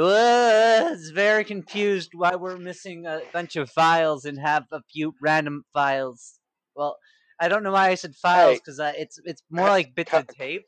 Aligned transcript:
was 0.00 1.10
very 1.10 1.44
confused 1.44 2.10
why 2.14 2.34
we're 2.36 2.56
missing 2.58 3.06
a 3.06 3.20
bunch 3.32 3.56
of 3.56 3.70
files 3.70 4.24
and 4.24 4.38
have 4.38 4.64
a 4.72 4.82
few 4.92 5.14
random 5.22 5.64
files. 5.72 6.40
Well, 6.74 6.96
I 7.40 7.48
don't 7.48 7.62
know 7.62 7.72
why 7.72 7.88
I 7.90 7.94
said 7.94 8.14
files 8.14 8.54
Hey. 8.54 8.60
because 8.64 8.80
it's 8.98 9.18
it's 9.24 9.42
more 9.50 9.68
like 9.68 9.94
bits 9.94 10.12
of 10.12 10.26
tape. 10.28 10.66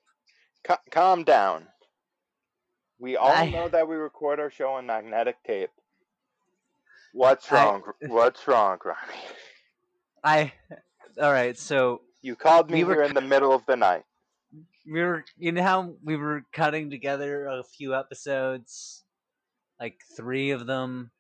Ca- 0.65 0.81
calm 0.91 1.25
down. 1.25 1.67
We 2.99 3.17
all 3.17 3.31
I- 3.33 3.51
know 3.51 3.69
that 3.69 3.89
we 3.89 3.97
record 3.97 4.41
our 4.41 4.51
show 4.51 4.71
on 4.73 4.87
magnetic 4.87 5.37
tape. 5.47 5.71
What's 7.13 7.51
I- 7.53 7.65
wrong? 7.65 7.83
What's 8.09 8.47
wrong, 8.47 8.79
Ronnie? 8.85 9.23
I 10.25 10.53
all 11.21 11.33
right. 11.33 11.57
So 11.59 12.03
You 12.23 12.37
called 12.37 12.71
me 12.71 12.79
We 12.79 12.85
were 12.85 12.95
here 12.95 13.05
in 13.05 13.15
the 13.15 13.21
middle 13.21 13.53
of 13.53 13.65
the 13.67 13.77
night. 13.77 14.05
we 14.85 15.03
were 15.03 15.25
you 15.37 15.53
know 15.53 15.63
how 15.63 15.95
we 16.05 16.17
were 16.17 16.43
cutting 16.53 16.91
together 16.91 17.47
a 17.47 17.63
few 17.65 17.95
episodes, 17.95 19.05
like 19.81 20.01
three 20.17 20.51
of 20.51 20.67
them, 20.67 21.11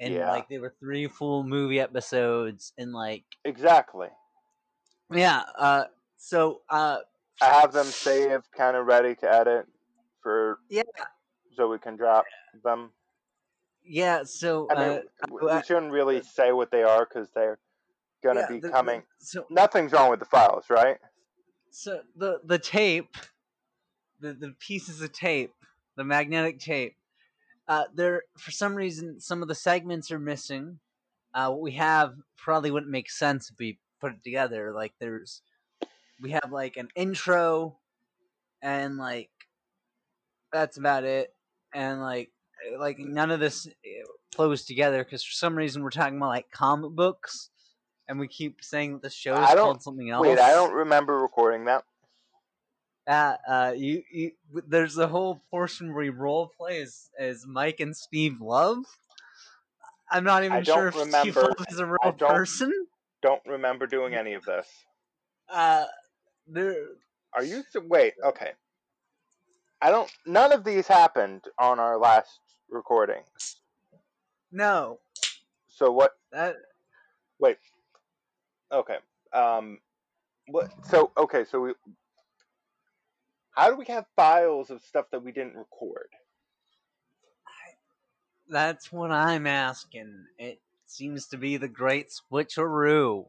and 0.00 0.14
Yeah. 0.14 0.30
like 0.30 0.48
they 0.48 0.58
were 0.58 0.74
three 0.80 1.08
full 1.08 1.44
movie 1.44 1.80
episodes, 1.80 2.72
and 2.78 2.92
like 2.92 3.24
Exactly. 3.44 4.08
yeah. 5.10 5.44
Uh, 5.56 5.84
so 6.16 6.62
uh, 6.68 6.98
I 7.40 7.46
have 7.60 7.72
them 7.72 7.86
saved, 7.86 8.50
kind 8.52 8.76
of 8.76 8.86
ready 8.86 9.14
to 9.16 9.32
edit 9.32 9.66
for 10.22 10.58
yeah, 10.68 10.82
so 11.56 11.68
we 11.68 11.78
can 11.78 11.96
drop 11.96 12.24
them. 12.62 12.92
yeah. 13.84 14.22
So 14.24 14.68
I 14.70 14.74
mean, 14.74 15.02
uh, 15.22 15.26
we 15.56 15.62
shouldn't 15.62 15.92
really 15.92 16.22
say 16.22 16.52
what 16.52 16.70
they 16.70 16.82
are 16.82 17.04
because 17.04 17.28
they're 17.34 17.58
gonna 18.22 18.40
yeah, 18.40 18.48
be 18.48 18.60
the- 18.60 18.70
coming. 18.70 19.02
so 19.18 19.46
Nothing's 19.50 19.92
wrong 19.92 20.10
with 20.10 20.20
the 20.20 20.26
files, 20.26 20.66
right? 20.70 20.98
so 21.70 22.02
the 22.16 22.38
the 22.44 22.58
tape 22.58 23.16
the 24.20 24.34
the 24.34 24.54
pieces 24.60 25.00
of 25.00 25.10
tape 25.10 25.54
the 25.96 26.04
magnetic 26.04 26.60
tape 26.60 26.96
uh 27.68 27.84
there 27.94 28.22
for 28.36 28.50
some 28.50 28.74
reason 28.74 29.20
some 29.20 29.42
of 29.42 29.48
the 29.48 29.54
segments 29.54 30.10
are 30.10 30.18
missing. 30.18 30.78
Uh 31.34 31.48
what 31.50 31.60
we 31.60 31.72
have 31.72 32.14
probably 32.36 32.70
wouldn't 32.70 32.90
make 32.92 33.10
sense 33.10 33.50
if 33.50 33.58
we 33.58 33.78
put 34.00 34.12
it 34.12 34.22
together. 34.24 34.72
Like 34.72 34.92
there's 34.98 35.42
we 36.20 36.32
have 36.32 36.50
like 36.52 36.76
an 36.76 36.88
intro 36.94 37.78
and 38.60 38.96
like 38.98 39.30
that's 40.52 40.76
about 40.76 41.04
it. 41.04 41.34
And 41.74 42.00
like 42.00 42.30
like 42.78 42.98
none 42.98 43.30
of 43.30 43.40
this 43.40 43.66
eh, 43.66 44.02
flows 44.34 44.64
together 44.64 45.02
because 45.02 45.22
for 45.24 45.32
some 45.32 45.56
reason 45.56 45.82
we're 45.82 45.90
talking 45.90 46.16
about 46.16 46.28
like 46.28 46.50
comic 46.50 46.92
books 46.92 47.50
and 48.08 48.18
we 48.20 48.28
keep 48.28 48.62
saying 48.62 48.92
that 48.92 49.02
the 49.02 49.10
show 49.10 49.32
is 49.34 49.48
I 49.50 49.54
don't- 49.54 49.64
called 49.64 49.82
something 49.82 50.10
else 50.10 50.26
Wait, 50.26 50.38
I 50.38 50.50
don't 50.50 50.72
remember 50.74 51.18
recording 51.18 51.64
that. 51.66 51.84
Uh, 53.06 53.36
uh, 53.48 53.74
you, 53.76 54.02
you, 54.12 54.32
there's 54.68 54.96
a 54.98 55.08
whole 55.08 55.42
portion 55.50 55.94
where 55.94 56.04
you 56.04 56.12
role 56.12 56.52
plays 56.56 57.10
as, 57.18 57.46
Mike 57.46 57.80
and 57.80 57.96
Steve 57.96 58.40
Love. 58.40 58.78
I'm 60.10 60.24
not 60.24 60.44
even 60.44 60.62
sure 60.62 60.88
if 60.88 60.94
Steve 60.94 61.06
remember- 61.06 61.40
Love 61.42 61.66
is 61.70 61.78
a 61.78 61.86
real 61.86 62.12
don't- 62.16 62.30
person. 62.30 62.72
Don't 63.22 63.42
remember 63.46 63.86
doing 63.86 64.14
any 64.14 64.34
of 64.34 64.44
this. 64.44 64.66
Uh, 65.48 65.84
there, 66.48 66.74
Are 67.32 67.44
you 67.44 67.62
wait? 67.88 68.14
Okay. 68.24 68.50
I 69.80 69.90
don't. 69.90 70.10
None 70.26 70.52
of 70.52 70.64
these 70.64 70.86
happened 70.88 71.42
on 71.58 71.78
our 71.78 71.98
last 71.98 72.40
recording. 72.68 73.22
no, 74.50 74.98
So 75.68 75.90
what? 75.92 76.16
that 76.32 76.56
Wait. 77.38 77.58
Okay. 78.72 78.96
Um. 79.32 79.78
What? 80.48 80.72
So 80.88 81.10
okay. 81.16 81.44
So 81.44 81.60
we. 81.60 81.72
How 83.52 83.68
do 83.70 83.76
we 83.76 83.84
have 83.86 84.06
files 84.16 84.70
of 84.70 84.82
stuff 84.82 85.06
that 85.12 85.22
we 85.22 85.32
didn't 85.32 85.56
record? 85.56 86.08
that's 88.52 88.92
what 88.92 89.10
I'm 89.10 89.46
asking. 89.46 90.26
It 90.38 90.60
seems 90.86 91.26
to 91.28 91.38
be 91.38 91.56
the 91.56 91.68
great 91.68 92.10
switcheroo. 92.10 93.26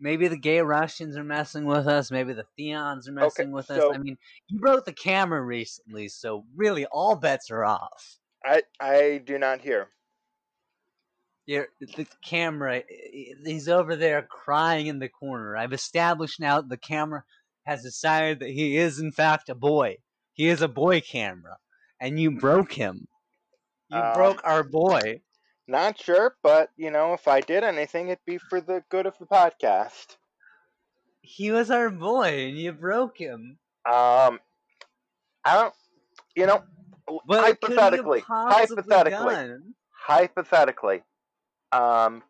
Maybe 0.00 0.28
the 0.28 0.38
gay 0.38 0.60
Russians 0.60 1.16
are 1.16 1.24
messing 1.24 1.64
with 1.64 1.88
us. 1.88 2.12
Maybe 2.12 2.32
the 2.32 2.46
Theons 2.56 3.08
are 3.08 3.12
messing 3.12 3.50
with 3.50 3.68
us. 3.70 3.82
I 3.92 3.98
mean, 3.98 4.16
you 4.46 4.60
broke 4.60 4.84
the 4.84 4.92
camera 4.92 5.42
recently, 5.42 6.08
so 6.08 6.44
really 6.54 6.84
all 6.86 7.16
bets 7.16 7.50
are 7.50 7.64
off. 7.64 8.18
I 8.44 8.62
I 8.78 9.20
do 9.24 9.38
not 9.38 9.60
hear. 9.60 9.88
You're, 11.46 11.68
the 11.80 12.06
camera, 12.22 12.82
he's 13.44 13.68
over 13.68 13.96
there 13.96 14.20
crying 14.20 14.86
in 14.86 14.98
the 14.98 15.08
corner. 15.08 15.56
I've 15.56 15.72
established 15.72 16.38
now 16.38 16.60
the 16.60 16.76
camera 16.76 17.24
has 17.68 17.82
decided 17.82 18.40
that 18.40 18.48
he 18.48 18.78
is, 18.78 18.98
in 18.98 19.12
fact, 19.12 19.50
a 19.50 19.54
boy. 19.54 19.98
He 20.32 20.48
is 20.48 20.62
a 20.62 20.68
boy 20.68 21.02
camera. 21.02 21.58
And 22.00 22.18
you 22.18 22.30
broke 22.30 22.72
him. 22.72 23.08
You 23.90 23.98
Um, 23.98 24.14
broke 24.14 24.40
our 24.42 24.64
boy. 24.64 25.20
Not 25.66 26.00
sure, 26.00 26.34
but 26.42 26.70
you 26.76 26.90
know, 26.90 27.12
if 27.12 27.28
I 27.28 27.40
did 27.42 27.62
anything, 27.64 28.08
it'd 28.08 28.24
be 28.24 28.38
for 28.38 28.62
the 28.62 28.82
good 28.88 29.04
of 29.04 29.18
the 29.18 29.26
podcast. 29.26 30.16
He 31.20 31.50
was 31.50 31.70
our 31.70 31.90
boy, 31.90 32.46
and 32.48 32.56
you 32.58 32.72
broke 32.72 33.18
him. 33.18 33.58
Um, 33.84 34.40
I 35.44 35.54
don't. 35.60 35.74
You 36.34 36.46
know, 36.46 36.64
But 37.26 37.60
could 37.60 37.72
he 37.72 37.76
have 37.76 37.92
hypothetically, 37.92 38.20
hypothetically, 38.20 39.34
done? 39.34 39.74
hypothetically, 39.90 41.02
um, 41.72 42.22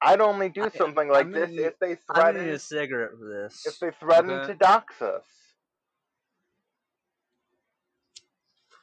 I'd 0.00 0.20
only 0.20 0.48
do 0.48 0.64
I- 0.64 0.68
something 0.70 1.08
like 1.08 1.26
I'm 1.26 1.32
this 1.32 1.50
need- 1.50 1.60
if 1.60 1.78
they 1.78 1.92
I'm 1.92 1.96
threaten 2.14 2.34
gonna 2.36 2.46
need 2.46 2.52
a 2.54 2.58
cigarette 2.58 3.10
for 3.18 3.28
this. 3.28 3.66
if 3.66 3.78
they 3.80 3.90
threaten 3.90 4.30
Okay. 4.30 4.52
to 4.52 4.54
dox 4.58 5.02
us. 5.02 5.24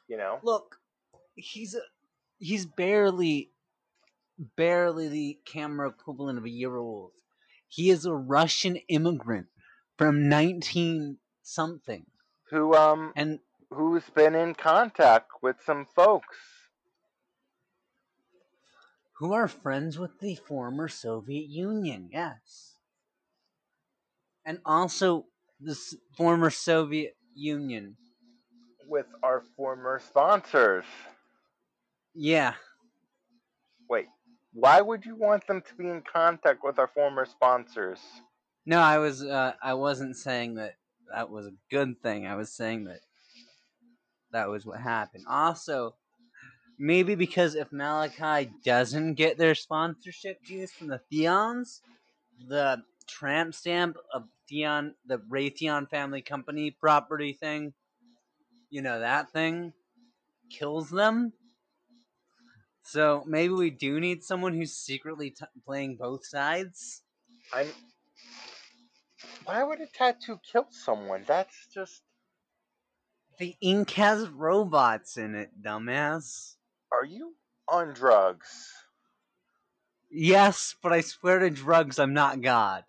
You 0.08 0.16
know, 0.16 0.38
Look, 0.42 0.76
he's 1.34 1.74
a, 1.74 1.80
he's 2.38 2.64
barely 2.64 3.50
barely 4.38 5.08
the 5.08 5.38
camera 5.46 5.88
equivalent 5.88 6.38
of 6.38 6.44
a 6.44 6.50
year 6.50 6.76
old. 6.76 7.12
He 7.66 7.90
is 7.90 8.04
a 8.04 8.12
Russian 8.14 8.76
immigrant 8.88 9.48
from 9.98 10.28
19 10.28 11.18
something. 11.42 12.06
who 12.50 12.74
um 12.74 13.12
And 13.16 13.40
who's 13.70 14.08
been 14.10 14.34
in 14.36 14.54
contact 14.54 15.30
with 15.42 15.56
some 15.64 15.86
folks. 15.86 16.36
Who 19.18 19.32
are 19.32 19.48
friends 19.48 19.98
with 19.98 20.18
the 20.20 20.34
former 20.34 20.88
Soviet 20.88 21.48
Union, 21.48 22.10
yes. 22.12 22.74
And 24.44 24.58
also 24.64 25.26
the 25.60 25.78
former 26.16 26.50
Soviet 26.50 27.16
Union. 27.34 27.96
with 28.88 29.06
our 29.22 29.42
former 29.56 30.00
sponsors. 30.06 30.84
Yeah. 32.14 32.54
Wait, 33.88 34.06
why 34.52 34.80
would 34.80 35.04
you 35.04 35.16
want 35.16 35.46
them 35.46 35.60
to 35.60 35.74
be 35.74 35.88
in 35.88 36.02
contact 36.10 36.62
with 36.62 36.78
our 36.78 36.86
former 36.88 37.26
sponsors? 37.26 38.00
No, 38.64 38.80
I 38.80 38.98
was 38.98 39.22
uh, 39.22 39.52
I 39.62 39.74
wasn't 39.74 40.16
saying 40.16 40.54
that 40.54 40.76
that 41.12 41.30
was 41.30 41.46
a 41.46 41.52
good 41.70 42.00
thing. 42.02 42.26
I 42.26 42.36
was 42.36 42.52
saying 42.52 42.84
that 42.84 43.00
that 44.32 44.48
was 44.48 44.64
what 44.66 44.80
happened. 44.80 45.24
Also, 45.28 45.94
maybe 46.78 47.14
because 47.14 47.54
if 47.54 47.72
Malachi 47.72 48.50
doesn't 48.64 49.14
get 49.14 49.38
their 49.38 49.54
sponsorship 49.54 50.44
dues 50.44 50.72
from 50.72 50.88
the 50.88 51.00
Theons, 51.10 51.80
the 52.48 52.82
tramp 53.06 53.54
stamp 53.54 53.96
of 54.12 54.28
Theon, 54.48 54.94
the 55.06 55.18
Raytheon 55.18 55.88
family 55.90 56.22
company 56.22 56.70
property 56.70 57.32
thing, 57.32 57.74
you 58.70 58.82
know 58.82 59.00
that 59.00 59.30
thing 59.30 59.72
kills 60.50 60.90
them. 60.90 61.32
So 62.82 63.24
maybe 63.26 63.54
we 63.54 63.70
do 63.70 63.98
need 63.98 64.22
someone 64.22 64.54
who's 64.54 64.72
secretly 64.72 65.30
t- 65.30 65.44
playing 65.64 65.96
both 65.96 66.24
sides. 66.24 67.02
I'm. 67.52 67.72
Why 69.44 69.62
would 69.62 69.80
a 69.80 69.86
tattoo 69.86 70.38
kill 70.38 70.66
someone? 70.70 71.24
That's 71.24 71.66
just. 71.68 72.02
The 73.38 73.56
ink 73.60 73.90
has 73.92 74.28
robots 74.28 75.16
in 75.16 75.34
it, 75.34 75.62
dumbass. 75.62 76.55
Are 76.96 77.04
you 77.04 77.34
on 77.68 77.92
drugs? 77.92 78.72
Yes, 80.10 80.74
but 80.82 80.94
I 80.94 81.02
swear 81.02 81.40
to 81.40 81.50
drugs, 81.50 81.98
I'm 81.98 82.14
not 82.14 82.40
God. 82.40 82.84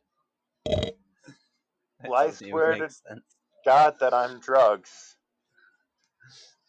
Well, 0.66 2.16
I 2.16 2.32
swear 2.32 2.76
to- 2.76 2.90
sense. 2.90 3.26
God, 3.66 3.96
that 4.00 4.14
I'm 4.14 4.40
drugs. 4.40 5.18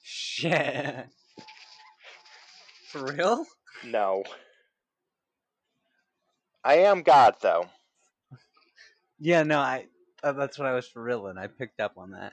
Shit. 0.02 1.06
For 2.90 3.04
real? 3.04 3.46
No. 3.84 4.24
I 6.64 6.78
am 6.78 7.02
God, 7.02 7.36
though. 7.40 7.66
Yeah, 9.20 9.44
no, 9.44 9.60
I. 9.60 9.86
Uh, 10.24 10.32
that's 10.32 10.58
what 10.58 10.66
I 10.66 10.72
was 10.72 10.88
for 10.88 11.00
real, 11.00 11.28
and 11.28 11.38
I 11.38 11.46
picked 11.46 11.78
up 11.78 11.92
on 11.96 12.10
that. 12.10 12.32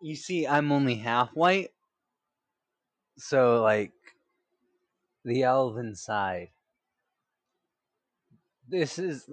You 0.00 0.16
see, 0.16 0.46
I'm 0.46 0.72
only 0.72 0.94
half 0.94 1.28
white, 1.34 1.72
so 3.18 3.62
like 3.62 3.92
the 5.24 5.42
elven 5.42 5.94
side. 5.94 6.48
This 8.68 8.98
is 8.98 9.28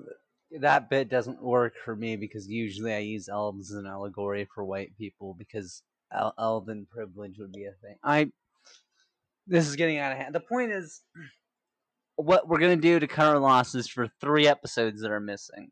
that 0.59 0.89
bit 0.89 1.09
doesn't 1.09 1.41
work 1.41 1.73
for 1.83 1.95
me 1.95 2.15
because 2.15 2.47
usually 2.47 2.93
I 2.93 2.99
use 2.99 3.29
elves 3.29 3.71
as 3.71 3.77
an 3.77 3.85
allegory 3.85 4.47
for 4.53 4.63
white 4.63 4.97
people 4.97 5.35
because 5.37 5.83
el- 6.13 6.33
elven 6.39 6.87
privilege 6.89 7.37
would 7.39 7.51
be 7.51 7.65
a 7.65 7.73
thing. 7.81 7.95
I 8.03 8.31
this 9.47 9.67
is 9.67 9.75
getting 9.75 9.97
out 9.97 10.11
of 10.11 10.17
hand. 10.17 10.33
The 10.33 10.39
point 10.39 10.71
is, 10.71 11.01
what 12.15 12.47
we're 12.47 12.59
gonna 12.59 12.77
do 12.77 12.99
to 12.99 13.21
our 13.21 13.39
losses 13.39 13.88
for 13.88 14.07
three 14.19 14.47
episodes 14.47 15.01
that 15.01 15.11
are 15.11 15.19
missing 15.19 15.71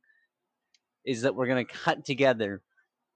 is 1.05 1.21
that 1.21 1.35
we're 1.35 1.47
gonna 1.47 1.65
cut 1.65 2.05
together 2.05 2.61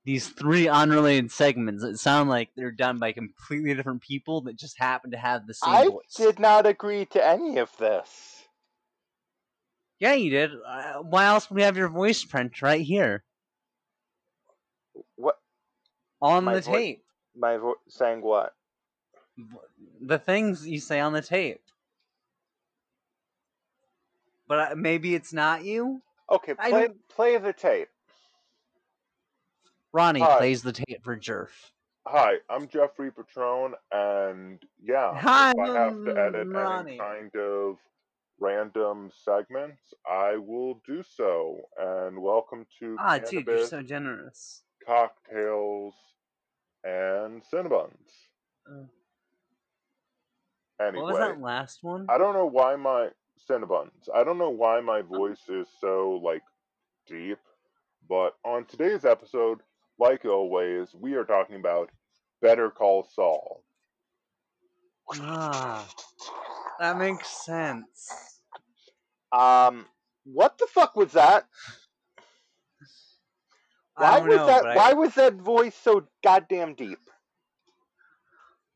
these 0.08 0.30
three 0.30 0.70
unrelated 0.70 1.30
segments 1.30 1.84
that 1.84 1.98
sound 2.00 2.30
like 2.30 2.48
they're 2.56 2.72
done 2.72 2.98
by 2.98 3.12
completely 3.12 3.74
different 3.74 4.02
people 4.02 4.40
that 4.40 4.56
just 4.56 4.80
happen 4.80 5.12
to 5.12 5.18
have 5.18 5.46
the 5.46 5.54
same 5.54 5.70
I 5.74 5.88
voice. 5.90 6.14
did 6.16 6.40
not 6.40 6.66
agree 6.66 7.04
to 7.08 7.22
any 7.28 7.58
of 7.58 7.76
this. 7.78 8.48
Yeah, 10.00 10.14
you 10.14 10.30
did. 10.30 10.52
Uh, 10.66 11.00
why 11.02 11.26
else 11.26 11.50
would 11.50 11.58
we 11.58 11.64
have 11.64 11.76
your 11.76 11.90
voice 11.90 12.24
print 12.24 12.62
right 12.62 12.80
here 12.80 13.26
What 15.18 15.36
on 16.22 16.46
My 16.46 16.54
the 16.56 16.62
voi- 16.62 16.72
tape? 16.78 17.04
my 17.36 17.58
vo- 17.58 17.76
saying 17.90 18.22
what? 18.22 18.54
The 20.00 20.20
things 20.20 20.66
you 20.66 20.80
say 20.80 21.02
on 21.02 21.12
the 21.12 21.22
tape. 21.22 21.60
But 24.48 24.78
maybe 24.78 25.16
it's 25.16 25.34
not 25.34 25.66
you. 25.66 26.02
Okay, 26.32 26.54
play 26.54 26.88
play 27.14 27.38
the 27.38 27.52
tape. 27.52 27.90
Ronnie 29.94 30.20
Hi. 30.20 30.38
plays 30.38 30.62
the 30.62 30.74
tape 30.74 31.04
for 31.04 31.18
Jerf. 31.18 31.50
Hi, 32.08 32.36
I'm 32.50 32.68
Jeffrey 32.68 33.12
Patron, 33.12 33.74
and 33.92 34.64
yeah, 34.82 35.14
Hi, 35.20 35.52
if 35.52 35.60
I 35.60 35.68
have 35.80 36.04
to 36.06 36.18
edit 36.18 36.48
Ronnie. 36.48 36.92
any 36.92 36.98
kind 37.00 37.36
of 37.36 37.78
random 38.40 39.12
segments, 39.26 39.82
I 40.10 40.38
will 40.38 40.82
do 40.86 41.04
so. 41.04 41.58
And 41.78 42.22
welcome 42.22 42.66
to 42.80 42.96
Ah, 43.00 43.18
dude, 43.18 43.46
you're 43.46 43.68
so 43.68 43.82
generous. 43.82 44.64
Cocktails, 44.86 45.96
and 46.84 47.42
Cinnabons. 47.44 47.92
Uh, 48.70 48.84
Anyway, 50.80 51.02
What 51.02 51.14
was 51.14 51.20
that 51.20 51.42
last 51.42 51.82
one? 51.84 52.06
I 52.08 52.20
don't 52.20 52.36
know 52.36 52.46
why 52.46 52.76
my 52.76 53.10
Cinnabons. 53.50 54.08
I 54.14 54.24
don't 54.24 54.38
know 54.38 54.52
why 54.52 54.80
my 54.80 55.02
voice 55.02 55.42
is 55.50 55.68
so 55.82 56.22
like 56.24 56.44
deep, 57.08 57.40
but 58.08 58.36
on 58.46 58.64
today's 58.66 59.04
episode, 59.04 59.62
like 60.00 60.26
always, 60.26 60.94
we 60.94 61.16
are 61.16 61.24
talking 61.26 61.56
about 61.56 61.90
Better 62.42 62.70
Call 62.70 63.08
Saul. 63.14 63.64
Ah, 65.14 65.88
that 66.80 66.98
makes 66.98 67.28
sense. 67.46 68.42
Um, 69.32 69.86
what 70.26 70.58
the 70.58 70.68
fuck 70.68 70.96
was 70.96 71.14
that? 71.14 71.46
Why 73.96 74.20
was 74.20 74.36
know, 74.36 74.46
that? 74.46 74.62
but 74.64 74.72
I- 74.72 74.76
Why 74.76 74.94
was 74.94 75.16
that 75.16 75.34
voice 75.36 75.76
so 75.76 76.08
goddamn 76.24 76.76
deep? 76.76 77.00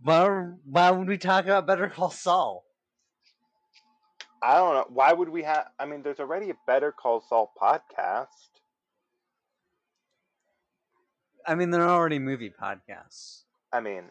Why, 0.03 0.47
why 0.65 0.89
would 0.89 1.07
we 1.07 1.17
talk 1.19 1.45
about 1.45 1.67
Better 1.67 1.87
Call 1.89 2.09
Saul? 2.09 2.65
I 4.41 4.55
don't 4.55 4.73
know. 4.73 4.85
Why 4.89 5.13
would 5.13 5.29
we 5.29 5.43
have? 5.43 5.67
I 5.79 5.85
mean, 5.85 6.01
there's 6.01 6.19
already 6.19 6.49
a 6.49 6.55
Better 6.65 6.91
Call 6.91 7.21
Saul 7.21 7.53
podcast. 7.61 8.25
I 11.47 11.55
mean, 11.55 11.71
they're 11.71 11.89
already 11.89 12.19
movie 12.19 12.51
podcasts. 12.51 13.43
I 13.73 13.79
mean, 13.79 14.03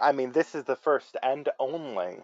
I 0.00 0.12
mean, 0.12 0.32
this 0.32 0.54
is 0.54 0.64
the 0.64 0.76
first 0.76 1.16
and 1.22 1.48
only. 1.58 2.18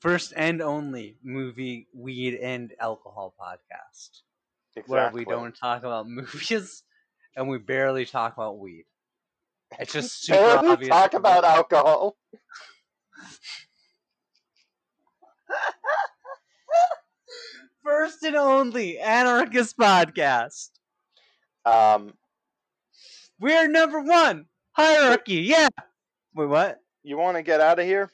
First 0.00 0.32
and 0.36 0.62
only 0.62 1.16
movie, 1.22 1.86
weed, 1.94 2.34
and 2.36 2.72
alcohol 2.80 3.34
podcast. 3.38 4.22
Exactly. 4.76 4.94
Where 4.94 5.10
we 5.10 5.24
don't 5.24 5.54
talk 5.56 5.80
about 5.80 6.08
movies 6.08 6.82
and 7.36 7.48
we 7.48 7.58
barely 7.58 8.06
talk 8.06 8.34
about 8.34 8.58
weed. 8.58 8.86
It's 9.78 9.92
just 9.92 10.22
super 10.24 10.38
Barely 10.38 10.68
obvious. 10.70 10.88
talk 10.88 11.14
about 11.14 11.44
alcohol. 11.44 12.16
First 17.84 18.22
and 18.22 18.36
only 18.36 18.98
anarchist 18.98 19.76
podcast. 19.76 20.70
Um, 21.64 22.14
We're 23.38 23.68
number 23.68 24.00
one. 24.00 24.46
Hierarchy. 24.72 25.34
Yeah. 25.34 25.68
Wait, 26.34 26.48
what? 26.48 26.78
you 27.02 27.16
want 27.16 27.36
to 27.36 27.42
get 27.42 27.60
out 27.60 27.78
of 27.78 27.86
here? 27.86 28.10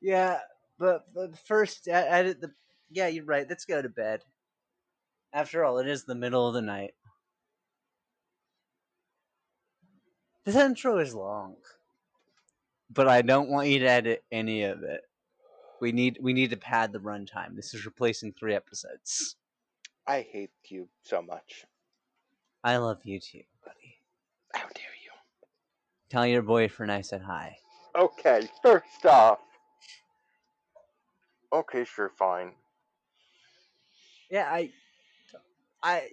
Yeah, 0.00 0.38
but 0.78 1.12
but 1.14 1.38
first, 1.38 1.88
e- 1.88 1.92
edit 1.92 2.40
the. 2.40 2.52
Yeah, 2.90 3.08
you're 3.08 3.24
right. 3.24 3.46
Let's 3.48 3.64
go 3.64 3.82
to 3.82 3.88
bed. 3.88 4.22
After 5.32 5.64
all, 5.64 5.78
it 5.78 5.88
is 5.88 6.04
the 6.04 6.14
middle 6.14 6.46
of 6.46 6.54
the 6.54 6.62
night. 6.62 6.94
This 10.44 10.54
intro 10.56 10.98
is 10.98 11.14
long, 11.14 11.56
but 12.88 13.08
I 13.08 13.22
don't 13.22 13.50
want 13.50 13.68
you 13.68 13.80
to 13.80 13.90
edit 13.90 14.24
any 14.30 14.62
of 14.62 14.82
it. 14.84 15.00
We 15.80 15.92
need 15.92 16.18
we 16.22 16.32
need 16.32 16.50
to 16.50 16.56
pad 16.56 16.92
the 16.92 17.00
runtime. 17.00 17.56
This 17.56 17.74
is 17.74 17.84
replacing 17.84 18.32
three 18.32 18.54
episodes. 18.54 19.36
I 20.06 20.20
hate 20.30 20.50
you 20.68 20.88
so 21.02 21.20
much. 21.20 21.64
I 22.66 22.78
love 22.78 22.98
you 23.04 23.20
too, 23.20 23.44
buddy. 23.64 24.00
How 24.52 24.62
dare 24.62 24.96
you? 25.04 25.12
Tell 26.10 26.26
your 26.26 26.42
boyfriend 26.42 26.90
I 26.90 27.00
said 27.00 27.22
hi. 27.22 27.58
Okay, 27.96 28.48
first 28.60 29.06
off. 29.06 29.38
Okay, 31.52 31.84
sure, 31.84 32.10
fine. 32.18 32.50
Yeah, 34.32 34.48
I, 34.50 34.72
I, 35.80 36.08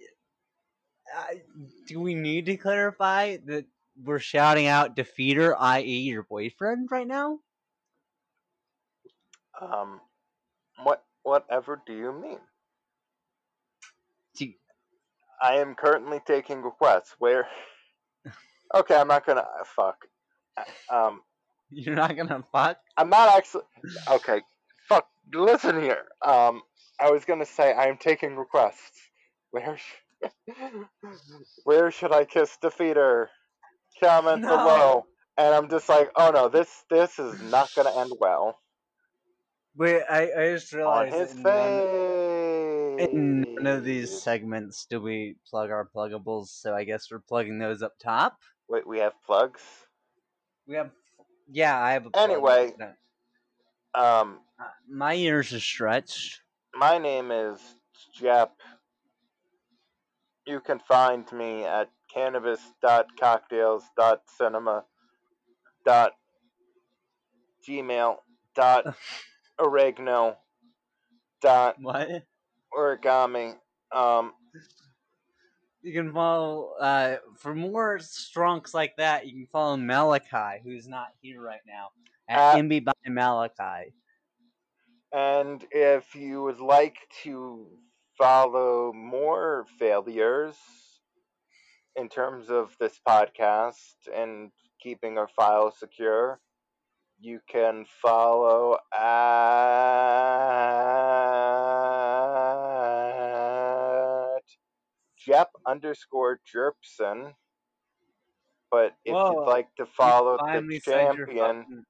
I. 1.12 1.42
Do 1.88 1.98
we 1.98 2.14
need 2.14 2.46
to 2.46 2.56
clarify 2.56 3.38
that 3.46 3.64
we're 4.00 4.20
shouting 4.20 4.68
out 4.68 4.94
defeater, 4.94 5.56
i.e., 5.58 6.02
your 6.02 6.22
boyfriend, 6.22 6.88
right 6.92 7.08
now? 7.08 7.40
Um, 9.60 10.00
what, 10.84 11.02
whatever 11.24 11.82
do 11.84 11.92
you 11.92 12.12
mean? 12.12 12.38
I 15.44 15.56
am 15.56 15.74
currently 15.74 16.20
taking 16.26 16.62
requests. 16.62 17.14
Where? 17.18 17.46
Okay, 18.74 18.96
I'm 18.96 19.08
not 19.08 19.26
gonna. 19.26 19.44
Fuck. 19.76 19.96
Um, 20.90 21.20
You're 21.70 21.94
not 21.94 22.16
gonna 22.16 22.42
fuck. 22.50 22.78
I'm 22.96 23.10
not 23.10 23.36
actually. 23.36 23.64
Okay, 24.10 24.40
fuck. 24.88 25.06
Listen 25.34 25.82
here. 25.82 26.06
Um, 26.24 26.62
I 26.98 27.10
was 27.10 27.26
gonna 27.26 27.44
say 27.44 27.74
I 27.74 27.88
am 27.88 27.98
taking 27.98 28.36
requests. 28.36 28.98
Where? 29.50 29.78
Where 31.64 31.90
should 31.90 32.12
I 32.12 32.24
kiss 32.24 32.56
Defeater? 32.62 33.26
Comment 34.02 34.40
No. 34.40 34.48
below. 34.48 35.06
And 35.36 35.54
I'm 35.54 35.68
just 35.68 35.88
like, 35.90 36.10
oh 36.16 36.30
no, 36.30 36.48
this 36.48 36.84
this 36.88 37.18
is 37.18 37.38
not 37.42 37.68
gonna 37.76 37.94
end 37.94 38.12
well. 38.18 38.58
Wait, 39.76 40.02
I, 40.08 40.30
I 40.32 40.54
just 40.54 40.72
On 40.72 40.78
realized 40.78 41.14
his 41.16 41.32
in 41.32 41.42
face. 41.42 41.44
In 42.98 43.44
none 43.54 43.66
of 43.78 43.84
these 43.84 44.22
segments 44.22 44.86
do 44.86 45.00
we 45.00 45.36
plug 45.48 45.70
our 45.70 45.88
pluggables, 45.94 46.48
so 46.48 46.74
I 46.74 46.84
guess 46.84 47.10
we're 47.10 47.20
plugging 47.20 47.58
those 47.58 47.82
up 47.82 47.94
top. 47.98 48.38
Wait, 48.68 48.86
we 48.86 48.98
have 48.98 49.14
plugs. 49.24 49.62
We 50.66 50.74
have, 50.76 50.90
yeah, 51.50 51.78
I 51.80 51.92
have 51.92 52.04
a 52.06 52.10
plug. 52.10 52.30
Anyway. 52.30 52.72
Um, 53.94 54.40
Uh, 54.58 54.64
my 54.88 55.14
ears 55.14 55.52
are 55.52 55.60
stretched. 55.60 56.40
my 56.74 56.96
name 56.98 57.30
is 57.30 57.60
Jep. 58.14 58.52
You 60.46 60.60
can 60.60 60.78
find 60.80 61.30
me 61.32 61.64
at 61.64 61.90
cannabis.cocktails.cinema 62.12 64.84
dot 65.84 66.12
gmail 67.66 68.16
dot 68.54 68.94
oregano 69.58 70.36
dot 71.42 71.76
What? 71.80 72.24
Origami. 72.76 73.56
Um, 73.92 74.32
You 75.82 75.92
can 75.92 76.12
follow 76.12 76.72
uh, 76.80 77.16
for 77.36 77.54
more 77.54 77.98
stronks 78.00 78.72
like 78.72 78.96
that. 78.96 79.26
You 79.26 79.32
can 79.32 79.46
follow 79.52 79.76
Malachi, 79.76 80.60
who's 80.64 80.88
not 80.88 81.08
here 81.20 81.40
right 81.42 81.60
now, 81.66 81.90
at 82.28 82.54
Uh, 82.54 82.58
MB 82.58 82.84
by 82.84 82.92
Malachi. 83.06 83.92
and 85.12 85.64
if 85.70 86.14
you 86.14 86.42
would 86.42 86.58
like 86.60 86.96
to 87.22 87.66
follow 88.18 88.92
more 88.92 89.66
failures 89.78 90.56
in 91.96 92.08
terms 92.08 92.50
of 92.50 92.74
this 92.80 92.98
podcast 93.06 93.94
and 94.12 94.50
keeping 94.80 95.18
our 95.18 95.28
files 95.28 95.78
secure, 95.78 96.40
you 97.20 97.40
can 97.48 97.84
follow 98.02 98.78
at 98.92 100.34
Jep 105.26 105.50
underscore 105.66 106.40
Jerpson. 106.54 107.32
But 108.70 108.94
if 109.04 109.14
Whoa, 109.14 109.32
you'd 109.32 109.46
like 109.46 109.68
to 109.76 109.86
follow 109.86 110.36
the 110.36 110.80
champion 110.84 111.84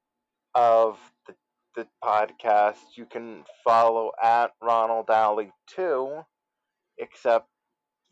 of 0.55 0.99
the, 1.27 1.35
the 1.75 1.87
podcast, 2.03 2.97
you 2.97 3.07
can 3.07 3.45
follow 3.65 4.13
at 4.23 4.53
Ronald 4.63 5.11
Alley 5.11 5.51
2, 5.75 6.23
except 6.99 7.49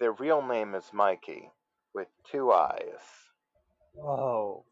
their 0.00 0.12
real 0.12 0.42
name 0.42 0.74
is 0.74 0.90
Mikey 0.92 1.50
with 1.94 2.08
two 2.30 2.50
eyes. 2.52 3.02
Whoa. 3.94 4.64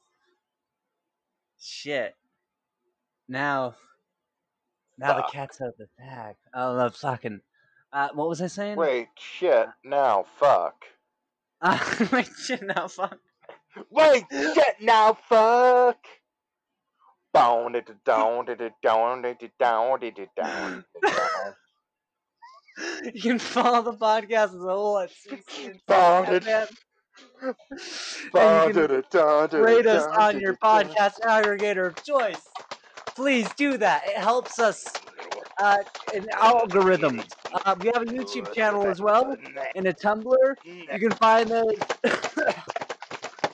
shit. 1.61 2.15
Now, 3.31 3.77
now 4.99 5.15
Fuck. 5.15 5.27
the 5.27 5.33
cat's 5.33 5.61
out 5.61 5.69
of 5.69 5.77
the 5.79 5.87
bag. 5.97 6.35
Oh, 6.53 6.77
the 6.77 6.91
fucking. 6.91 7.41
Uh, 7.93 8.09
what 8.13 8.29
was 8.29 8.43
I 8.43 8.49
saying? 8.49 8.77
Wait, 8.77 9.07
shit, 9.17 9.69
now, 9.85 10.25
fuck. 10.37 10.75
Uh, 11.63 11.79
wait, 12.13 12.29
shit, 12.37 12.61
now 12.61 12.89
fuck. 12.89 13.19
Wait, 13.89 14.25
shit, 14.33 14.75
now, 14.81 15.17
fuck. 15.29 15.99
Down, 17.33 17.77
it, 17.77 17.89
down, 18.05 18.49
it, 18.49 18.73
down, 18.83 19.25
it, 19.25 19.53
down, 19.61 20.03
it, 20.03 20.29
down, 20.37 20.85
down. 21.07 21.55
You 23.15 23.23
can 23.23 23.39
follow 23.39 23.83
the 23.83 23.97
podcast 23.97 24.55
as 24.55 24.55
a 24.55 24.59
whole 24.59 24.99
at 24.99 25.11
CC 25.11 25.79
Found 25.87 26.29
it. 26.31 26.47
and 26.49 27.55
Down, 28.35 28.69
you 28.69 28.75
can 28.75 28.91
it, 28.91 29.11
down, 29.11 29.49
it, 29.53 29.55
rate 29.55 29.87
us 29.87 30.05
on 30.19 30.41
your 30.41 30.57
podcast 30.57 31.21
aggregator 31.21 31.87
of 31.87 32.03
choice. 32.03 32.41
Please 33.15 33.49
do 33.57 33.77
that. 33.79 34.07
It 34.07 34.17
helps 34.17 34.59
us 34.59 34.85
uh, 35.61 35.79
in 36.15 36.25
algorithms. 36.35 37.35
Uh, 37.53 37.75
we 37.81 37.91
have 37.93 38.03
a 38.03 38.07
YouTube 38.07 38.53
channel 38.55 38.87
as 38.87 39.01
well 39.01 39.37
and 39.75 39.87
a 39.87 39.93
Tumblr. 39.93 40.55
You 40.65 40.99
can 40.99 41.11
find 41.13 41.49
those. 41.49 41.75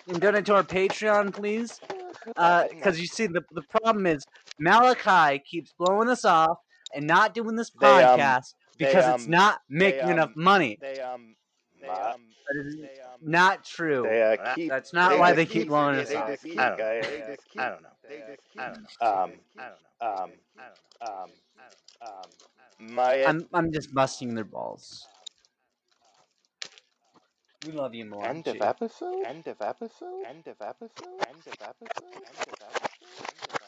and 0.08 0.20
donate 0.20 0.46
to 0.46 0.54
our 0.54 0.62
Patreon, 0.62 1.34
please. 1.34 1.80
Because 2.26 3.00
you 3.00 3.06
see, 3.06 3.26
the, 3.26 3.42
the 3.52 3.62
problem 3.62 4.06
is 4.06 4.25
Malachi 4.58 5.38
keeps 5.40 5.72
blowing 5.78 6.08
us 6.08 6.25
off 6.25 6.58
and 6.94 7.06
not 7.06 7.34
doing 7.34 7.56
this 7.56 7.70
They, 7.70 7.86
um, 7.86 8.18
podcast 8.18 8.54
they, 8.78 8.86
because 8.86 9.14
it's 9.14 9.25
um, 9.25 9.30
not 9.30 9.60
making 9.68 10.08
enough 10.08 10.30
um, 10.36 10.42
money. 10.42 10.78
They 10.80 11.00
um, 11.00 11.36
they 11.87 12.00
um, 12.00 12.21
That 12.49 12.66
is 12.66 12.76
they 12.76 13.00
um, 13.00 13.21
not 13.23 13.64
true. 13.64 14.02
they 14.02 14.23
uh, 14.23 14.55
keep. 14.55 14.69
That's 14.71 14.93
not 14.93 15.11
they 15.11 15.19
why 15.19 15.33
they 15.33 15.47
keep 15.47 15.69
blowing 15.69 15.97
us 15.97 16.12
off. 16.14 16.28
I 16.28 16.37
don't 16.45 16.57
know. 16.57 16.76
guys. 16.76 17.07
They 17.09 17.25
just 17.26 17.49
keep- 17.49 17.61
I 17.61 17.69
don't 17.71 17.83
know. 17.83 17.88
They 18.09 18.19
just 18.28 18.43
keep. 18.52 18.61
I 18.62 18.69
don't 18.69 18.83
know. 18.83 18.88
I 19.00 19.07
Um, 19.07 19.31
don't 19.31 19.57
know. 19.57 19.73
um, 20.00 20.31
um, 21.00 21.31
um, 22.02 22.31
my 22.78 23.25
I'm 23.25 23.47
I'm 23.52 23.73
just 23.73 23.93
busting 23.95 24.35
their 24.35 24.45
balls. 24.45 25.07
We 27.66 27.73
love 27.73 27.95
you 27.95 28.05
more. 28.05 28.25
end 28.25 28.47
of 28.47 28.61
episode. 28.61 29.25
End 29.25 29.47
of 29.49 29.61
episode. 29.61 30.25
End 30.28 30.47
of 30.47 30.61
episode. 30.61 31.21
End 31.26 31.47
of 31.47 31.55
episode. 31.62 32.14
End 32.14 32.35
of 32.37 32.62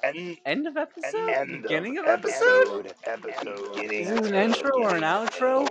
episode. 0.05 0.39
End 0.45 0.67
of 0.67 0.77
episode? 0.77 1.29
End 1.31 1.63
Beginning 1.63 1.99
of 1.99 2.05
of 2.05 2.11
episode? 2.25 2.93
Episode. 3.05 3.79
Is 3.93 4.09
this 4.09 4.27
an 4.29 4.35
intro 4.35 4.71
or 4.83 4.95
an 4.95 5.03
outro? 5.03 5.67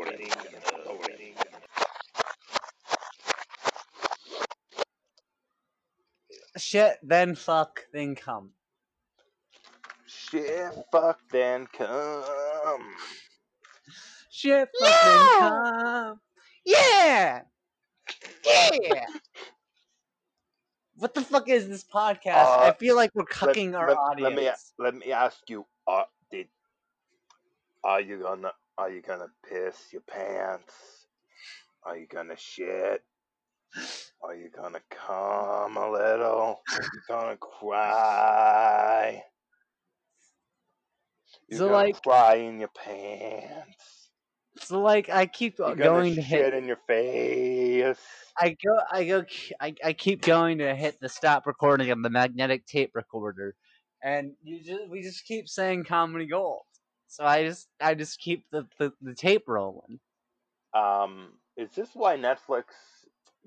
Shit, 6.57 6.97
then 7.03 7.35
fuck, 7.35 7.85
then 7.93 8.15
come. 8.15 8.51
Shit, 10.05 10.73
fuck, 10.91 11.19
then 11.31 11.67
come. 11.67 12.81
Shit, 14.29 14.69
fuck, 14.79 15.03
then 15.03 15.27
come. 15.39 16.19
Yeah! 16.65 17.41
Yeah! 18.45 19.05
What 20.95 21.13
the 21.13 21.21
fuck 21.21 21.47
is 21.47 21.67
this 21.67 21.83
podcast? 21.83 22.33
I 22.33 22.69
Uh, 22.69 22.73
feel 22.73 22.95
like 22.95 23.11
we're 23.13 23.25
cucking 23.25 23.77
our 23.77 23.89
let, 23.89 23.97
audience. 23.97 24.73
Let 24.79 24.93
me 24.93 24.99
let 24.99 25.07
me 25.07 25.11
ask 25.11 25.37
you. 25.47 25.65
Uh, 25.85 26.03
did 26.31 26.47
are 27.83 28.01
you 28.01 28.19
gonna 28.21 28.51
are 28.77 28.89
you 28.89 29.01
gonna 29.01 29.27
piss 29.47 29.93
your 29.93 30.01
pants? 30.01 30.73
Are 31.83 31.95
you 31.97 32.07
gonna 32.07 32.35
shit? 32.35 33.03
Are 34.23 34.35
you 34.35 34.49
gonna 34.55 34.81
come 34.89 35.77
a 35.77 35.89
little? 35.91 36.61
Are 36.73 36.81
you 36.81 37.01
gonna 37.07 37.37
cry? 37.37 39.23
You're 41.49 41.57
So, 41.59 41.65
gonna 41.65 41.77
like- 41.77 42.01
cry 42.03 42.35
in 42.35 42.59
your 42.59 42.69
pants. 42.69 44.09
so 44.59 44.81
like, 44.81 45.09
I 45.09 45.25
keep 45.27 45.59
You're 45.59 45.75
going 45.75 46.15
to 46.15 46.21
shit 46.21 46.45
hit. 46.45 46.53
in 46.55 46.67
your 46.67 46.79
face. 46.87 47.97
I 48.39 48.49
go, 48.63 48.77
I 48.91 49.03
go, 49.05 49.23
I, 49.59 49.75
I 49.83 49.93
keep 49.93 50.21
going 50.23 50.57
to 50.59 50.75
hit 50.75 50.99
the 50.99 51.09
stop 51.09 51.45
recording 51.47 51.89
of 51.91 52.01
the 52.03 52.09
magnetic 52.09 52.65
tape 52.65 52.91
recorder, 52.95 53.55
and 54.03 54.33
you 54.43 54.59
just, 54.63 54.89
we 54.89 55.01
just 55.01 55.25
keep 55.25 55.47
saying 55.47 55.85
comedy 55.85 56.25
gold. 56.27 56.63
So 57.07 57.23
I 57.25 57.45
just, 57.45 57.67
I 57.79 57.93
just 57.95 58.19
keep 58.19 58.45
the, 58.51 58.67
the, 58.79 58.91
the 59.01 59.13
tape 59.15 59.43
rolling. 59.47 59.99
Um, 60.73 61.33
is 61.55 61.69
this 61.71 61.89
why 61.93 62.17
Netflix 62.17 62.65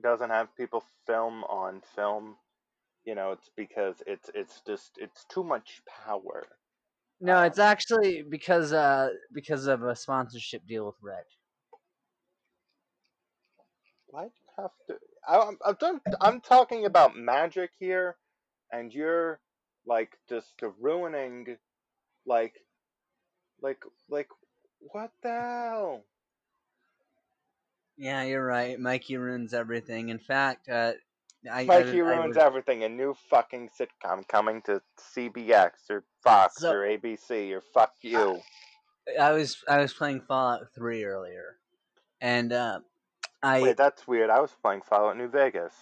doesn't 0.02 0.30
have 0.30 0.56
people 0.56 0.84
film 1.06 1.44
on 1.44 1.80
film? 1.80 2.36
You 3.04 3.14
know, 3.14 3.32
it's 3.32 3.50
because 3.56 4.02
it's 4.06 4.30
it's 4.34 4.60
just 4.62 4.98
it's 4.98 5.24
too 5.26 5.44
much 5.44 5.82
power. 5.86 6.46
No, 7.20 7.42
it's 7.42 7.58
actually 7.58 8.22
because, 8.22 8.72
uh, 8.72 9.10
because 9.32 9.66
of 9.66 9.82
a 9.82 9.94
sponsorship 9.96 10.66
deal 10.66 10.86
with 10.86 10.96
Red. 11.02 11.24
Why 14.08 14.24
do 14.24 14.32
you 14.40 14.48
have 14.62 14.72
to? 14.88 14.98
I, 15.26 15.38
I'm 15.38 15.58
I'm, 15.64 15.74
done- 15.76 16.00
I'm 16.20 16.40
talking 16.40 16.84
about 16.84 17.16
magic 17.16 17.70
here, 17.78 18.18
and 18.72 18.92
you're 18.92 19.40
like 19.86 20.18
just 20.28 20.60
ruining, 20.80 21.56
like, 22.26 22.66
like 23.62 23.84
like 24.08 24.28
what 24.80 25.12
the 25.22 25.28
hell? 25.30 26.04
Yeah, 28.00 28.22
you're 28.22 28.44
right. 28.44 28.80
Mikey 28.80 29.18
ruins 29.18 29.52
everything. 29.52 30.08
In 30.08 30.18
fact, 30.18 30.70
uh, 30.70 30.92
I, 31.52 31.64
Mikey 31.64 32.00
I, 32.00 32.04
I 32.04 32.16
ruins 32.16 32.38
everything. 32.38 32.82
A 32.82 32.88
new 32.88 33.14
fucking 33.28 33.68
sitcom 33.78 34.26
coming 34.26 34.62
to 34.62 34.80
CBX 35.14 35.72
or 35.90 36.02
Fox 36.24 36.56
So- 36.56 36.72
or 36.72 36.88
ABC 36.88 37.52
or 37.52 37.60
fuck 37.60 37.92
you. 38.00 38.40
I 39.20 39.32
was, 39.32 39.58
I 39.68 39.78
was 39.80 39.92
playing 39.92 40.22
Fallout 40.22 40.72
Three 40.74 41.04
earlier, 41.04 41.56
and 42.22 42.52
uh, 42.54 42.80
I 43.42 43.60
Wait, 43.60 43.76
that's 43.76 44.06
weird. 44.08 44.30
I 44.30 44.40
was 44.40 44.52
playing 44.62 44.80
Fallout 44.88 45.18
New 45.18 45.28
Vegas. 45.28 45.74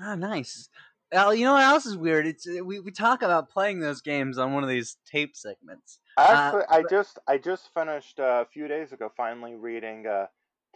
Oh, 0.00 0.14
nice. 0.14 0.68
Uh, 1.12 1.30
you 1.30 1.44
know 1.44 1.54
what 1.54 1.64
else 1.64 1.86
is 1.86 1.96
weird? 1.96 2.26
It's 2.26 2.46
uh, 2.46 2.64
we, 2.64 2.78
we 2.78 2.90
talk 2.92 3.22
about 3.22 3.50
playing 3.50 3.80
those 3.80 4.00
games 4.00 4.38
on 4.38 4.52
one 4.52 4.62
of 4.62 4.68
these 4.68 4.96
tape 5.10 5.34
segments. 5.34 5.98
Actually, 6.18 6.64
I 6.68 6.82
but- 6.82 6.90
just 6.90 7.18
I 7.26 7.38
just 7.38 7.68
finished 7.74 8.20
uh, 8.20 8.44
a 8.44 8.46
few 8.46 8.68
days 8.68 8.92
ago. 8.92 9.10
Finally 9.16 9.56
reading 9.56 10.06
uh, 10.06 10.26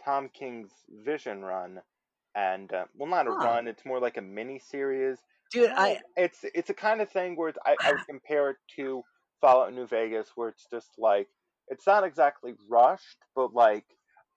Tom 0.07 0.29
King's 0.29 0.71
Vision 0.89 1.43
Run, 1.43 1.81
and 2.35 2.71
uh, 2.73 2.85
well, 2.95 3.09
not 3.09 3.27
a 3.27 3.31
Huh. 3.31 3.37
run. 3.45 3.67
It's 3.67 3.85
more 3.85 3.99
like 3.99 4.17
a 4.17 4.21
mini 4.21 4.59
series. 4.59 5.19
Dude, 5.51 5.71
I 5.75 5.99
it's 6.15 6.43
it's 6.43 6.69
a 6.69 6.73
kind 6.73 7.01
of 7.01 7.09
thing 7.11 7.35
where 7.35 7.49
it's, 7.49 7.59
I, 7.65 7.77
I 7.85 7.91
would 7.91 8.05
compare 8.07 8.51
it 8.51 8.57
to 8.77 9.03
Fallout 9.41 9.73
New 9.73 9.87
Vegas, 9.87 10.31
where 10.35 10.49
it's 10.49 10.67
just 10.71 10.91
like 10.97 11.29
it's 11.67 11.87
not 11.87 12.03
exactly 12.05 12.53
rushed, 12.69 13.17
but 13.35 13.53
like 13.53 13.85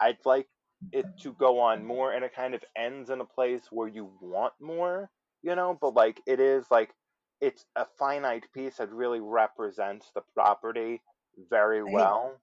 I'd 0.00 0.18
like 0.24 0.48
it 0.92 1.06
to 1.20 1.32
go 1.34 1.60
on 1.60 1.84
more, 1.84 2.12
and 2.12 2.24
it 2.24 2.34
kind 2.34 2.54
of 2.54 2.64
ends 2.76 3.10
in 3.10 3.20
a 3.20 3.24
place 3.24 3.66
where 3.70 3.88
you 3.88 4.12
want 4.20 4.54
more, 4.60 5.10
you 5.42 5.54
know. 5.54 5.78
But 5.80 5.94
like 5.94 6.20
it 6.26 6.40
is 6.40 6.66
like 6.70 6.94
it's 7.40 7.64
a 7.76 7.86
finite 7.98 8.52
piece 8.52 8.78
that 8.78 8.92
really 8.92 9.20
represents 9.20 10.10
the 10.14 10.22
property 10.34 11.02
very 11.50 11.82
well. 11.84 12.40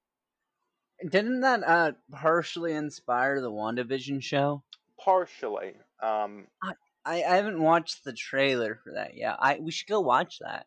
Didn't 1.08 1.42
that 1.42 1.64
uh 1.64 1.92
partially 2.12 2.74
inspire 2.74 3.42
the 3.42 3.52
WandaVision 3.52 4.22
show? 4.24 4.64
Partially, 5.00 5.76
um, 6.02 6.48
I, 6.64 6.74
I 7.06 7.16
haven't 7.36 7.62
watched 7.62 8.04
the 8.04 8.14
trailer 8.14 8.80
for 8.84 8.94
that 8.94 9.16
yet. 9.16 9.36
I 9.40 9.60
we 9.60 9.72
should 9.72 9.88
go 9.88 10.00
watch 10.00 10.40
that. 10.40 10.66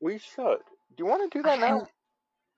we 0.00 0.18
should. 0.18 0.58
Do 0.96 1.04
you 1.04 1.06
want 1.06 1.30
to 1.30 1.38
do 1.38 1.42
that 1.42 1.58
now? 1.60 1.78
And- 1.80 1.88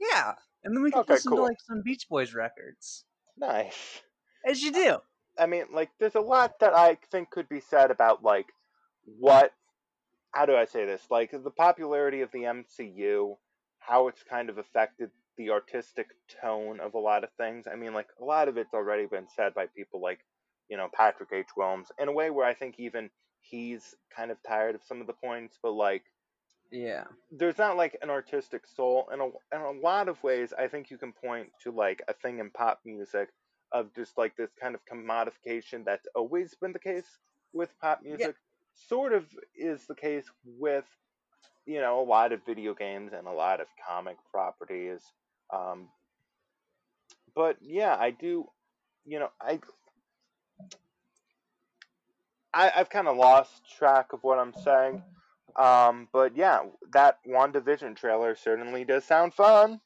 Yeah, 0.00 0.34
and 0.62 0.76
then 0.76 0.82
we 0.82 0.90
can 0.90 1.00
Okay, 1.00 1.14
listen 1.14 1.30
cool. 1.30 1.38
to 1.38 1.42
like 1.44 1.56
some 1.66 1.82
Beach 1.82 2.06
Boys 2.08 2.34
records. 2.34 3.04
Nice. 3.36 4.02
As 4.46 4.62
you 4.62 4.72
do. 4.72 4.98
I 5.38 5.46
mean, 5.46 5.64
like, 5.72 5.90
there's 5.98 6.14
a 6.16 6.20
lot 6.20 6.58
that 6.60 6.74
I 6.74 6.98
think 7.10 7.30
could 7.30 7.48
be 7.48 7.60
said 7.60 7.90
about, 7.92 8.22
like, 8.24 8.46
what, 9.04 9.52
how 10.32 10.46
do 10.46 10.56
I 10.56 10.64
say 10.64 10.84
this? 10.84 11.02
Like, 11.10 11.30
the 11.30 11.50
popularity 11.50 12.22
of 12.22 12.32
the 12.32 12.40
MCU, 12.42 13.36
how 13.78 14.08
it's 14.08 14.22
kind 14.24 14.50
of 14.50 14.58
affected 14.58 15.10
the 15.38 15.50
artistic 15.50 16.08
tone 16.42 16.80
of 16.80 16.94
a 16.94 17.00
lot 17.00 17.24
of 17.24 17.30
things. 17.38 17.66
I 17.68 17.76
mean, 17.76 17.94
like, 17.94 18.10
a 18.20 18.24
lot 18.24 18.48
of 18.48 18.58
it's 18.58 18.74
already 18.74 19.06
been 19.06 19.28
said 19.28 19.54
by 19.54 19.68
people 19.68 20.02
like, 20.02 20.20
you 20.70 20.76
know, 20.78 20.90
Patrick 20.94 21.30
H. 21.32 21.48
Willems, 21.56 21.92
in 21.98 22.08
a 22.08 22.12
way 22.12 22.30
where 22.30 22.46
I 22.46 22.54
think 22.54 22.76
even 22.80 23.10
he's 23.40 23.94
kind 24.16 24.30
of 24.32 24.38
tired 24.46 24.76
of 24.76 24.84
some 24.84 25.00
of 25.02 25.08
the 25.08 25.14
points, 25.14 25.58
but, 25.62 25.72
like, 25.72 26.04
Yeah. 26.70 27.06
there's 27.30 27.58
not 27.58 27.76
like 27.76 27.96
an 28.02 28.10
artistic 28.10 28.66
soul 28.66 29.08
in 29.12 29.20
a, 29.20 29.26
in 29.54 29.60
a 29.62 29.70
lot 29.80 30.08
of 30.08 30.22
ways 30.22 30.52
i 30.58 30.66
think 30.66 30.90
you 30.90 30.98
can 30.98 31.12
point 31.12 31.50
to 31.60 31.70
like 31.70 32.02
a 32.08 32.14
thing 32.14 32.38
in 32.38 32.50
pop 32.50 32.80
music 32.84 33.30
of 33.72 33.94
just 33.94 34.16
like 34.16 34.34
this 34.36 34.50
kind 34.60 34.74
of 34.74 34.80
commodification 34.86 35.84
that's 35.84 36.06
always 36.14 36.54
been 36.54 36.72
the 36.72 36.78
case 36.78 37.18
with 37.52 37.70
pop 37.80 38.02
music 38.02 38.36
sort 38.74 39.12
of 39.12 39.26
is 39.54 39.86
the 39.86 39.94
case 39.94 40.30
with 40.44 40.86
you 41.66 41.80
know 41.80 42.00
a 42.00 42.04
lot 42.04 42.32
of 42.32 42.44
video 42.46 42.74
games 42.74 43.12
and 43.14 43.26
a 43.28 43.32
lot 43.32 43.60
of 43.60 43.68
comic 43.86 44.16
properties 44.32 45.02
um 45.52 45.88
but 47.34 47.56
yeah 47.60 47.96
i 47.98 48.10
do 48.10 48.46
you 49.04 49.18
know 49.18 49.28
i 49.40 49.58
I, 52.52 52.72
I've 52.74 52.90
kind 52.90 53.08
of 53.08 53.16
lost 53.16 53.62
track 53.76 54.12
of 54.12 54.22
what 54.24 54.38
I'm 54.38 54.54
saying, 54.54 55.02
Um, 55.56 56.08
but 56.12 56.36
yeah, 56.36 56.60
that 56.92 57.18
WandaVision 57.26 57.96
trailer 57.96 58.34
certainly 58.36 58.84
does 58.84 59.04
sound 59.04 59.34
fun. 59.34 59.80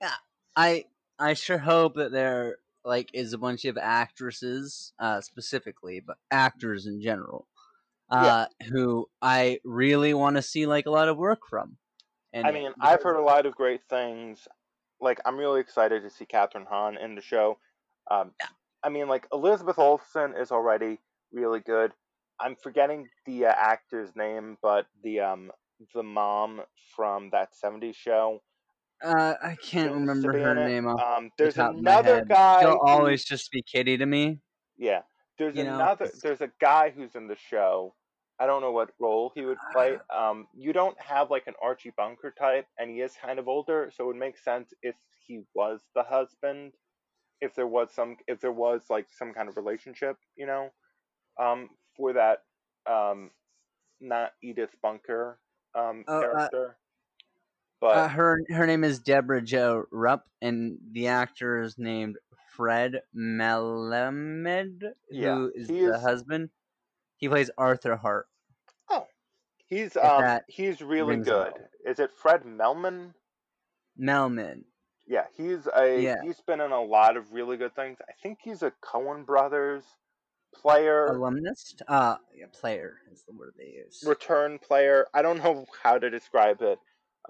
Yeah, 0.00 0.14
I 0.56 0.84
I 1.18 1.34
sure 1.34 1.58
hope 1.58 1.94
that 1.96 2.12
there 2.12 2.58
like 2.84 3.10
is 3.14 3.32
a 3.32 3.38
bunch 3.38 3.64
of 3.64 3.76
actresses, 3.78 4.92
uh, 4.98 5.20
specifically, 5.20 6.00
but 6.00 6.16
actors 6.30 6.86
in 6.86 7.00
general, 7.00 7.46
uh, 8.10 8.46
who 8.70 9.08
I 9.22 9.60
really 9.64 10.14
want 10.14 10.36
to 10.36 10.42
see 10.42 10.66
like 10.66 10.86
a 10.86 10.90
lot 10.90 11.08
of 11.08 11.16
work 11.16 11.40
from. 11.48 11.76
And 12.32 12.46
I 12.46 12.52
mean, 12.52 12.72
I've 12.80 13.02
heard 13.02 13.16
a 13.16 13.22
lot 13.22 13.46
of 13.46 13.54
great 13.54 13.82
things. 13.88 14.46
Like, 15.00 15.20
I'm 15.24 15.36
really 15.36 15.60
excited 15.60 16.02
to 16.02 16.10
see 16.10 16.24
Kathryn 16.26 16.66
Hahn 16.66 16.96
in 16.98 17.14
the 17.14 17.20
show. 17.22 17.58
Um, 18.10 18.32
Yeah. 18.40 18.48
I 18.82 18.88
mean, 18.90 19.08
like 19.08 19.26
Elizabeth 19.32 19.78
Olsen 19.78 20.34
is 20.36 20.52
already 20.52 20.98
really 21.32 21.60
good. 21.60 21.92
I'm 22.40 22.54
forgetting 22.54 23.08
the 23.26 23.46
uh, 23.46 23.52
actor's 23.56 24.14
name, 24.14 24.56
but 24.62 24.86
the 25.02 25.20
um 25.20 25.50
the 25.94 26.02
mom 26.02 26.62
from 26.94 27.30
that 27.30 27.50
'70s 27.54 27.96
show. 27.96 28.40
uh, 29.02 29.34
I 29.42 29.56
can't 29.56 29.92
remember 29.92 30.32
her 30.38 30.54
name 30.54 30.86
Um, 30.86 31.30
the 31.36 31.44
there's 31.44 31.56
my 31.56 31.68
another 31.70 32.24
guy. 32.24 32.60
She'll 32.62 32.78
always 32.84 33.24
just 33.24 33.50
be 33.50 33.62
Kitty 33.62 33.96
to 33.96 34.06
me. 34.06 34.38
Yeah, 34.76 35.02
there's 35.38 35.56
You 35.56 35.62
another. 35.62 36.04
it's- 36.06 36.20
There's 36.22 36.40
a 36.40 36.50
guy 36.60 36.90
who's 36.90 37.14
in 37.16 37.26
the 37.26 37.36
show. 37.36 37.94
I 38.40 38.46
don't 38.46 38.62
know 38.62 38.72
what 38.72 38.90
role 39.00 39.32
he 39.34 39.44
would 39.44 39.58
play. 39.72 39.98
Um, 40.14 40.46
you 40.54 40.72
don't 40.72 41.00
have 41.00 41.30
like 41.30 41.46
an 41.46 41.54
Archie 41.62 41.92
Bunker 41.96 42.32
type, 42.38 42.66
and 42.78 42.90
he 42.90 43.00
is 43.00 43.14
kind 43.20 43.38
of 43.38 43.48
older, 43.48 43.90
so 43.94 44.04
it 44.04 44.06
would 44.08 44.16
make 44.16 44.38
sense 44.38 44.72
if 44.82 44.96
he 45.26 45.42
was 45.54 45.82
the 45.94 46.04
husband, 46.04 46.72
if 47.40 47.54
there 47.54 47.66
was 47.66 47.92
some, 47.94 48.16
if 48.28 48.40
there 48.40 48.52
was 48.52 48.86
like 48.90 49.08
some 49.10 49.34
kind 49.34 49.48
of 49.48 49.56
relationship, 49.56 50.16
you 50.36 50.46
know, 50.46 50.70
um, 51.40 51.70
for 51.96 52.14
that, 52.14 52.40
um, 52.90 53.30
not 54.00 54.32
Edith 54.42 54.74
Bunker, 54.82 55.40
um, 55.74 56.04
Oh, 56.08 56.20
uh, 56.22 56.48
character. 56.50 56.78
but 57.80 57.96
Uh, 57.96 58.08
her 58.08 58.38
her 58.50 58.66
name 58.66 58.84
is 58.84 58.98
Debra 59.00 59.42
Jo 59.42 59.84
Rupp, 59.90 60.26
and 60.42 60.78
the 60.92 61.06
actor 61.08 61.60
is 61.60 61.78
named 61.78 62.18
Fred 62.54 63.02
Melamed, 63.14 64.82
Yeah, 65.10 65.34
who 65.34 65.52
is 65.54 65.68
he 65.68 65.80
the 65.82 65.98
husband. 66.00 66.50
He 67.18 67.28
plays 67.28 67.50
Arthur 67.58 67.96
Hart. 67.96 68.26
Oh, 68.88 69.06
he's 69.66 69.96
if 69.96 70.02
um 70.04 70.40
he's 70.48 70.80
really 70.80 71.16
good. 71.16 71.52
Is 71.84 71.98
it 71.98 72.10
Fred 72.16 72.44
Melman? 72.44 73.12
Melman. 74.00 74.62
Yeah, 75.06 75.24
he's 75.36 75.66
a 75.76 76.02
Yeah. 76.02 76.22
he's 76.22 76.40
been 76.40 76.60
in 76.60 76.70
a 76.70 76.82
lot 76.82 77.16
of 77.16 77.32
really 77.32 77.56
good 77.56 77.74
things. 77.74 77.98
I 78.08 78.12
think 78.22 78.38
he's 78.42 78.62
a 78.62 78.72
Coen 78.82 79.26
Brothers 79.26 79.84
player, 80.54 81.08
alumnus 81.08 81.74
uh 81.88 82.16
yeah, 82.34 82.46
player 82.52 82.98
is 83.10 83.24
the 83.24 83.32
word 83.32 83.54
they 83.58 83.66
use 83.84 84.02
return 84.06 84.58
player. 84.58 85.06
I 85.12 85.22
don't 85.22 85.42
know 85.42 85.66
how 85.82 85.98
to 85.98 86.08
describe 86.08 86.62
it. 86.62 86.78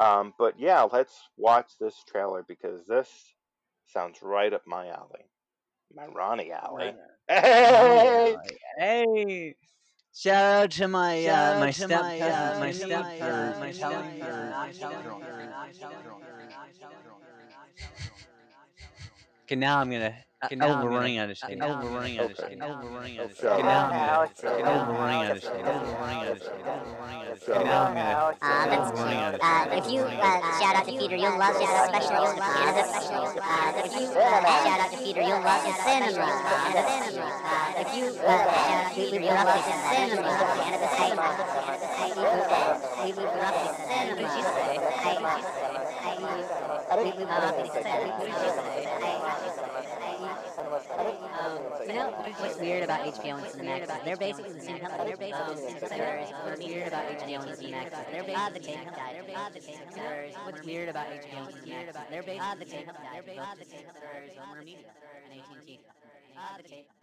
Um, 0.00 0.34
but 0.38 0.58
yeah, 0.60 0.82
let's 0.82 1.28
watch 1.36 1.72
this 1.80 2.04
trailer 2.06 2.44
because 2.46 2.86
this 2.86 3.08
sounds 3.86 4.22
right 4.22 4.52
up 4.52 4.66
my 4.66 4.88
alley. 4.88 5.24
My 5.94 6.06
Ronnie 6.06 6.52
alley. 6.52 6.94
Hey! 7.28 8.36
hey 8.78 9.54
shout 10.18 10.44
out 10.64 10.70
to 10.72 10.88
my 10.88 11.26
uh 11.26 11.32
out 11.32 11.60
my 11.60 11.70
step 11.70 11.90
my, 11.90 12.20
uh, 12.20 12.54
my 12.54 12.66
my, 12.66 12.72
step 12.72 13.04
uh, 13.04 13.60
my 13.60 13.72
telling 13.72 14.16
step- 14.16 14.32
uh, 14.32 15.28
Okay, 19.48 19.56
now 19.56 19.78
I'm 19.80 19.90
gonna. 19.90 20.14
Okay, 20.44 20.56
oh, 20.56 20.58
now 20.58 20.84
we're 20.84 20.90
running 20.90 21.16
out 21.16 21.30
of 21.30 21.38
steam. 21.38 21.62
uh, 21.62 21.64
Oh, 21.64 21.68
now 21.68 21.82
we're 21.82 21.90
running 21.96 22.18
out 22.18 22.30
of 22.30 22.36
steam. 22.36 22.60
okay. 22.60 22.68
Oh, 22.68 22.80
we're 22.84 22.90
running 22.90 23.18
out 23.18 23.24
of 23.24 23.30
Okay. 23.32 23.38
steam. 23.38 23.64
Now 23.64 23.64
I'm 23.64 23.64
now 23.64 23.88
gonna. 23.88 23.98
Alex, 23.98 24.44
uh, 24.44 24.58
now 24.58 24.90
we're 24.90 24.98
running 24.98 25.22
out 25.24 25.30
of 25.30 25.36
okay. 25.38 25.46
steam. 25.48 25.64
Oh, 25.64 25.72
we're 25.72 25.98
running 25.98 26.20
out 26.20 26.28
of 26.28 26.42
steam. 26.42 26.52
Oh, 26.68 26.82
we're 26.84 26.98
running 27.00 27.16
out 27.16 27.32
of 27.32 27.42
steam. 27.42 27.54
Now 27.64 27.82
I'm 27.88 27.94
gonna. 27.94 28.12
Uh, 28.12 28.28
Oh, 28.28 28.66
that's 28.68 28.90
we're 28.92 28.96
running 28.98 29.18
out 29.18 29.34
of 29.34 29.40
uh, 29.40 29.78
if 29.80 29.86
you 29.90 30.00
uh, 30.04 30.60
shout 30.60 30.76
out 30.76 30.84
to 30.84 30.92
Peter, 30.92 31.16
you'll 31.16 31.38
love 31.38 31.54
this 31.56 31.70
special. 31.88 32.28
Uh, 32.28 32.72
this, 32.76 32.90
uh, 32.92 33.72
if 33.88 33.92
you 33.96 34.06
uh, 34.20 34.64
shout 34.68 34.80
out 34.84 34.90
to 34.92 34.98
Peter, 34.98 35.22
you'll 35.22 35.40
love 35.40 35.64
the 35.64 35.72
cinema. 35.80 36.28
Uh, 37.78 37.80
uh, 37.80 37.86
if 37.86 37.94
you 37.94 38.10
uh, 38.18 38.26
shout 38.26 38.74
out 38.74 38.90
to 38.92 39.00
you'll 39.00 39.22
love 39.22 39.54
the 39.54 39.70
cinema. 39.70 40.26
And 40.66 40.74
at 40.74 40.82
the 40.82 40.90
same 40.98 41.14
time, 41.14 41.38
we 42.18 43.06
we 43.06 43.14
we 43.14 43.22
love 43.22 43.54
the 43.54 43.70
cinema. 43.78 44.08
What 44.08 44.18
did 44.18 44.34
you 44.34 44.42
say? 44.42 44.82
I, 44.88 45.22
I, 46.90 46.98
we 46.98 47.10
we 47.14 47.22
love 47.22 47.54
the 47.54 47.70
cinema. 47.70 48.18
What 48.18 48.26
did 48.26 48.34
you 48.34 48.50
say? 48.50 48.82
You 51.86 51.94
know 51.94 52.10
what's 52.38 52.58
weird 52.58 52.82
about 52.82 53.00
HBO 53.06 53.38
and 53.38 53.46
Cinemax? 53.46 54.04
They're 54.04 54.16
basically 54.16 54.52
the 54.54 54.60
same 54.60 54.80
company. 54.80 55.04
They're 55.06 55.16
basically 55.16 55.54
the 55.54 55.62
same 55.62 55.78
company. 55.78 56.26
What's 56.42 56.58
weird 56.58 56.88
about 56.88 57.04
HBO 57.14 57.46
and 57.46 57.54
Cinemax? 57.54 57.90
They're 58.10 58.24
basically 58.24 58.58
the 58.58 58.66
same 58.66 58.82
company. 58.82 59.06
They're 59.14 59.22
basically 59.22 59.54
the 59.54 59.62
same 59.62 59.78
company. 59.86 60.34
What's 60.44 60.62
weird 60.66 60.88
about 60.88 61.06
HBO 61.06 61.46
and 61.46 61.54
Cinemax? 61.62 62.10
They're 62.10 62.26
basically 62.26 62.58
the 62.58 62.70
same 62.70 62.86
company. 62.86 63.06
They're 63.14 63.22
basically 63.22 63.62
the 63.62 63.70
same 63.70 63.86
company. 63.86 64.34
Warner 64.34 64.64
Media 64.66 64.90
and 65.30 65.38
AT&T. 65.38 65.80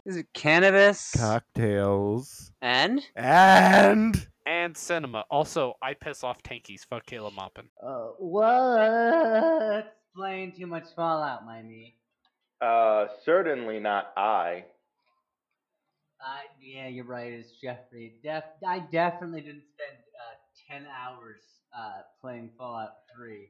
Is 0.04 0.16
it 0.16 0.26
cannabis 0.32 1.12
cocktails 1.16 2.52
and? 2.62 3.02
and 3.16 4.26
and 4.46 4.76
cinema. 4.76 5.24
Also, 5.30 5.74
I 5.82 5.94
piss 5.94 6.22
off 6.22 6.42
tankies. 6.42 6.86
Fuck 6.86 7.06
Caleb 7.06 7.34
Maupin. 7.34 7.68
Uh, 7.84 8.10
what's 8.18 9.88
playing 10.14 10.52
too 10.52 10.66
much 10.66 10.84
Fallout, 10.94 11.44
my 11.44 11.62
me? 11.62 11.96
Uh, 12.60 13.06
certainly 13.24 13.80
not 13.80 14.12
I. 14.16 14.64
Uh, 16.24 16.38
yeah, 16.62 16.86
you're 16.88 17.04
right. 17.04 17.32
It's 17.32 17.50
Jeffrey. 17.60 18.14
Def- 18.22 18.44
I 18.66 18.78
definitely 18.78 19.40
didn't 19.40 19.64
spend 19.74 19.98
uh, 19.98 20.36
ten 20.70 20.86
hours 20.86 21.40
uh, 21.76 22.02
playing 22.20 22.50
Fallout 22.56 22.92
Three. 23.14 23.48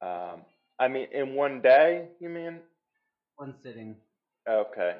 Um, 0.00 0.42
I 0.78 0.88
mean, 0.88 1.08
in 1.12 1.34
one 1.34 1.60
day, 1.62 2.08
you 2.20 2.28
mean? 2.28 2.60
One 3.36 3.54
sitting. 3.62 3.96
Okay. 4.48 4.96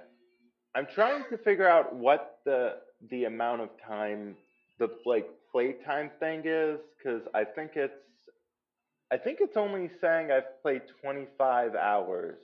I'm 0.74 0.86
trying 0.86 1.24
to 1.30 1.36
figure 1.38 1.68
out 1.68 1.94
what 1.94 2.38
the 2.44 2.76
the 3.10 3.24
amount 3.24 3.62
of 3.62 3.70
time 3.86 4.36
the 4.78 4.88
like 5.04 5.26
playtime 5.50 6.10
thing 6.20 6.42
is 6.44 6.78
because 6.96 7.22
I 7.34 7.44
think 7.44 7.72
it's 7.76 7.94
I 9.12 9.18
think 9.18 9.38
it's 9.40 9.56
only 9.56 9.90
saying 10.00 10.30
I've 10.32 10.60
played 10.62 10.82
25 11.02 11.74
hours. 11.74 12.38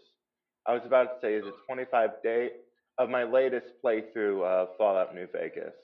I 0.67 0.75
was 0.75 0.83
about 0.85 1.05
to 1.15 1.27
say 1.27 1.35
is 1.35 1.47
it 1.47 1.55
25 1.67 2.11
day 2.23 2.51
of 2.99 3.09
my 3.09 3.25
latest 3.25 3.67
playthrough 3.85 4.45
of 4.45 4.69
Fallout 4.77 5.15
New 5.15 5.27
Vegas. 5.33 5.75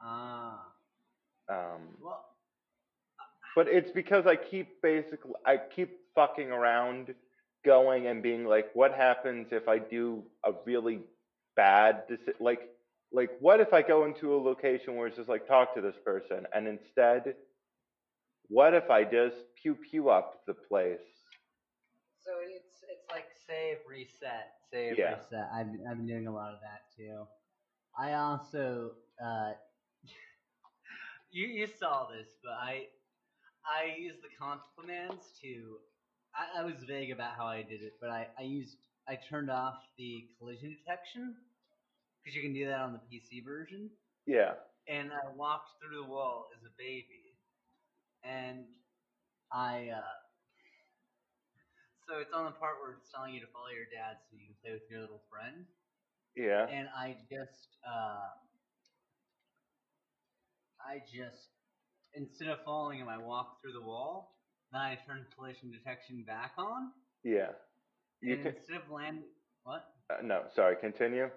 Ah. 0.00 0.60
Um, 1.48 1.96
Well, 2.00 2.24
but 3.54 3.68
it's 3.68 3.90
because 3.90 4.26
I 4.26 4.36
keep 4.36 4.80
basically 4.82 5.32
I 5.46 5.56
keep 5.58 5.98
fucking 6.14 6.50
around 6.50 7.14
going 7.66 8.08
and 8.08 8.22
being 8.22 8.46
like 8.46 8.68
what 8.74 8.94
happens 8.94 9.48
if 9.52 9.68
I 9.68 9.78
do 9.80 10.24
a 10.46 10.52
really 10.66 11.00
bad 11.56 12.04
deci- 12.10 12.40
like 12.40 12.70
like 13.12 13.30
what 13.40 13.60
if 13.60 13.74
I 13.74 13.82
go 13.82 14.04
into 14.06 14.34
a 14.34 14.38
location 14.38 14.96
where 14.96 15.08
it's 15.08 15.16
just 15.16 15.28
like 15.30 15.46
talk 15.48 15.74
to 15.76 15.82
this 15.82 15.96
person 16.04 16.46
and 16.54 16.68
instead 16.68 17.36
what 18.48 18.74
if 18.74 18.90
I 18.90 19.04
just 19.04 19.36
pew 19.62 19.76
pew 19.90 20.10
up 20.10 20.42
the 20.46 20.54
place 20.54 21.00
so 22.24 22.32
it's 22.42 22.82
it's 22.90 23.08
like 23.10 23.26
save, 23.46 23.78
reset, 23.88 24.52
save, 24.70 24.98
Yeah. 24.98 25.14
reset. 25.16 25.48
I've 25.54 25.72
been- 25.72 25.86
I've 25.88 25.96
been 25.98 26.06
doing 26.06 26.26
a 26.28 26.32
lot 26.34 26.52
of 26.54 26.60
that 26.62 26.82
too. 26.96 27.26
I 27.98 28.14
also 28.14 28.92
uh, 29.22 29.52
you 31.30 31.46
you 31.46 31.66
saw 31.66 32.06
this, 32.08 32.28
but 32.42 32.52
I 32.52 32.88
I 33.66 33.94
use 33.96 34.16
the 34.22 34.30
commands 34.78 35.32
to. 35.42 35.78
I, 36.36 36.60
I 36.60 36.64
was 36.64 36.76
vague 36.86 37.10
about 37.10 37.34
how 37.36 37.46
I 37.46 37.62
did 37.62 37.82
it, 37.82 37.94
but 38.00 38.10
I 38.10 38.28
I 38.38 38.42
used 38.42 38.76
I 39.08 39.16
turned 39.28 39.50
off 39.50 39.76
the 39.98 40.24
collision 40.38 40.70
detection 40.70 41.36
because 42.24 42.36
you 42.36 42.42
can 42.42 42.54
do 42.54 42.66
that 42.66 42.80
on 42.80 42.92
the 42.92 43.00
PC 43.10 43.40
version, 43.44 43.90
yeah 44.26 44.54
and 44.88 45.12
I 45.12 45.28
walked 45.34 45.70
through 45.80 45.96
the 45.96 46.04
wall 46.04 46.46
as 46.54 46.62
a 46.64 46.70
baby, 46.78 47.36
and 48.24 48.66
I. 49.52 49.88
uh 49.90 50.00
so 52.08 52.18
it's 52.18 52.32
on 52.32 52.44
the 52.44 52.52
part 52.52 52.78
where 52.80 52.92
it's 52.92 53.10
telling 53.10 53.34
you 53.34 53.40
to 53.40 53.46
follow 53.52 53.68
your 53.74 53.86
dad 53.86 54.16
so 54.28 54.36
you 54.36 54.46
can 54.46 54.56
play 54.62 54.72
with 54.72 54.82
your 54.90 55.00
little 55.00 55.22
friend 55.30 55.66
yeah 56.36 56.66
and 56.68 56.88
I 56.96 57.16
just 57.30 57.68
uh, 57.86 58.30
I 60.80 61.00
just 61.06 61.48
instead 62.14 62.48
of 62.48 62.58
following 62.64 62.98
him, 63.00 63.08
I 63.08 63.18
walked 63.18 63.60
through 63.62 63.72
the 63.72 63.82
wall. 63.82 64.35
Then 64.72 64.80
I 64.80 64.98
turned 65.06 65.24
collision 65.36 65.70
detection 65.70 66.24
back 66.26 66.52
on, 66.58 66.90
yeah. 67.26 67.48
You 68.22 68.34
and 68.34 68.42
can 68.44 68.54
instead 68.56 68.76
of 68.76 68.90
land 68.90 69.18
what? 69.64 69.84
Uh, 70.08 70.22
no 70.22 70.42
sorry 70.54 70.76
continue. 70.80 71.28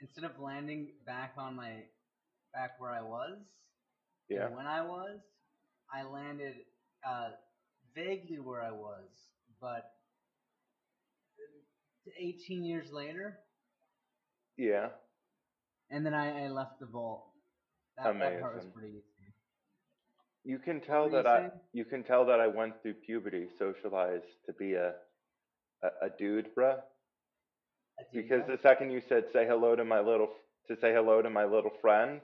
Instead 0.00 0.24
of 0.24 0.38
landing 0.38 0.92
back 1.04 1.34
on 1.36 1.56
my 1.56 1.72
back 2.54 2.80
where 2.80 2.92
I 2.92 3.02
was, 3.02 3.36
yeah. 4.28 4.48
when 4.48 4.66
I 4.66 4.82
was, 4.82 5.18
I 5.92 6.04
landed 6.04 6.54
uh, 7.06 7.30
vaguely 7.94 8.38
where 8.38 8.62
I 8.62 8.70
was, 8.70 9.08
but 9.60 9.90
18 12.18 12.64
years 12.64 12.92
later, 12.92 13.38
yeah. 14.56 14.88
and 15.90 16.06
then 16.06 16.14
I, 16.14 16.44
I 16.44 16.48
left 16.48 16.80
the 16.80 16.86
vault. 16.86 17.26
That, 17.98 18.18
that 18.18 18.40
part 18.40 18.56
was 18.56 18.64
pretty 18.72 18.90
easy. 18.90 19.09
You 20.44 20.58
can 20.58 20.80
tell 20.80 21.02
were 21.04 21.10
you 21.10 21.16
that 21.16 21.26
I 21.26 21.38
saying? 21.38 21.50
you 21.72 21.84
can 21.84 22.02
tell 22.02 22.24
that 22.26 22.40
I 22.40 22.46
went 22.46 22.80
through 22.82 22.94
puberty, 22.94 23.48
socialized 23.58 24.24
to 24.46 24.52
be 24.54 24.74
a 24.74 24.94
a, 25.82 26.06
a 26.06 26.10
dude, 26.18 26.54
bruh. 26.54 26.76
Because 28.12 28.42
the 28.46 28.58
second 28.62 28.90
you 28.90 29.02
said 29.08 29.24
say 29.32 29.46
hello 29.46 29.76
to 29.76 29.84
my 29.84 30.00
little 30.00 30.30
to 30.68 30.76
say 30.80 30.92
hello 30.92 31.20
to 31.22 31.30
my 31.30 31.44
little 31.44 31.72
friend, 31.80 32.20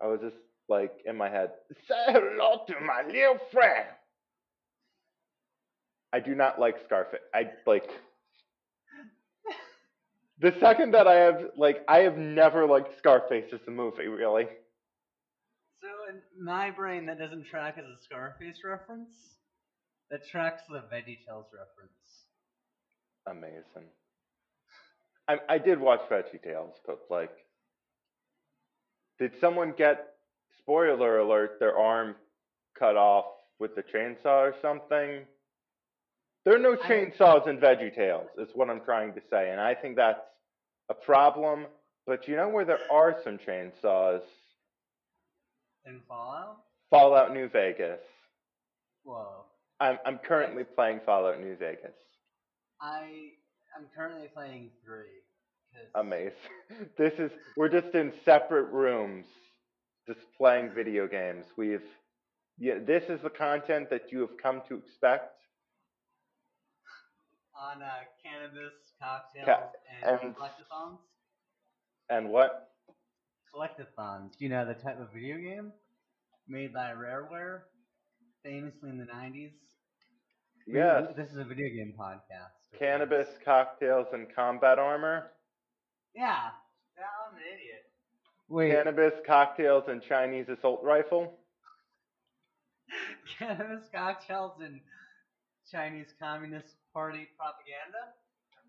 I 0.00 0.06
was 0.06 0.20
just 0.20 0.36
like 0.68 0.92
in 1.04 1.16
my 1.16 1.28
head, 1.28 1.50
say 1.88 2.12
hello 2.12 2.62
to 2.66 2.74
my 2.80 3.02
little 3.06 3.38
friend. 3.52 3.86
I 6.12 6.20
do 6.20 6.34
not 6.34 6.58
like 6.60 6.76
Scarface. 6.86 7.20
I 7.34 7.50
like 7.66 7.88
the 10.40 10.54
second 10.60 10.92
that 10.92 11.06
I 11.06 11.14
have 11.14 11.50
like 11.56 11.84
I 11.88 12.00
have 12.00 12.16
never 12.18 12.66
liked 12.66 12.98
Scarface 12.98 13.52
as 13.52 13.60
a 13.66 13.70
movie, 13.70 14.08
really. 14.08 14.46
In 16.08 16.44
my 16.44 16.70
brain, 16.70 17.06
that 17.06 17.18
doesn't 17.18 17.46
track 17.46 17.76
as 17.78 17.84
a 17.84 18.02
Scarface 18.02 18.62
reference. 18.64 19.10
That 20.10 20.26
tracks 20.28 20.62
the 20.68 20.78
VeggieTales 20.94 21.46
reference. 21.52 22.26
Amazing. 23.26 23.88
I 25.28 25.38
I 25.48 25.58
did 25.58 25.80
watch 25.80 26.00
VeggieTales, 26.10 26.74
but 26.86 27.00
like, 27.08 27.32
did 29.18 29.32
someone 29.40 29.72
get 29.76 30.14
spoiler 30.58 31.18
alert 31.18 31.58
their 31.60 31.78
arm 31.78 32.16
cut 32.78 32.96
off 32.96 33.26
with 33.58 33.74
the 33.76 33.82
chainsaw 33.82 34.50
or 34.50 34.54
something? 34.60 35.24
There 36.44 36.56
are 36.56 36.58
no 36.58 36.74
chainsaws 36.74 37.46
in 37.46 37.58
VeggieTales, 37.58 38.26
is 38.38 38.48
what 38.54 38.68
I'm 38.68 38.80
trying 38.80 39.14
to 39.14 39.20
say, 39.30 39.50
and 39.50 39.60
I 39.60 39.74
think 39.74 39.96
that's 39.96 40.26
a 40.90 40.94
problem. 40.94 41.66
But 42.04 42.26
you 42.26 42.34
know 42.34 42.48
where 42.48 42.64
there 42.64 42.80
are 42.90 43.16
some 43.22 43.38
chainsaws? 43.38 44.22
In 45.86 46.00
Fallout? 46.08 46.58
Fallout 46.90 47.32
New 47.32 47.48
Vegas. 47.48 48.00
Whoa. 49.04 49.44
I'm 49.80 49.98
I'm 50.06 50.18
currently 50.18 50.64
playing 50.64 51.00
Fallout 51.04 51.40
New 51.40 51.56
Vegas. 51.56 51.96
I 52.80 53.30
I'm 53.76 53.86
currently 53.94 54.28
playing 54.32 54.70
three. 54.84 55.22
Amazing. 55.94 56.32
This 56.98 57.14
is 57.18 57.30
we're 57.56 57.68
just 57.68 57.94
in 57.94 58.12
separate 58.24 58.70
rooms, 58.72 59.26
just 60.06 60.20
playing 60.36 60.70
video 60.74 61.06
games. 61.06 61.46
We've 61.56 61.82
yeah, 62.58 62.74
this 62.86 63.04
is 63.08 63.20
the 63.22 63.30
content 63.30 63.90
that 63.90 64.12
you 64.12 64.20
have 64.20 64.36
come 64.40 64.62
to 64.68 64.76
expect. 64.76 65.34
On 67.58 67.82
uh, 67.82 67.88
cannabis, 68.22 68.72
cocktails, 69.00 69.46
Ca- 69.46 70.10
and, 70.10 70.20
and-. 70.20 70.34
And 72.08 72.28
what? 72.30 72.71
Collectathons. 73.54 74.36
Do 74.38 74.44
you 74.44 74.48
know 74.50 74.64
the 74.64 74.74
type 74.74 74.98
of 75.00 75.12
video 75.12 75.36
game 75.36 75.72
made 76.48 76.72
by 76.72 76.92
Rareware, 76.92 77.60
famously 78.42 78.90
in 78.90 78.98
the 78.98 79.04
'90s? 79.06 79.52
We- 80.66 80.74
Yes. 80.74 81.08
we- 81.08 81.14
This 81.14 81.30
is 81.30 81.36
a 81.38 81.44
video 81.44 81.68
game 81.68 81.94
podcast. 81.98 82.70
Cannabis, 82.78 83.28
course. 83.28 83.38
cocktails, 83.44 84.06
and 84.12 84.32
combat 84.34 84.78
armor. 84.78 85.32
Yeah. 86.14 86.50
Yeah, 86.96 87.04
I'm 87.28 87.36
an 87.36 87.42
idiot. 87.42 87.90
Wait. 88.48 88.70
Cannabis, 88.72 89.14
cocktails, 89.26 89.88
and 89.88 90.02
Chinese 90.02 90.48
assault 90.48 90.82
rifle. 90.82 91.38
cannabis, 93.38 93.88
cocktails, 93.92 94.60
and 94.60 94.80
Chinese 95.70 96.12
Communist 96.18 96.76
Party 96.92 97.28
propaganda. 97.36 98.12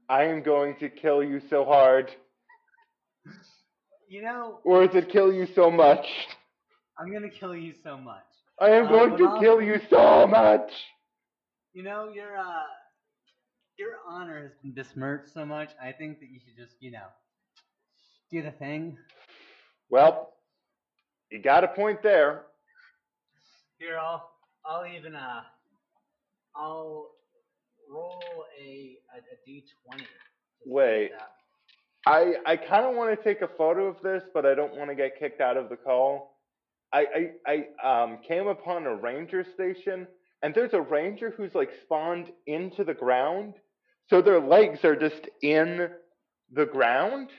I 0.09 0.23
am 0.23 0.41
going 0.41 0.75
to 0.77 0.89
kill 0.89 1.23
you 1.23 1.39
so 1.49 1.63
hard. 1.65 2.13
You 4.13 4.21
know, 4.21 4.59
Or 4.63 4.83
is 4.83 4.93
it 4.93 5.09
kill 5.09 5.33
you 5.33 5.47
so 5.55 5.71
much? 5.71 6.05
I'm 6.99 7.11
gonna 7.11 7.31
kill 7.31 7.55
you 7.55 7.73
so 7.73 7.97
much. 7.97 8.29
I 8.59 8.69
am 8.69 8.85
Uh, 8.85 8.89
going 8.89 9.09
but 9.09 9.17
to 9.17 9.25
I'll- 9.25 9.39
kill 9.39 9.59
you 9.59 9.79
so 9.89 10.27
much. 10.27 10.71
You 11.73 11.81
know, 11.81 12.09
your 12.09 12.37
uh, 12.37 12.67
your 13.79 13.97
honor 14.05 14.39
has 14.43 14.53
been 14.61 14.71
besmirched 14.71 15.33
so 15.33 15.47
much. 15.47 15.71
I 15.81 15.91
think 15.91 16.19
that 16.19 16.27
you 16.29 16.39
should 16.39 16.55
just, 16.55 16.75
you 16.79 16.91
know, 16.91 17.07
do 18.29 18.43
the 18.43 18.51
thing. 18.51 18.99
Well, 19.89 20.31
you 21.31 21.39
got 21.41 21.63
a 21.63 21.69
point 21.69 22.03
there. 22.03 22.45
Here, 23.79 23.97
I'll 23.97 24.29
I'll 24.63 24.85
even 24.85 25.15
uh, 25.15 25.41
I'll 26.55 27.09
roll 27.89 28.45
a 28.61 28.99
a, 29.15 29.17
a 29.17 29.49
d20. 29.49 30.05
Wait. 30.67 31.11
I 32.05 32.35
I 32.45 32.57
kind 32.57 32.85
of 32.85 32.95
want 32.95 33.17
to 33.17 33.23
take 33.23 33.41
a 33.41 33.47
photo 33.47 33.87
of 33.87 34.01
this, 34.01 34.23
but 34.33 34.45
I 34.45 34.55
don't 34.55 34.75
want 34.75 34.89
to 34.89 34.95
get 34.95 35.17
kicked 35.19 35.41
out 35.41 35.57
of 35.57 35.69
the 35.69 35.77
call. 35.77 36.37
I 36.93 37.31
I, 37.47 37.65
I 37.83 38.03
um 38.03 38.19
came 38.27 38.47
upon 38.47 38.85
a 38.85 38.95
ranger 38.95 39.45
station, 39.53 40.07
and 40.41 40.53
there's 40.53 40.73
a 40.73 40.81
ranger 40.81 41.33
who's 41.35 41.55
like 41.55 41.71
spawned 41.83 42.31
into 42.47 42.83
the 42.83 42.93
ground, 42.93 43.55
so 44.09 44.21
their 44.21 44.41
legs 44.41 44.83
are 44.83 44.95
just 44.95 45.29
in 45.41 45.89
the 46.51 46.65
ground. 46.65 47.29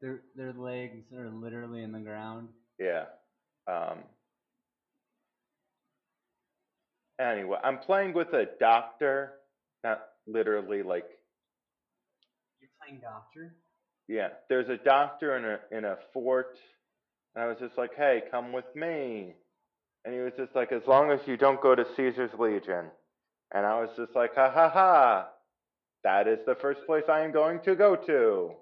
Their 0.00 0.22
their 0.36 0.52
legs 0.52 1.12
are 1.12 1.30
literally 1.30 1.82
in 1.82 1.92
the 1.92 2.00
ground. 2.00 2.50
Yeah. 2.78 3.06
Um. 3.66 4.04
Anyway, 7.20 7.58
I'm 7.64 7.78
playing 7.78 8.12
with 8.14 8.32
a 8.34 8.46
doctor, 8.60 9.34
not 9.84 10.00
literally 10.28 10.82
like 10.82 11.06
You're 12.60 12.70
playing 12.80 13.00
doctor. 13.00 13.54
Yeah, 14.08 14.30
there's 14.48 14.68
a 14.68 14.76
doctor 14.76 15.36
in 15.36 15.44
a 15.44 15.76
in 15.76 15.84
a 15.84 15.98
fort, 16.12 16.58
and 17.34 17.44
I 17.44 17.46
was 17.48 17.58
just 17.58 17.78
like, 17.78 17.94
"Hey, 17.94 18.22
come 18.30 18.52
with 18.52 18.74
me," 18.74 19.34
and 20.04 20.14
he 20.14 20.20
was 20.20 20.32
just 20.36 20.54
like, 20.54 20.72
"As 20.72 20.86
long 20.86 21.10
as 21.10 21.20
you 21.26 21.36
don't 21.36 21.60
go 21.60 21.74
to 21.74 21.86
Caesar's 21.96 22.34
Legion," 22.38 22.90
and 23.52 23.66
I 23.66 23.80
was 23.80 23.90
just 23.96 24.14
like, 24.16 24.34
"Ha 24.34 24.50
ha 24.50 24.70
ha! 24.70 25.30
That 26.04 26.28
is 26.28 26.40
the 26.46 26.54
first 26.56 26.86
place 26.86 27.04
I 27.08 27.20
am 27.20 27.32
going 27.32 27.60
to 27.62 27.76
go 27.76 27.96
to." 27.96 28.56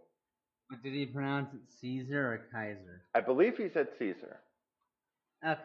But 0.70 0.82
did 0.82 0.94
he 0.94 1.06
pronounce 1.06 1.54
it 1.54 1.60
Caesar 1.80 2.32
or 2.32 2.38
Kaiser? 2.52 3.02
I 3.14 3.20
believe 3.20 3.56
he 3.56 3.68
said 3.68 3.88
Caesar. 3.98 4.40
Okay. 5.44 5.60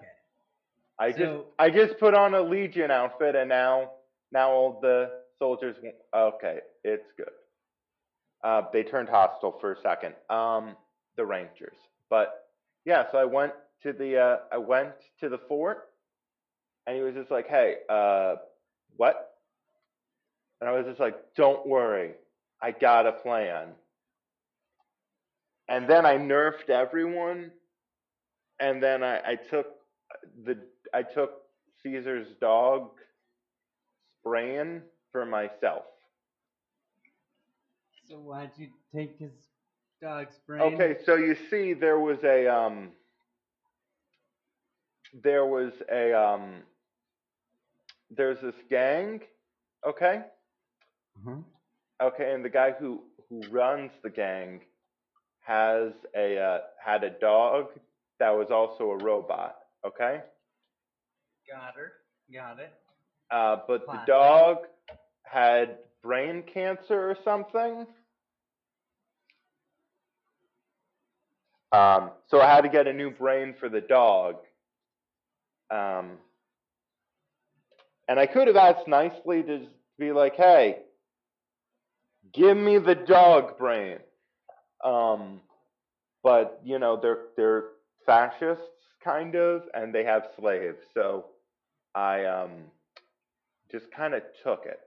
I 1.00 1.12
just 1.12 1.34
I 1.60 1.70
just 1.72 2.00
put 2.00 2.14
on 2.14 2.36
a 2.36 2.42
Legion 2.42 2.92
outfit, 2.92 3.36
and 3.36 3.50
now 3.50 3.92
now 4.32 4.52
all 4.52 4.80
the 4.82 5.21
soldiers. 5.42 5.76
Okay, 6.16 6.60
it's 6.84 7.12
good. 7.18 7.34
Uh, 8.44 8.62
they 8.72 8.84
turned 8.84 9.10
hostile 9.10 9.58
for 9.60 9.74
a 9.74 9.82
second. 9.82 10.14
Um, 10.30 10.76
the 11.18 11.26
Rangers, 11.26 11.76
but 12.10 12.46
yeah. 12.86 13.06
So 13.12 13.18
I 13.18 13.26
went 13.26 13.54
to 13.84 13.92
the 13.92 14.18
uh, 14.18 14.38
I 14.52 14.58
went 14.58 14.94
to 15.20 15.30
the 15.30 15.40
fort, 15.50 15.90
and 16.86 16.96
he 16.96 17.02
was 17.02 17.16
just 17.16 17.32
like, 17.32 17.48
"Hey, 17.48 17.78
uh, 17.90 18.36
what?" 18.98 19.32
And 20.60 20.70
I 20.70 20.74
was 20.74 20.86
just 20.86 21.00
like, 21.00 21.16
"Don't 21.36 21.68
worry, 21.68 22.12
I 22.62 22.72
got 22.72 23.08
a 23.08 23.12
plan." 23.12 23.70
And 25.68 25.90
then 25.90 26.06
I 26.06 26.18
nerfed 26.18 26.70
everyone, 26.70 27.52
and 28.60 28.82
then 28.82 29.04
I, 29.04 29.32
I 29.32 29.36
took 29.36 29.68
the 30.46 30.58
I 30.94 31.02
took 31.02 31.32
Caesar's 31.84 32.28
dog 32.40 32.92
spraying 34.20 34.82
for 35.12 35.26
myself. 35.26 35.84
So 38.08 38.20
why'd 38.20 38.52
you 38.58 38.70
take 38.94 39.18
his 39.18 39.34
dog's 40.02 40.40
brain? 40.46 40.74
Okay, 40.74 40.96
so 41.06 41.16
you 41.16 41.36
see 41.36 41.74
there 41.74 42.00
was 42.00 42.24
a 42.24 42.48
um 42.48 42.92
there 45.24 45.46
was 45.46 45.74
a 45.92 46.14
um 46.14 46.64
there's 48.10 48.40
this 48.42 48.56
gang, 48.70 49.22
okay? 49.86 50.24
Uh-huh. 51.18 51.42
Okay, 52.02 52.34
and 52.34 52.44
the 52.44 52.50
guy 52.50 52.72
who 52.72 53.04
who 53.30 53.42
runs 53.50 53.92
the 54.04 54.10
gang 54.10 54.62
has 55.42 55.94
a 56.16 56.38
uh, 56.38 56.60
had 56.84 57.04
a 57.04 57.10
dog 57.10 57.68
that 58.20 58.30
was 58.32 58.52
also 58.52 58.92
a 58.92 58.98
robot, 58.98 59.56
okay? 59.86 60.22
Got 61.48 61.76
her. 61.76 61.94
Got 62.32 62.60
it. 62.60 62.74
Uh, 63.32 63.58
but 63.68 63.92
the 63.92 63.98
Classic. 63.98 64.08
dog 64.08 64.58
had 65.32 65.78
brain 66.04 66.44
cancer 66.54 67.10
or 67.10 67.16
something. 67.24 67.86
Um, 71.72 72.12
so 72.30 72.42
I 72.42 72.54
had 72.54 72.62
to 72.62 72.70
get 72.70 72.88
a 72.88 72.94
new 72.94 73.12
brain 73.12 73.56
for 73.58 73.70
the 73.70 73.80
dog. 73.80 74.36
Um, 75.70 76.18
and 78.10 78.20
I 78.20 78.26
could 78.26 78.48
have 78.48 78.58
asked 78.58 78.90
nicely 78.90 79.42
to 79.44 79.68
be 79.98 80.12
like, 80.12 80.36
hey, 80.36 80.80
give 82.34 82.58
me 82.58 82.78
the 82.78 82.96
dog 82.96 83.58
brain. 83.58 84.00
Um, 84.84 85.40
but, 86.24 86.60
you 86.66 86.78
know, 86.78 87.00
they're, 87.02 87.28
they're 87.38 87.64
fascists, 88.06 88.66
kind 89.02 89.36
of, 89.36 89.64
and 89.74 89.96
they 89.96 90.04
have 90.04 90.24
slaves. 90.38 90.80
So 90.94 91.28
I 91.96 92.26
um, 92.26 92.52
just 93.72 93.86
kind 93.96 94.14
of 94.14 94.24
took 94.44 94.66
it. 94.66 94.80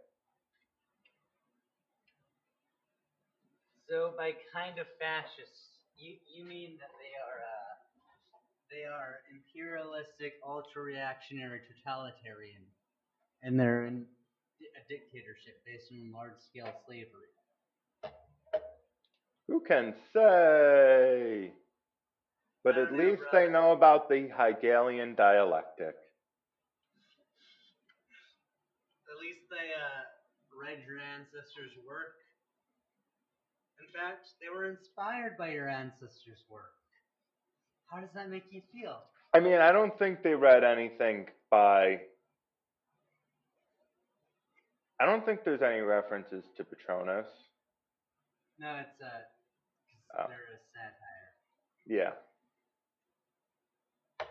So 3.88 4.14
by 4.16 4.32
kind 4.52 4.78
of 4.78 4.86
fascists, 4.98 5.70
You 5.96 6.18
you 6.26 6.42
mean 6.44 6.74
that 6.82 6.90
they 6.98 7.14
are 7.22 7.38
uh, 7.38 7.74
they 8.70 8.84
are 8.84 9.22
imperialistic, 9.30 10.34
ultra 10.42 10.82
reactionary, 10.82 11.60
totalitarian, 11.70 12.66
and 13.42 13.54
they're 13.60 13.86
in 13.86 14.06
a 14.74 14.82
dictatorship 14.88 15.62
based 15.64 15.92
on 15.92 16.10
large 16.10 16.34
scale 16.42 16.72
slavery. 16.86 17.30
Who 19.46 19.60
can 19.60 19.94
say? 20.12 21.52
But 22.64 22.78
at 22.78 22.92
least 22.92 23.22
they 23.30 23.46
know 23.48 23.70
about 23.72 24.08
the 24.08 24.26
Hegelian 24.34 25.14
dialectic. 25.14 25.94
At 29.06 29.20
least 29.20 29.46
they 29.52 29.68
uh, 29.76 30.10
read 30.50 30.82
your 30.88 30.98
ancestors' 30.98 31.76
work. 31.86 32.23
In 33.84 33.92
fact, 34.00 34.28
they 34.40 34.48
were 34.48 34.70
inspired 34.70 35.36
by 35.36 35.50
your 35.52 35.68
ancestors' 35.68 36.44
work. 36.48 36.72
How 37.90 38.00
does 38.00 38.10
that 38.14 38.30
make 38.30 38.44
you 38.50 38.62
feel? 38.72 39.02
I 39.34 39.40
mean, 39.40 39.60
I 39.60 39.72
don't 39.72 39.96
think 39.98 40.22
they 40.22 40.34
read 40.34 40.64
anything 40.64 41.26
by. 41.50 42.00
I 45.00 45.04
don't 45.06 45.24
think 45.26 45.44
there's 45.44 45.60
any 45.62 45.80
references 45.80 46.44
to 46.56 46.64
Patronus. 46.64 47.26
No, 48.58 48.76
it's 48.76 49.00
uh, 49.02 49.06
'cause 49.06 50.26
Oh. 50.26 50.28
they're 50.28 50.54
a 50.54 50.58
satire. 50.72 51.34
Yeah. 51.86 52.12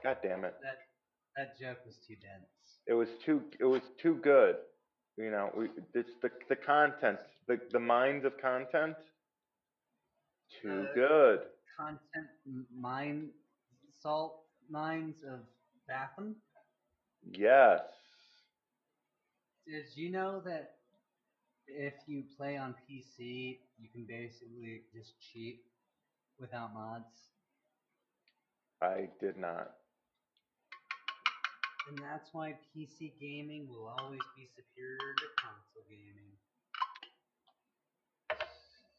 God 0.01 0.17
damn 0.23 0.45
it. 0.45 0.55
That 0.61 0.79
that 1.35 1.57
joke 1.59 1.85
was 1.85 1.97
too 2.07 2.15
dense. 2.15 2.79
It 2.87 2.93
was 2.93 3.09
too 3.25 3.43
it 3.59 3.65
was 3.65 3.81
too 4.01 4.15
good. 4.15 4.57
You 5.17 5.29
know, 5.29 5.51
we 5.55 5.69
it's 5.93 6.15
the 6.21 6.31
the 6.49 6.55
content, 6.55 7.19
the 7.47 7.59
the 7.71 7.79
minds 7.79 8.25
of 8.25 8.37
content 8.37 8.95
too 10.61 10.87
Uh, 10.89 10.93
good. 10.93 11.39
Content 11.77 12.29
mine 12.71 13.31
salt 14.01 14.35
mines 14.69 15.23
of 15.23 15.41
Batham. 15.87 16.35
Yes. 17.31 17.81
Did 19.65 19.85
you 19.95 20.09
know 20.09 20.41
that 20.41 20.77
if 21.67 21.93
you 22.07 22.23
play 22.37 22.57
on 22.57 22.75
PC, 22.87 23.59
you 23.77 23.89
can 23.89 24.05
basically 24.05 24.83
just 24.93 25.19
cheat 25.19 25.61
without 26.39 26.73
mods? 26.73 27.29
I 28.81 29.09
did 29.19 29.37
not. 29.37 29.71
And 31.87 31.97
that's 31.97 32.29
why 32.33 32.55
PC 32.75 33.13
gaming 33.19 33.67
will 33.67 33.87
always 33.99 34.21
be 34.35 34.47
superior 34.55 35.13
to 35.15 35.25
console 35.41 35.83
gaming. 35.89 36.37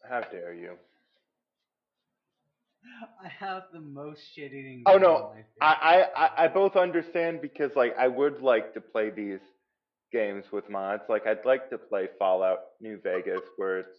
How 0.08 0.20
dare 0.20 0.52
you? 0.54 0.78
I 3.22 3.28
have 3.28 3.64
the 3.72 3.80
most 3.80 4.20
shit 4.34 4.52
eating. 4.52 4.82
Oh 4.86 4.98
no, 4.98 5.32
I, 5.60 6.06
I, 6.16 6.44
I, 6.44 6.48
both 6.48 6.76
understand 6.76 7.40
because 7.40 7.74
like 7.76 7.96
I 7.98 8.08
would 8.08 8.42
like 8.42 8.74
to 8.74 8.80
play 8.80 9.10
these 9.10 9.40
games 10.12 10.44
with 10.52 10.68
mods. 10.68 11.04
Like 11.08 11.26
I'd 11.26 11.44
like 11.44 11.70
to 11.70 11.78
play 11.78 12.08
Fallout 12.18 12.60
New 12.80 12.98
Vegas 13.02 13.40
where 13.56 13.80
it's 13.80 13.98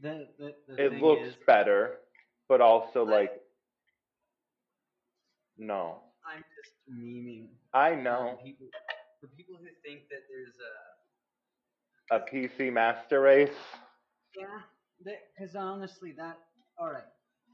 the, 0.00 0.28
the, 0.38 0.54
the 0.68 0.84
it 0.84 1.02
looks 1.02 1.28
is, 1.28 1.34
better, 1.46 1.98
but 2.48 2.60
also 2.60 3.06
I- 3.06 3.10
like 3.10 3.32
no. 5.56 6.00
I'm 6.26 6.44
just 6.62 6.74
memeing. 6.92 7.46
I 7.72 7.94
know 7.94 8.38
people, 8.44 8.66
for 9.20 9.28
people 9.28 9.56
who 9.56 9.68
think 9.82 10.08
that 10.10 10.22
there's 10.28 10.54
a 12.10 12.16
a 12.16 12.20
PC 12.20 12.72
master 12.72 13.20
race. 13.20 13.50
Yeah, 14.36 14.60
because 15.04 15.54
honestly, 15.54 16.12
that 16.16 16.38
all 16.78 16.90
right. 16.90 17.02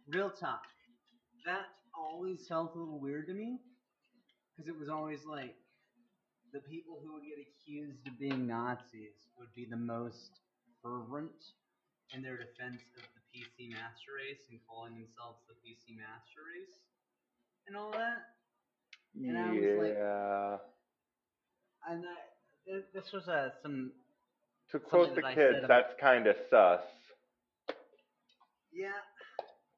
Real 0.09 0.31
talk, 0.31 0.63
that 1.47 1.65
always 1.97 2.47
felt 2.47 2.75
a 2.75 2.79
little 2.79 3.01
weird 3.01 3.27
to 3.29 3.35
me, 3.35 3.59
because 4.53 4.69
it 4.69 4.79
was 4.79 4.89
always 4.89 5.21
like 5.25 5.55
the 6.53 6.61
people 6.61 7.01
who 7.03 7.15
would 7.15 7.25
get 7.25 7.39
accused 7.41 8.07
of 8.07 8.19
being 8.19 8.47
Nazis 8.47 9.17
would 9.39 9.49
be 9.55 9.65
the 9.69 9.77
most 9.77 10.41
fervent 10.83 11.33
in 12.15 12.23
their 12.23 12.37
defense 12.37 12.83
of 12.97 13.03
the 13.17 13.23
PC 13.33 13.71
master 13.73 14.13
race 14.21 14.45
and 14.51 14.61
calling 14.69 14.93
themselves 14.93 15.41
the 15.49 15.55
PC 15.65 15.97
master 15.97 16.45
race 16.55 16.77
and 17.67 17.77
all 17.77 17.91
that. 17.93 18.29
And 19.17 19.39
I 19.39 19.51
was 19.51 19.83
like- 19.83 19.97
yeah. 19.97 20.59
And 21.89 22.05
I, 22.05 22.81
this 22.93 23.13
was 23.13 23.29
uh, 23.29 23.51
some 23.63 23.93
To 24.71 24.79
quote 24.79 25.15
the 25.15 25.23
kids, 25.35 25.59
that's 25.69 25.93
kind 26.01 26.27
of 26.27 26.37
sus. 26.51 26.81
Yeah. 28.73 28.91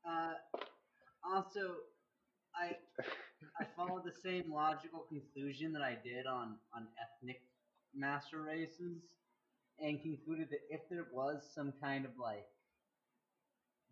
Uh, 0.07 0.35
also, 1.25 1.77
I 2.55 2.77
I 3.61 3.65
followed 3.77 4.05
the 4.05 4.13
same 4.13 4.43
logical 4.49 5.03
conclusion 5.09 5.73
that 5.73 5.83
I 5.83 5.97
did 6.03 6.27
on 6.27 6.59
on 6.75 6.89
ethnic 7.01 7.39
master 7.95 8.43
races, 8.43 9.03
and 9.79 10.01
concluded 10.01 10.49
that 10.51 10.61
if 10.69 10.81
there 10.91 11.07
was 11.11 11.43
some 11.55 11.73
kind 11.81 12.05
of 12.05 12.13
like 12.19 12.47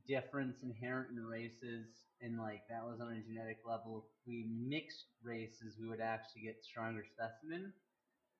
difference 0.07 0.63
inherent 0.63 1.11
in 1.11 1.25
races, 1.25 1.89
and 2.21 2.39
like 2.39 2.63
that 2.69 2.85
was 2.85 3.01
on 3.01 3.13
a 3.13 3.23
genetic 3.23 3.59
level, 3.65 3.99
if 3.99 4.05
we 4.27 4.45
mixed 4.49 5.07
races, 5.23 5.77
we 5.81 5.89
would 5.89 6.01
actually 6.01 6.43
get 6.43 6.57
stronger 6.63 7.05
specimen. 7.05 7.73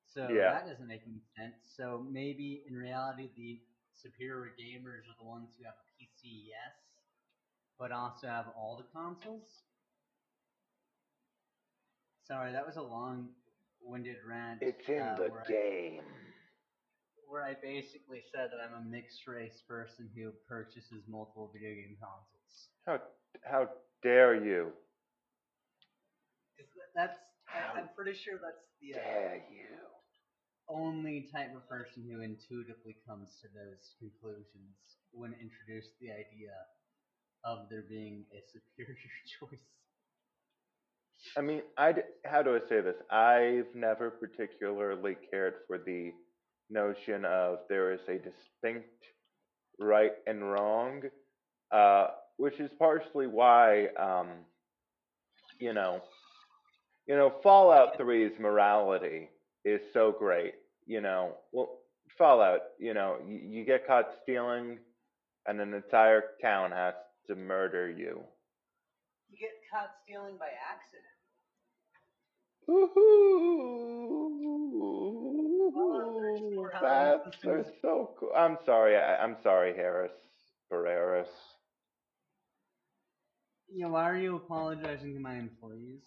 So 0.05 0.39
Yeah. 0.39 0.51
that 0.51 0.65
doesn't 0.65 0.87
make 0.87 1.03
any 1.07 1.21
sense. 1.37 1.55
So 1.75 2.01
maybe 2.05 2.61
in 2.67 2.75
reality, 2.75 3.29
the 3.35 3.59
superior 3.93 4.51
gamers 4.59 5.07
are 5.09 5.17
the 5.17 5.25
ones 5.25 5.49
who 5.57 5.65
have 5.65 5.75
PC, 5.99 6.47
yes, 6.49 6.73
but 7.79 7.91
also 7.91 8.27
have 8.27 8.45
all 8.55 8.75
the 8.77 8.85
consoles. 8.97 9.63
Sorry, 12.27 12.51
that 12.53 12.65
was 12.65 12.75
a 12.75 12.81
long-winded 12.81 14.17
rant. 14.27 14.59
It's 14.61 14.87
in 14.89 15.01
uh, 15.01 15.15
the 15.17 15.29
where 15.29 15.41
I- 15.41 15.51
game. 15.51 16.01
where 17.27 17.43
I 17.43 17.55
basically 17.61 18.21
said 18.33 18.49
that 18.51 18.59
I'm 18.63 18.73
a 18.73 18.89
mixed 18.89 19.27
race 19.27 19.61
person 19.67 20.09
who 20.15 20.31
purchases 20.47 21.03
multiple 21.07 21.49
video 21.53 21.73
game 21.73 21.97
consoles. 21.99 22.69
How 22.85 22.99
how 23.43 23.67
dare 24.01 24.35
you? 24.35 24.73
That's 26.95 27.13
How 27.45 27.73
I'm 27.75 27.89
pretty 27.95 28.13
sure 28.13 28.39
that's 28.41 28.63
the 28.81 28.95
uh, 28.95 29.37
only 30.69 31.25
type 31.31 31.53
of 31.55 31.67
person 31.67 32.03
who 32.09 32.21
intuitively 32.21 32.95
comes 33.07 33.37
to 33.41 33.47
those 33.53 33.93
conclusions 33.99 34.75
when 35.11 35.33
introduced 35.41 35.91
the 35.99 36.09
idea 36.11 36.55
of 37.45 37.69
there 37.69 37.83
being 37.87 38.25
a 38.33 38.41
superior 38.51 38.95
choice. 39.39 39.59
I 41.37 41.41
mean, 41.41 41.61
I 41.77 41.93
how 42.25 42.43
do 42.43 42.55
I 42.55 42.59
say 42.69 42.81
this? 42.81 42.95
I've 43.11 43.73
never 43.73 44.11
particularly 44.11 45.17
cared 45.31 45.55
for 45.67 45.77
the 45.77 46.11
notion 46.69 47.25
of 47.25 47.59
there 47.69 47.91
is 47.93 48.01
a 48.07 48.17
distinct 48.17 49.05
right 49.79 50.13
and 50.27 50.51
wrong, 50.51 51.03
uh, 51.71 52.07
which 52.37 52.59
is 52.59 52.69
partially 52.77 53.27
why, 53.27 53.87
um, 53.99 54.27
you 55.59 55.73
know, 55.73 56.01
you 57.07 57.15
know, 57.15 57.33
Fallout 57.43 57.97
3's 57.99 58.39
morality 58.39 59.29
is 59.63 59.81
so 59.93 60.15
great. 60.17 60.53
You 60.85 61.01
know, 61.01 61.35
well, 61.51 61.79
Fallout, 62.17 62.61
you 62.79 62.93
know, 62.93 63.17
you, 63.27 63.39
you 63.43 63.65
get 63.65 63.87
caught 63.87 64.05
stealing, 64.23 64.77
and 65.47 65.59
an 65.59 65.73
entire 65.73 66.23
town 66.41 66.71
has 66.71 66.93
to 67.27 67.35
murder 67.35 67.89
you. 67.89 68.23
You 69.29 69.37
get 69.39 69.51
caught 69.71 69.91
stealing 70.03 70.37
by 70.37 70.49
accident. 70.71 71.03
Woohoo! 72.67 74.15
sure 76.53 76.71
how 76.73 76.81
That's 76.81 77.45
are 77.45 77.65
so 77.81 78.11
cool. 78.19 78.31
I'm 78.35 78.57
sorry. 78.65 78.97
I, 78.97 79.17
I'm 79.17 79.37
sorry, 79.43 79.75
Harris 79.75 80.11
Barreras. 80.69 81.27
Yeah, 83.73 83.87
why 83.87 84.09
are 84.09 84.17
you 84.17 84.35
apologizing 84.35 85.13
to 85.13 85.19
my 85.19 85.35
employees? 85.35 86.01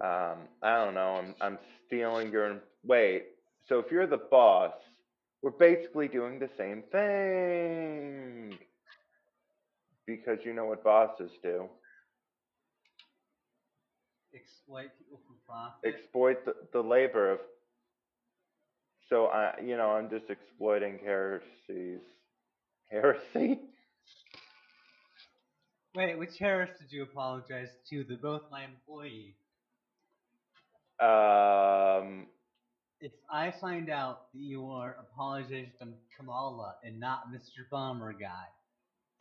Um, 0.00 0.48
I 0.62 0.76
don't 0.84 0.94
know. 0.94 1.16
I'm 1.16 1.34
I'm 1.40 1.58
stealing 1.86 2.30
your. 2.30 2.60
Wait. 2.84 3.26
So 3.68 3.78
if 3.78 3.90
you're 3.90 4.06
the 4.06 4.20
boss, 4.30 4.72
we're 5.42 5.50
basically 5.50 6.08
doing 6.08 6.38
the 6.38 6.48
same 6.56 6.82
thing. 6.90 8.58
Because 10.08 10.38
you 10.44 10.54
know 10.54 10.66
what 10.66 10.82
bosses 10.82 11.30
do. 11.44 11.68
Exploit 14.34 14.90
people 14.98 15.20
for 15.28 15.34
profit. 15.46 15.94
exploit 15.94 16.44
the, 16.46 16.54
the 16.72 16.82
labor 16.82 17.30
of 17.32 17.40
so 19.10 19.26
I 19.26 19.54
you 19.62 19.76
know 19.76 19.90
I'm 19.90 20.10
just 20.10 20.30
exploiting 20.30 20.98
heresies 21.04 22.00
heresy 22.90 23.60
Wait, 25.96 26.16
which 26.18 26.38
Harris 26.38 26.70
did 26.78 26.92
you 26.92 27.02
apologize 27.02 27.70
to? 27.90 28.04
They're 28.04 28.18
both 28.18 28.42
my 28.50 28.64
employee. 28.64 29.34
um 31.00 32.26
If 33.00 33.12
I 33.30 33.52
find 33.60 33.90
out 33.90 34.20
that 34.32 34.40
you 34.40 34.70
are 34.70 34.96
apologizing 35.00 35.72
to 35.80 35.88
Kamala 36.16 36.76
and 36.84 37.00
not 37.00 37.30
Mr. 37.32 37.68
Bomber 37.70 38.12
Guy, 38.12 38.46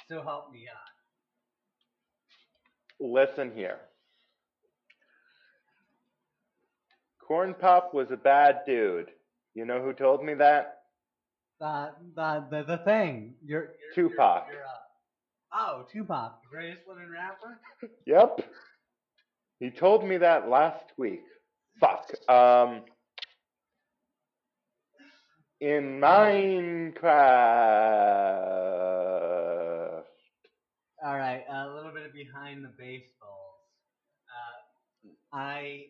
so 0.09 0.21
help 0.21 0.51
me 0.51 0.65
God. 2.99 3.07
listen 3.09 3.51
here. 3.55 3.79
Corn 7.25 7.53
Pop 7.59 7.93
was 7.93 8.07
a 8.11 8.17
bad 8.17 8.59
dude. 8.65 9.07
You 9.53 9.65
know 9.65 9.81
who 9.81 9.91
told 9.93 10.23
me 10.23 10.33
that? 10.35 10.77
The 11.59 11.91
the 12.15 12.45
the, 12.49 12.63
the 12.63 12.77
thing. 12.85 13.33
You're, 13.45 13.71
Tupac. 13.93 14.45
oh, 15.53 15.85
Tupac, 15.91 16.41
the 16.43 16.49
greatest 16.49 16.87
living 16.87 17.09
rapper. 17.11 17.59
Yep. 18.05 18.41
He 19.59 19.71
told 19.71 20.05
me 20.07 20.17
that 20.17 20.47
last 20.49 20.85
week. 20.97 21.23
Fuck. 21.79 22.11
Um. 22.29 22.81
In 25.59 25.99
Minecraft. 25.99 27.03
All 31.03 31.15
right, 31.17 31.43
a 31.49 31.67
little 31.69 31.91
bit 31.91 32.05
of 32.07 32.13
behind 32.13 32.63
the 32.63 32.69
baseballs. 32.77 33.61
Uh, 34.27 35.09
I 35.31 35.87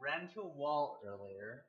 ran 0.00 0.22
into 0.22 0.40
a 0.40 0.48
wall 0.48 0.98
earlier, 1.06 1.64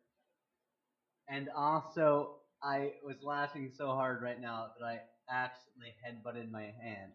and 1.27 1.49
also 1.55 2.37
I 2.63 2.93
was 3.03 3.21
laughing 3.21 3.69
so 3.75 3.87
hard 3.87 4.21
right 4.21 4.39
now 4.39 4.71
that 4.79 4.85
I 4.85 5.01
accidentally 5.29 5.93
headbutted 6.05 6.51
my 6.51 6.73
hand. 6.81 7.11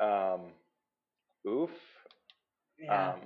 Um. 0.00 0.52
Oof. 1.46 1.70
Um. 2.88 3.20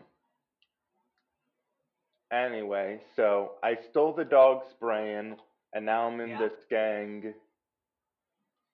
Anyway, 2.33 3.01
so 3.15 3.53
I 3.63 3.77
stole 3.77 4.13
the 4.13 4.25
dog's 4.25 4.73
brain, 4.75 5.37
and 5.73 5.87
now 5.87 6.09
I'm 6.09 6.21
in 6.21 6.31
Yeah. 6.31 6.39
this 6.39 6.65
gang. 6.69 7.35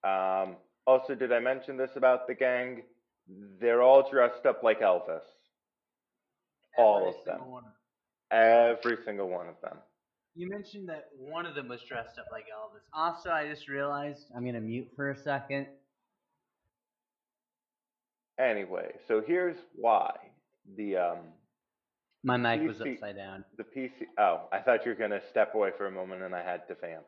Um. 0.04 0.56
Also, 0.86 1.14
did 1.14 1.32
I 1.32 1.38
mention 1.38 1.76
this 1.76 1.92
about 1.96 2.26
the 2.26 2.34
gang? 2.34 2.82
They're 3.60 3.82
all 3.82 4.08
dressed 4.10 4.46
up 4.46 4.62
like 4.62 4.80
Elvis. 4.80 5.20
all 6.76 7.08
of 7.08 7.14
them. 7.24 7.36
single 7.38 7.52
one. 7.52 7.64
Every 8.30 8.96
single 9.04 9.28
one 9.28 9.48
of 9.48 9.60
them. 9.62 9.78
You 10.34 10.48
mentioned 10.48 10.88
that 10.88 11.08
one 11.18 11.44
of 11.44 11.54
them 11.54 11.68
was 11.68 11.82
dressed 11.82 12.18
up 12.18 12.26
like 12.32 12.44
Elvis. 12.44 12.80
Also, 12.94 13.30
I 13.30 13.46
just 13.46 13.68
realized 13.68 14.26
I'm 14.34 14.44
gonna 14.44 14.60
mute 14.60 14.88
for 14.96 15.10
a 15.10 15.16
second. 15.16 15.66
Anyway, 18.38 18.92
so 19.06 19.20
here's 19.24 19.58
why 19.74 20.12
the 20.76 20.96
um 20.96 21.18
My 22.24 22.36
mic 22.38 22.66
was 22.66 22.80
upside 22.80 23.16
down. 23.16 23.44
the 23.58 23.64
PC. 23.64 24.06
Oh, 24.18 24.48
I 24.50 24.58
thought 24.58 24.84
you 24.86 24.92
were 24.92 24.98
gonna 24.98 25.20
step 25.30 25.54
away 25.54 25.70
for 25.76 25.86
a 25.86 25.90
moment, 25.90 26.22
and 26.22 26.34
I 26.34 26.42
had 26.42 26.66
to 26.68 26.74
vamp. 26.74 27.04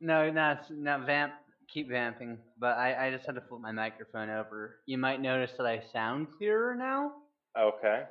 No, 0.00 0.32
that's 0.32 0.70
not 0.70 1.04
vamp. 1.06 1.34
Keep 1.68 1.88
vamping, 1.88 2.40
but 2.58 2.76
I, 2.76 3.06
I 3.06 3.10
just 3.10 3.26
had 3.26 3.34
to 3.36 3.40
flip 3.42 3.60
my 3.60 3.72
microphone 3.72 4.30
over. 4.30 4.74
You 4.86 4.98
might 4.98 5.20
notice 5.20 5.52
that 5.58 5.66
I 5.66 5.80
sound 5.80 6.28
clearer 6.30 6.74
now. 6.74 7.12
Okay, 7.56 8.06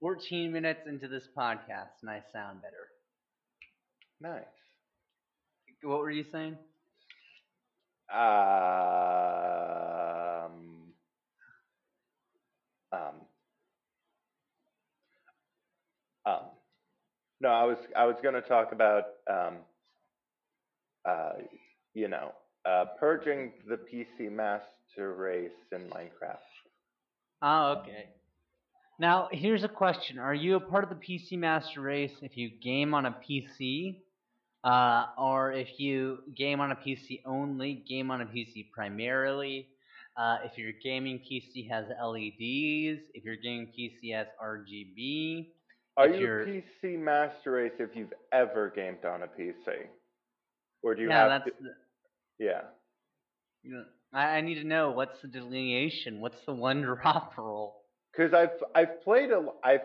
14 0.00 0.50
minutes 0.52 0.86
into 0.86 1.08
this 1.08 1.28
podcast, 1.36 2.02
and 2.02 2.10
I 2.10 2.22
sound 2.32 2.60
better. 2.62 2.90
nice. 4.20 4.46
What 5.82 6.00
were 6.00 6.10
you 6.10 6.24
saying? 6.24 6.58
Um, 8.10 8.22
um, 12.92 13.26
um. 16.26 16.50
No, 17.40 17.48
I 17.50 17.64
was 17.64 17.78
I 17.96 18.04
was 18.06 18.16
gonna 18.22 18.40
talk 18.42 18.72
about 18.72 19.04
um, 19.30 19.64
uh, 21.04 21.32
you 21.94 22.08
know, 22.08 22.32
uh, 22.66 22.86
purging 22.98 23.52
the 23.68 23.76
PC 23.76 24.30
master 24.30 25.14
race 25.14 25.50
in 25.72 25.82
Minecraft. 25.88 26.38
Oh, 27.42 27.76
okay. 27.80 28.08
Now, 28.98 29.28
here's 29.30 29.62
a 29.62 29.68
question. 29.68 30.18
Are 30.18 30.34
you 30.34 30.56
a 30.56 30.60
part 30.60 30.82
of 30.82 30.90
the 30.90 30.96
PC 30.96 31.38
Master 31.38 31.82
Race 31.82 32.12
if 32.22 32.36
you 32.36 32.48
game 32.48 32.94
on 32.94 33.04
a 33.06 33.10
PC? 33.28 34.00
Uh, 34.64 35.06
or 35.18 35.52
if 35.52 35.78
you 35.78 36.18
game 36.34 36.60
on 36.60 36.72
a 36.72 36.76
PC 36.76 37.20
only, 37.26 37.84
game 37.86 38.10
on 38.10 38.22
a 38.22 38.24
PC 38.24 38.70
primarily? 38.72 39.68
Uh, 40.16 40.38
if 40.44 40.56
your 40.56 40.72
gaming 40.82 41.18
PC 41.18 41.68
has 41.70 41.84
LEDs, 42.02 43.02
if 43.14 43.22
your 43.22 43.36
gaming 43.36 43.68
PC 43.78 44.14
has 44.14 44.26
RGB? 44.42 45.50
Are 45.98 46.08
you 46.08 46.20
you're- 46.20 46.62
PC 46.82 46.98
master 46.98 47.52
race 47.52 47.72
if 47.78 47.94
you've 47.94 48.14
ever 48.32 48.72
gamed 48.74 49.04
on 49.04 49.22
a 49.22 49.26
PC, 49.26 49.86
or 50.82 50.94
do 50.94 51.02
you 51.02 51.08
yeah, 51.10 51.28
have? 51.28 51.44
that's. 51.44 51.44
to, 51.44 51.62
The, 51.62 51.70
yeah. 52.38 52.62
you 53.62 53.72
know, 53.72 53.84
I, 54.12 54.36
I 54.36 54.40
need 54.40 54.56
to 54.56 54.64
know 54.64 54.90
what's 54.90 55.20
the 55.22 55.28
delineation? 55.28 56.20
What's 56.20 56.44
the 56.46 56.54
one 56.54 56.82
drop 56.82 57.34
rule? 57.38 57.76
because 58.12 58.32
I've 58.32 58.62
I've 58.74 59.02
played 59.04 59.30
a 59.30 59.44
I've 59.62 59.80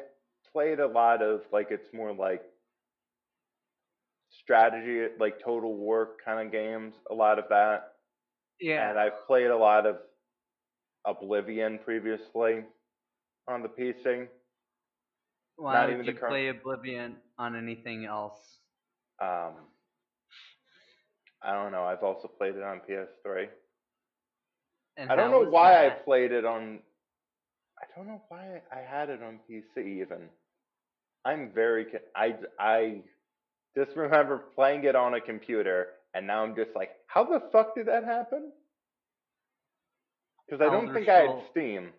played 0.54 0.80
a 0.80 0.88
lot 0.88 1.22
of 1.22 1.42
like 1.52 1.68
it's 1.72 1.94
more 1.94 2.14
like 2.14 2.42
strategy 4.44 5.08
like 5.20 5.36
Total 5.44 5.74
War 5.76 6.10
kind 6.24 6.46
of 6.46 6.52
games. 6.52 6.94
A 7.10 7.14
lot 7.14 7.40
of 7.40 7.46
that, 7.50 7.94
Yeah. 8.60 8.90
and 8.90 8.98
I've 9.00 9.26
played 9.28 9.48
a 9.48 9.58
lot 9.58 9.86
of 9.86 9.98
Oblivion 11.06 11.80
previously 11.84 12.64
on 13.48 13.62
the 13.64 13.70
PC. 13.70 14.28
Why 15.58 15.74
not 15.74 15.98
the 15.98 16.06
you 16.06 16.14
current- 16.18 16.32
play 16.32 16.48
Oblivion 16.48 17.18
on 17.38 17.56
anything 17.56 18.06
else? 18.06 18.38
Um, 19.22 19.54
I 21.44 21.54
don't 21.54 21.72
know. 21.72 21.84
I've 21.84 22.04
also 22.04 22.28
played 22.28 22.56
it 22.56 22.64
on 22.64 22.82
PS3. 22.88 23.48
And 24.98 25.12
I 25.12 25.16
don't 25.16 25.32
know 25.32 25.50
why 25.50 25.86
I 25.86 25.90
played 25.90 26.32
it 26.32 26.46
on. 26.46 26.80
I 27.80 27.86
don't 27.96 28.08
know 28.08 28.22
why 28.30 28.62
I 28.72 28.80
had 28.80 29.10
it 29.10 29.22
on 29.24 29.40
PC 29.50 30.02
even. 30.02 30.30
I'm 31.26 31.52
very. 31.54 31.88
I 32.16 32.36
I 32.60 33.02
just 33.76 33.96
remember 33.96 34.44
playing 34.54 34.84
it 34.84 34.96
on 34.96 35.14
a 35.16 35.22
computer, 35.22 35.88
and 36.14 36.28
now 36.28 36.44
I'm 36.44 36.56
just 36.56 36.72
like, 36.76 36.92
how 37.08 37.24
the 37.24 37.42
fuck 37.52 37.76
did 37.76 37.88
that 37.88 38.04
happen? 38.04 38.52
Because 40.46 40.62
I 40.66 40.70
don't 40.70 40.94
think 40.94 41.08
I 41.08 41.22
had 41.22 41.42
Steam. 41.52 41.90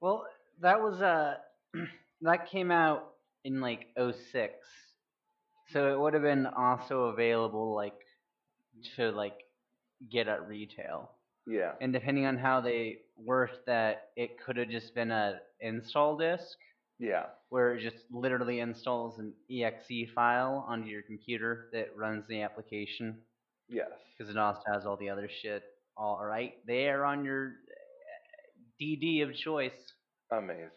Well, 0.00 0.26
that 0.60 0.80
was 0.80 1.00
uh 1.00 1.36
that 2.22 2.50
came 2.50 2.70
out 2.70 3.12
in 3.44 3.60
like 3.60 3.86
06. 3.96 4.54
So 5.72 5.92
it 5.92 5.98
would 5.98 6.14
have 6.14 6.22
been 6.22 6.46
also 6.46 7.04
available 7.04 7.74
like 7.74 7.94
to 8.96 9.10
like 9.10 9.38
get 10.10 10.28
at 10.28 10.46
retail. 10.48 11.10
Yeah. 11.46 11.72
And 11.80 11.92
depending 11.92 12.26
on 12.26 12.36
how 12.36 12.60
they 12.60 12.98
worked 13.16 13.66
that, 13.66 14.10
it 14.16 14.38
could 14.44 14.56
have 14.56 14.68
just 14.68 14.94
been 14.94 15.10
a 15.10 15.40
install 15.60 16.16
disk 16.16 16.56
Yeah. 16.98 17.26
where 17.48 17.74
it 17.74 17.82
just 17.82 18.04
literally 18.10 18.60
installs 18.60 19.18
an 19.18 19.32
exe 19.50 20.10
file 20.14 20.64
onto 20.68 20.88
your 20.88 21.02
computer 21.02 21.68
that 21.72 21.96
runs 21.96 22.24
the 22.28 22.42
application 22.42 23.18
Yes. 23.68 23.90
because 24.16 24.30
it 24.30 24.38
also 24.38 24.62
has 24.72 24.84
all 24.86 24.96
the 24.96 25.08
other 25.10 25.28
shit 25.42 25.62
all 25.96 26.24
right 26.24 26.54
there 26.66 27.04
on 27.04 27.24
your 27.24 27.54
DD 28.80 29.22
of 29.22 29.34
choice. 29.34 29.92
Amazing. 30.30 30.70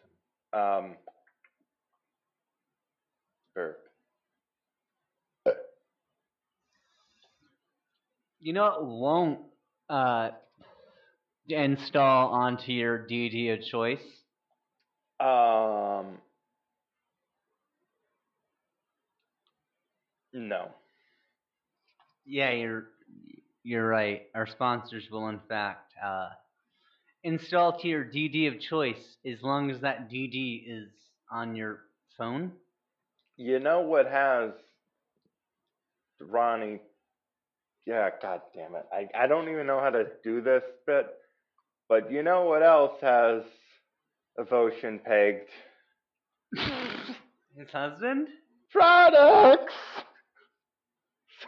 Um. 0.53 0.95
Burp. 3.53 3.84
You 8.45 8.53
know 8.53 8.67
it 8.67 8.83
won't 8.85 9.39
uh, 9.89 10.29
install 11.49 12.29
onto 12.31 12.73
your 12.73 12.99
DD 12.99 13.51
of 13.51 13.65
choice? 13.65 13.97
Um. 15.19 16.19
No. 20.31 20.69
Yeah, 22.27 22.51
you're 22.51 22.89
you're 23.63 23.87
right. 23.87 24.27
Our 24.35 24.45
sponsors 24.45 25.07
will 25.09 25.27
in 25.29 25.39
fact 25.49 25.93
uh, 26.05 26.29
install 27.23 27.79
to 27.79 27.87
your 27.87 28.05
DD 28.05 28.47
of 28.47 28.59
choice 28.61 29.17
as 29.25 29.41
long 29.41 29.71
as 29.71 29.81
that 29.81 30.07
DD 30.07 30.65
is 30.67 30.91
on 31.31 31.55
your 31.55 31.79
phone. 32.15 32.51
You 33.37 33.57
know 33.57 33.81
what 33.81 34.05
has 34.05 34.51
Ronnie? 36.19 36.79
Yeah, 37.85 38.09
god 38.21 38.41
damn 38.55 38.75
it. 38.75 38.85
I, 38.91 39.07
I 39.23 39.27
don't 39.27 39.49
even 39.49 39.67
know 39.67 39.79
how 39.79 39.91
to 39.91 40.05
do 40.23 40.41
this 40.41 40.63
bit, 40.87 41.07
but 41.87 42.11
you 42.11 42.23
know 42.23 42.45
what 42.45 42.63
else 42.63 42.99
has 43.01 43.43
Evotion 44.39 44.99
pegged? 45.05 45.49
His 47.55 47.69
husband? 47.71 48.27
Products! 48.71 49.73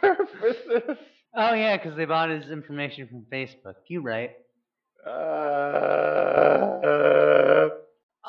Services! 0.00 0.96
Oh 1.36 1.54
yeah, 1.54 1.76
because 1.76 1.96
they 1.96 2.04
bought 2.04 2.30
his 2.30 2.50
information 2.50 3.08
from 3.08 3.26
Facebook. 3.30 3.74
You 3.88 4.00
right. 4.00 4.30
Uh, 5.06 5.10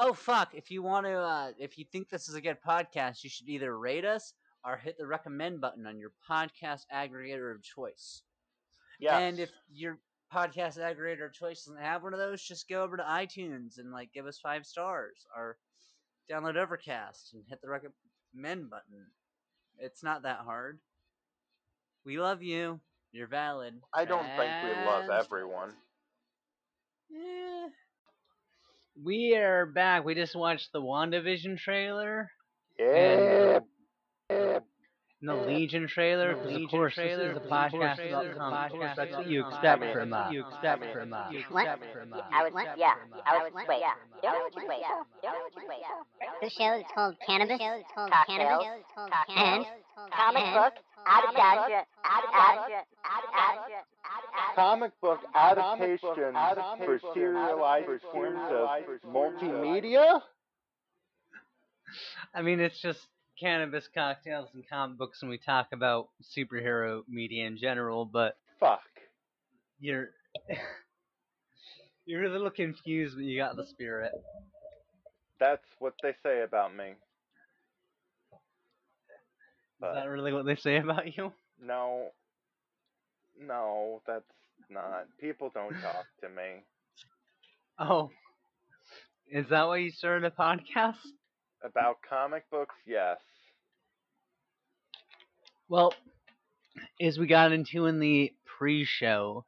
Oh 0.01 0.14
fuck! 0.14 0.55
If 0.55 0.72
you 0.72 0.82
want 0.82 1.05
to, 1.07 1.14
uh, 1.14 1.51
if 1.60 1.78
you 1.78 1.84
think 1.91 2.10
this 2.10 2.30
is 2.30 2.36
a 2.36 2.41
good 2.41 2.57
podcast, 2.66 3.24
you 3.24 3.30
should 3.30 3.49
either 3.49 3.78
rate 3.78 4.05
us 4.05 4.34
or 4.66 4.78
hit 4.78 4.97
the 4.97 5.07
recommend 5.07 5.62
button 5.62 5.86
on 5.88 5.99
your 5.99 6.12
podcast 6.30 6.84
aggregator 6.93 7.53
of 7.55 7.64
choice. 7.64 8.22
yes. 8.99 9.14
And 9.14 9.39
if 9.39 9.49
you're 9.72 9.97
podcast 10.34 10.78
aggregator 10.78 11.26
of 11.26 11.34
choice 11.34 11.64
doesn't 11.66 11.82
have 11.82 12.03
one 12.03 12.14
of 12.14 12.20
those, 12.20 12.41
just 12.43 12.70
go 12.70 12.84
over 12.84 12.97
to 12.97 13.03
iTunes 13.03 13.78
and 13.78 13.91
like 13.91 14.12
give 14.14 14.26
us 14.28 14.38
five 14.38 14.66
stars 14.66 15.26
or 15.36 15.57
download 16.32 16.55
Overcast 16.55 17.34
and 17.34 17.43
hit 17.49 17.60
the 17.62 17.70
recommend 17.70 18.70
button. 18.70 19.05
It's 19.80 20.03
not 20.03 20.24
that 20.24 20.39
hard. 20.45 20.80
We 22.05 22.20
love 22.20 22.43
you. 22.43 22.80
You're 23.12 23.28
valid. 23.28 23.74
I 23.93 24.05
don't 24.05 24.26
think 24.38 24.51
we 24.64 24.86
love 24.86 25.10
everyone. 25.10 25.72
Eh. 27.16 27.68
We 29.03 29.36
are 29.36 29.66
back. 29.66 30.03
We 30.05 30.14
just 30.16 30.36
watched 30.36 30.72
the 30.74 30.82
WandaVision 30.82 31.57
trailer 31.57 32.30
Yeah. 32.78 32.86
and 33.55 33.66
the 35.22 35.34
uh, 35.34 35.45
Legion 35.45 35.88
trailer. 35.88 36.36
Because 36.36 36.55
of 36.63 36.70
course, 36.70 36.95
this 36.95 37.13
is 37.13 37.38
a 37.38 37.39
podcast 37.39 38.07
about 38.07 38.38
comic 38.38 38.72
books. 38.72 38.95
That's 38.95 39.11
what 39.17 39.28
you 39.28 39.45
expect 39.47 39.84
from 39.93 40.13
us. 40.13 40.32
You 40.34 40.45
expect 40.45 40.86
from 40.93 41.13
uh, 41.13 41.17
us. 41.17 41.34
You 41.34 41.43
What? 41.49 41.67
expect 41.67 41.93
from 41.93 42.13
us. 42.13 42.22
I 42.32 42.43
was, 42.43 42.53
yeah, 42.78 42.93
I 43.26 43.38
was, 43.38 43.51
wait, 43.53 43.80
yeah, 43.80 43.93
don't 44.22 44.55
you 44.55 44.67
wait, 44.67 44.82
don't 45.24 45.53
you 45.55 45.67
wait. 45.70 45.84
This 46.41 46.53
show 46.53 46.74
is 46.78 46.86
called 46.93 47.15
Cannabis, 47.26 47.59
it's 47.59 47.91
called 47.93 48.11
Cannabis, 48.28 48.67
and 49.36 49.65
comic 50.11 50.43
book 50.53 50.74
adaptation, 51.07 51.86
adaptation, 52.05 52.84
adaptation, 53.03 53.84
Comic 54.55 54.91
book 55.01 55.20
adaptations 55.36 56.11
for 56.86 56.99
serialized 57.13 58.01
forms 58.11 58.39
of 58.51 58.70
multimedia? 59.05 60.22
I 62.34 62.41
mean, 62.41 62.59
it's 62.59 62.80
just 62.82 63.07
cannabis 63.39 63.87
cocktails 63.93 64.49
and 64.53 64.67
comic 64.67 64.97
books, 64.97 65.21
and 65.21 65.29
we 65.29 65.37
talk 65.37 65.67
about 65.71 66.09
superhero 66.37 67.03
media 67.07 67.45
in 67.45 67.57
general. 67.57 68.05
But 68.05 68.37
Fuck. 68.59 68.81
you're 69.79 70.09
you're 72.05 72.25
a 72.25 72.29
little 72.29 72.49
confused, 72.49 73.15
but 73.15 73.23
you 73.23 73.37
got 73.37 73.55
the 73.55 73.65
spirit. 73.65 74.11
That's 75.39 75.63
what 75.79 75.93
they 76.03 76.15
say 76.21 76.43
about 76.43 76.75
me. 76.75 76.95
Is 79.81 79.95
that 79.95 80.09
really 80.09 80.33
what 80.33 80.45
they 80.45 80.57
say 80.57 80.77
about 80.77 81.15
you? 81.15 81.31
No. 81.61 82.09
No, 83.41 84.01
that's 84.05 84.25
not. 84.69 85.05
People 85.19 85.49
don't 85.53 85.73
talk 85.81 86.05
to 86.21 86.27
me. 86.27 86.63
Oh, 87.79 88.09
is 89.31 89.47
that 89.49 89.67
why 89.67 89.77
you 89.77 89.91
started 89.91 90.25
a 90.25 90.31
podcast? 90.31 90.95
About 91.64 91.97
comic 92.07 92.49
books, 92.49 92.76
yes. 92.86 93.18
Well, 95.68 95.93
as 97.01 97.20
we 97.20 97.28
got 97.28 97.51
into 97.51 97.86
in 97.86 97.99
the 97.99 98.34
pre-show, 98.45 99.45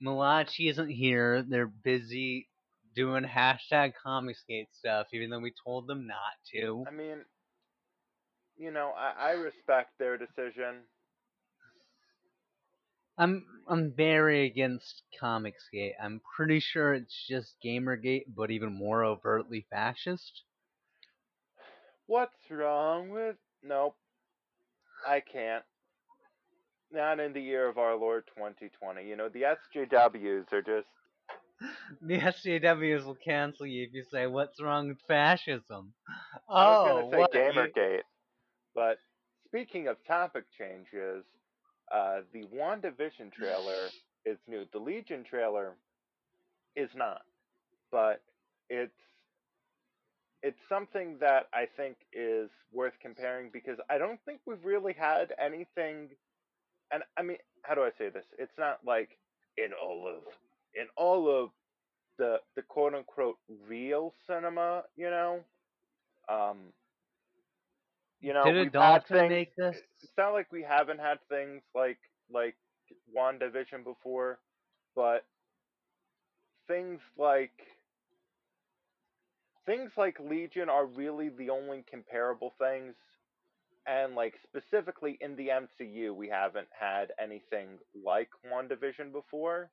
Malachi 0.00 0.68
isn't 0.68 0.90
here. 0.90 1.42
They're 1.42 1.66
busy 1.66 2.48
doing 2.94 3.24
hashtag 3.24 3.92
Comicsgate 4.04 4.68
stuff, 4.72 5.08
even 5.12 5.30
though 5.30 5.38
we 5.38 5.52
told 5.64 5.86
them 5.86 6.06
not 6.06 6.34
to. 6.52 6.84
I 6.86 6.90
mean, 6.90 7.24
you 8.56 8.70
know, 8.70 8.92
I, 8.96 9.28
I 9.28 9.30
respect 9.32 9.98
their 9.98 10.18
decision. 10.18 10.82
I'm 13.18 13.46
I'm 13.68 13.92
very 13.94 14.46
against 14.46 15.02
Comicsgate. 15.20 15.94
I'm 16.02 16.20
pretty 16.36 16.60
sure 16.60 16.92
it's 16.94 17.26
just 17.26 17.56
Gamergate, 17.64 18.24
but 18.34 18.50
even 18.50 18.72
more 18.72 19.04
overtly 19.04 19.66
fascist. 19.70 20.42
What's 22.06 22.50
wrong 22.50 23.10
with. 23.10 23.36
Nope. 23.62 23.96
I 25.06 25.20
can't. 25.20 25.64
Not 26.90 27.20
in 27.20 27.32
the 27.32 27.40
year 27.40 27.68
of 27.68 27.78
our 27.78 27.96
Lord 27.96 28.26
2020. 28.28 29.06
You 29.06 29.16
know, 29.16 29.28
the 29.28 29.42
SJWs 29.42 30.52
are 30.52 30.62
just. 30.62 30.86
The 32.02 32.18
SJWs 32.18 33.04
will 33.04 33.14
cancel 33.16 33.66
you 33.66 33.84
if 33.84 33.92
you 33.94 34.04
say, 34.04 34.26
"What's 34.26 34.60
wrong 34.60 34.88
with 34.88 35.00
fascism?" 35.08 35.94
I 36.54 36.68
was 36.68 36.80
Oh, 36.80 36.84
going 36.84 37.04
to 37.04 37.10
say 37.10 37.18
what? 37.18 37.30
You- 37.34 37.40
Gamergate. 37.40 38.02
But 38.74 38.98
speaking 39.46 39.88
of 39.88 39.96
topic 40.06 40.44
changes, 40.58 41.24
uh, 41.92 42.20
the 42.32 42.44
WandaVision 42.44 43.32
trailer 43.32 43.88
is 44.24 44.38
new. 44.46 44.64
The 44.72 44.78
Legion 44.78 45.24
trailer 45.24 45.76
is 46.76 46.90
not. 46.94 47.22
But 47.90 48.22
it's 48.68 48.92
it's 50.42 50.58
something 50.68 51.18
that 51.20 51.46
I 51.52 51.66
think 51.76 51.96
is 52.12 52.50
worth 52.72 52.94
comparing 53.00 53.50
because 53.52 53.78
I 53.90 53.98
don't 53.98 54.20
think 54.24 54.40
we've 54.46 54.64
really 54.64 54.92
had 54.92 55.32
anything 55.38 56.10
and 56.92 57.02
I 57.16 57.22
mean 57.22 57.38
how 57.62 57.74
do 57.74 57.82
I 57.82 57.90
say 57.98 58.08
this? 58.10 58.24
It's 58.38 58.56
not 58.58 58.80
like 58.86 59.18
in 59.56 59.70
all 59.72 60.06
of 60.08 60.22
in 60.74 60.86
all 60.96 61.28
of 61.28 61.50
the 62.18 62.38
the 62.56 62.62
quote 62.62 62.94
unquote 62.94 63.38
real 63.66 64.14
cinema, 64.26 64.84
you 64.96 65.10
know. 65.10 65.44
Um 66.28 66.72
you 68.20 68.32
know, 68.32 68.50
Did 68.50 68.56
we've 68.56 68.72
had 68.74 69.06
things 69.06 69.28
make 69.28 69.54
this? 69.56 69.82
it's 70.02 70.12
not 70.16 70.32
like 70.32 70.50
we 70.52 70.62
haven't 70.62 70.98
had 71.00 71.18
things 71.28 71.62
like 71.74 71.98
like 72.30 72.56
WandaVision 73.16 73.84
before, 73.84 74.40
but 74.94 75.24
things 76.68 77.00
like 77.16 77.52
things 79.66 79.90
like 79.96 80.18
Legion 80.20 80.68
are 80.68 80.86
really 80.86 81.28
the 81.28 81.50
only 81.50 81.84
comparable 81.90 82.54
things. 82.58 82.94
And 83.86 84.14
like 84.14 84.34
specifically 84.42 85.18
in 85.20 85.36
the 85.36 85.48
MCU, 85.48 86.14
we 86.14 86.28
haven't 86.28 86.68
had 86.78 87.12
anything 87.22 87.78
like 88.04 88.30
WandaVision 88.52 89.12
before. 89.12 89.70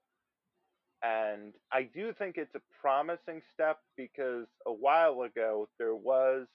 And 1.01 1.53
I 1.71 1.83
do 1.83 2.13
think 2.13 2.37
it's 2.37 2.55
a 2.55 2.61
promising 2.79 3.41
step 3.53 3.79
because 3.97 4.47
a 4.65 4.73
while 4.73 5.21
ago 5.23 5.67
there 5.79 5.95
was 5.95 6.47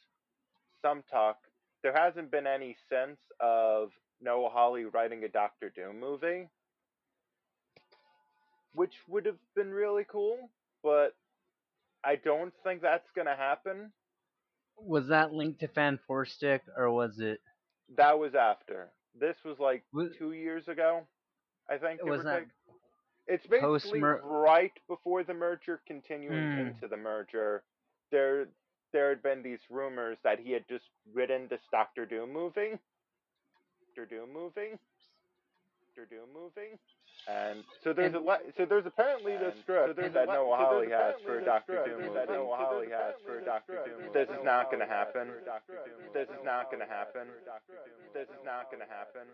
some 0.82 1.02
talk 1.10 1.38
there 1.82 1.92
hasn't 1.94 2.30
been 2.30 2.46
any 2.46 2.76
sense 2.88 3.18
of 3.40 3.90
Noah 4.20 4.50
Hawley 4.50 4.84
writing 4.84 5.24
a 5.24 5.28
Doctor 5.28 5.70
Doom 5.70 6.00
movie, 6.00 6.48
which 8.74 8.94
would 9.08 9.26
have 9.26 9.38
been 9.54 9.70
really 9.72 10.04
cool, 10.08 10.50
but 10.82 11.14
I 12.04 12.16
don't 12.16 12.52
think 12.64 12.82
that's 12.82 13.08
going 13.14 13.26
to 13.26 13.34
happen. 13.36 13.92
Was 14.80 15.08
that 15.08 15.32
linked 15.32 15.60
to 15.60 15.68
Fan 15.68 15.98
Four 16.06 16.24
Stick 16.24 16.62
or 16.76 16.90
was 16.90 17.18
it? 17.18 17.40
That 17.96 18.18
was 18.18 18.34
after. 18.34 18.88
This 19.18 19.36
was 19.44 19.56
like 19.58 19.82
Was, 19.92 20.10
two 20.18 20.32
years 20.32 20.68
ago, 20.68 21.02
I 21.68 21.76
think. 21.78 22.02
was 22.04 22.22
that 22.24 22.40
take. 22.40 22.48
It's 23.26 23.46
basically 23.46 23.68
post-mer- 24.00 24.22
right 24.24 24.72
before 24.88 25.22
the 25.24 25.34
merger, 25.34 25.80
continuing 25.86 26.52
Hmm. 26.52 26.58
into 26.68 26.88
the 26.88 26.96
merger. 26.96 27.62
There, 28.10 28.46
there 28.92 29.10
had 29.10 29.22
been 29.22 29.42
these 29.42 29.58
rumors 29.68 30.16
that 30.22 30.38
he 30.38 30.52
had 30.52 30.66
just 30.68 30.84
written 31.12 31.46
this 31.48 31.60
Doctor 31.70 32.06
Doom 32.06 32.32
movie. 32.32 32.78
Doctor 33.88 34.06
Doom 34.06 34.32
movie. 34.32 34.78
Doctor 35.88 36.06
Doom 36.08 36.28
movie. 36.32 36.78
And 37.28 37.62
so 37.84 37.92
there's 37.92 38.14
And- 38.14 38.24
a 38.24 38.28
le- 38.28 38.52
so 38.56 38.64
there's 38.64 38.86
apparently 38.86 39.36
the 39.36 39.50
And- 39.52 39.58
script 39.60 39.88
so 39.88 39.92
there's 39.92 40.12
that 40.14 40.28
a 40.28 40.30
le- 40.30 40.34
Noah 40.34 40.56
so 40.58 40.64
Hawley 40.64 40.90
has 40.90 41.20
for 41.20 41.38
a 41.38 41.44
Doctor 41.44 41.84
Doom 41.84 42.00
that 42.14 42.28
movie. 42.28 42.32
Noah 42.32 42.32
Noah 42.32 42.56
Hawley 42.56 42.88
has 42.90 43.14
for 43.20 43.38
a 43.38 43.44
Doctor 43.44 43.72
Doom 43.74 43.82
script 43.84 43.98
movie. 44.00 44.12
that 44.12 44.28
This 44.28 44.38
is 44.38 44.44
not 44.44 44.64
going 44.70 44.80
to 44.80 44.86
happen. 44.86 45.28
for 45.28 45.36
a 45.38 45.44
Doctor 45.44 45.72
Doom 45.74 45.84
movie. 45.98 46.12
This 46.14 46.28
is 46.30 46.44
not 46.44 46.70
going 46.70 46.80
to 46.80 46.86
happen. 46.88 47.26
has 47.28 47.32
for 47.36 47.42
a 47.42 47.44
Doctor 47.44 47.72
Doom 47.74 47.84
movie. 48.00 48.12
This 48.14 48.28
is 48.30 48.44
not 48.44 48.70
going 48.70 48.80
to 48.80 48.88
happen. 48.88 49.28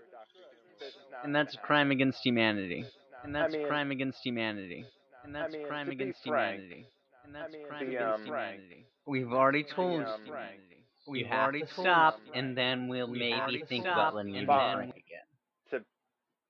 This 0.80 0.88
is 0.96 1.06
not 1.12 1.24
and 1.24 1.34
that's 1.36 1.54
a 1.54 1.58
crime 1.58 1.90
against 1.92 2.18
humanity. 2.24 2.84
And 3.22 3.34
that's 3.34 3.54
a 3.54 3.64
crime 3.64 3.90
against 3.92 4.18
humanity. 4.24 4.84
And 5.22 5.34
that's 5.34 5.54
a 5.54 5.62
crime 5.64 5.88
against 5.88 6.24
humanity. 6.24 6.86
And 7.24 7.34
that's 7.34 7.54
a 7.54 7.62
crime 7.62 7.86
against 7.86 8.02
um, 8.02 8.24
humanity. 8.26 8.86
We've 9.06 9.32
already 9.32 9.62
told 9.62 10.02
um, 10.02 10.24
humanity. 10.24 10.84
We 11.06 11.22
have 11.22 11.30
have 11.30 11.52
to 11.52 11.60
to 11.60 11.66
stop, 11.68 11.84
stop, 11.84 12.20
and 12.34 12.48
and 12.48 12.58
then 12.58 12.88
we'll 12.88 13.06
maybe 13.06 13.62
think 13.68 13.84
about 13.86 14.14
letting 14.16 14.32
you 14.34 14.38
and 14.40 14.46
back 14.48 14.78
then- 14.78 14.88
again. 14.90 15.84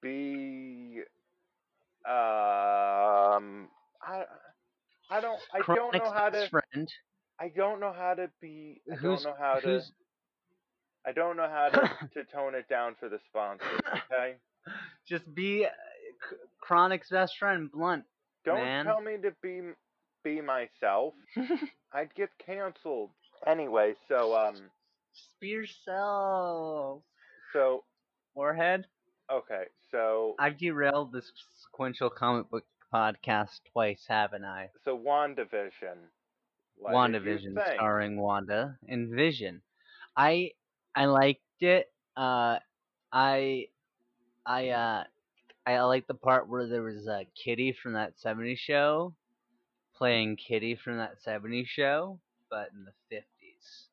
be 0.01 0.64
um 2.07 3.69
I 4.03 4.25
I 5.11 5.21
don't 5.21 5.41
I 5.53 5.63
don't 5.75 5.97
know 5.97 6.11
how 6.11 6.31
to 6.31 6.51
friend. 6.51 6.89
I 7.41 7.49
don't 7.49 7.81
know 7.81 7.93
how 7.93 8.15
to 8.15 8.31
be 8.41 8.83
I 8.93 8.97
Who's 8.97 9.03
don't 9.03 9.23
know 9.23 9.35
how 9.39 9.61
to 9.61 9.87
I 11.07 11.13
don't 11.13 11.37
know 11.37 11.49
how 11.49 11.71
to 11.71 11.89
to 12.15 12.25
tone 12.25 12.55
it 12.55 12.69
down 12.69 12.95
for 12.97 13.09
the 13.09 13.21
sponsors, 13.29 13.83
okay? 13.95 14.37
just 15.07 15.33
be 15.35 15.65
uh, 15.65 15.69
Chronic's 16.61 17.11
best 17.11 17.39
friend, 17.39 17.71
Blunt. 17.71 18.05
Don't 18.45 18.65
Man. 18.65 18.85
tell 18.85 19.01
me 19.01 19.17
to 19.19 19.33
be 19.43 19.73
be 20.23 20.41
myself. 20.41 21.15
I'd 21.93 22.15
get 22.15 22.31
canceled. 22.39 23.11
Anyway, 23.47 23.95
so 24.09 24.35
um 24.35 24.71
Just 25.15 25.39
be 25.41 25.49
yourself. 25.49 27.03
so 27.53 27.85
Warhead. 28.35 28.87
okay, 29.31 29.65
so 29.95 30.35
I've 30.41 30.59
derailed 30.59 31.13
this 31.13 31.31
sequential 31.63 32.11
comic 32.11 32.51
book 32.51 32.65
podcast 32.93 33.61
twice, 33.73 34.05
haven't 34.09 34.45
I? 34.45 34.71
so 34.85 34.99
WandaVision. 34.99 35.99
What 36.77 36.95
WandaVision, 36.95 37.55
starring 37.77 38.21
Wanda 38.21 38.77
and 38.89 39.15
Vision. 39.15 39.63
I 40.17 40.51
I 40.97 41.07
liked 41.07 41.41
it. 41.61 41.93
Uh, 42.17 42.59
I 43.13 43.69
I 44.45 44.69
uh 44.71 45.05
I 45.65 45.81
like 45.83 46.09
the 46.09 46.15
part 46.15 46.49
where 46.49 46.67
there 46.67 46.83
was 46.83 47.07
a 47.07 47.27
Kitty 47.37 47.73
from 47.73 47.93
that 47.93 48.15
'70s 48.19 48.59
show 48.59 49.15
playing 49.97 50.37
Kitty 50.37 50.75
from 50.75 50.97
that 50.97 51.23
'70s 51.25 51.69
show, 51.69 52.19
but 52.51 52.71
in 52.73 52.85
the 52.85 53.17
'50s. 53.17 53.85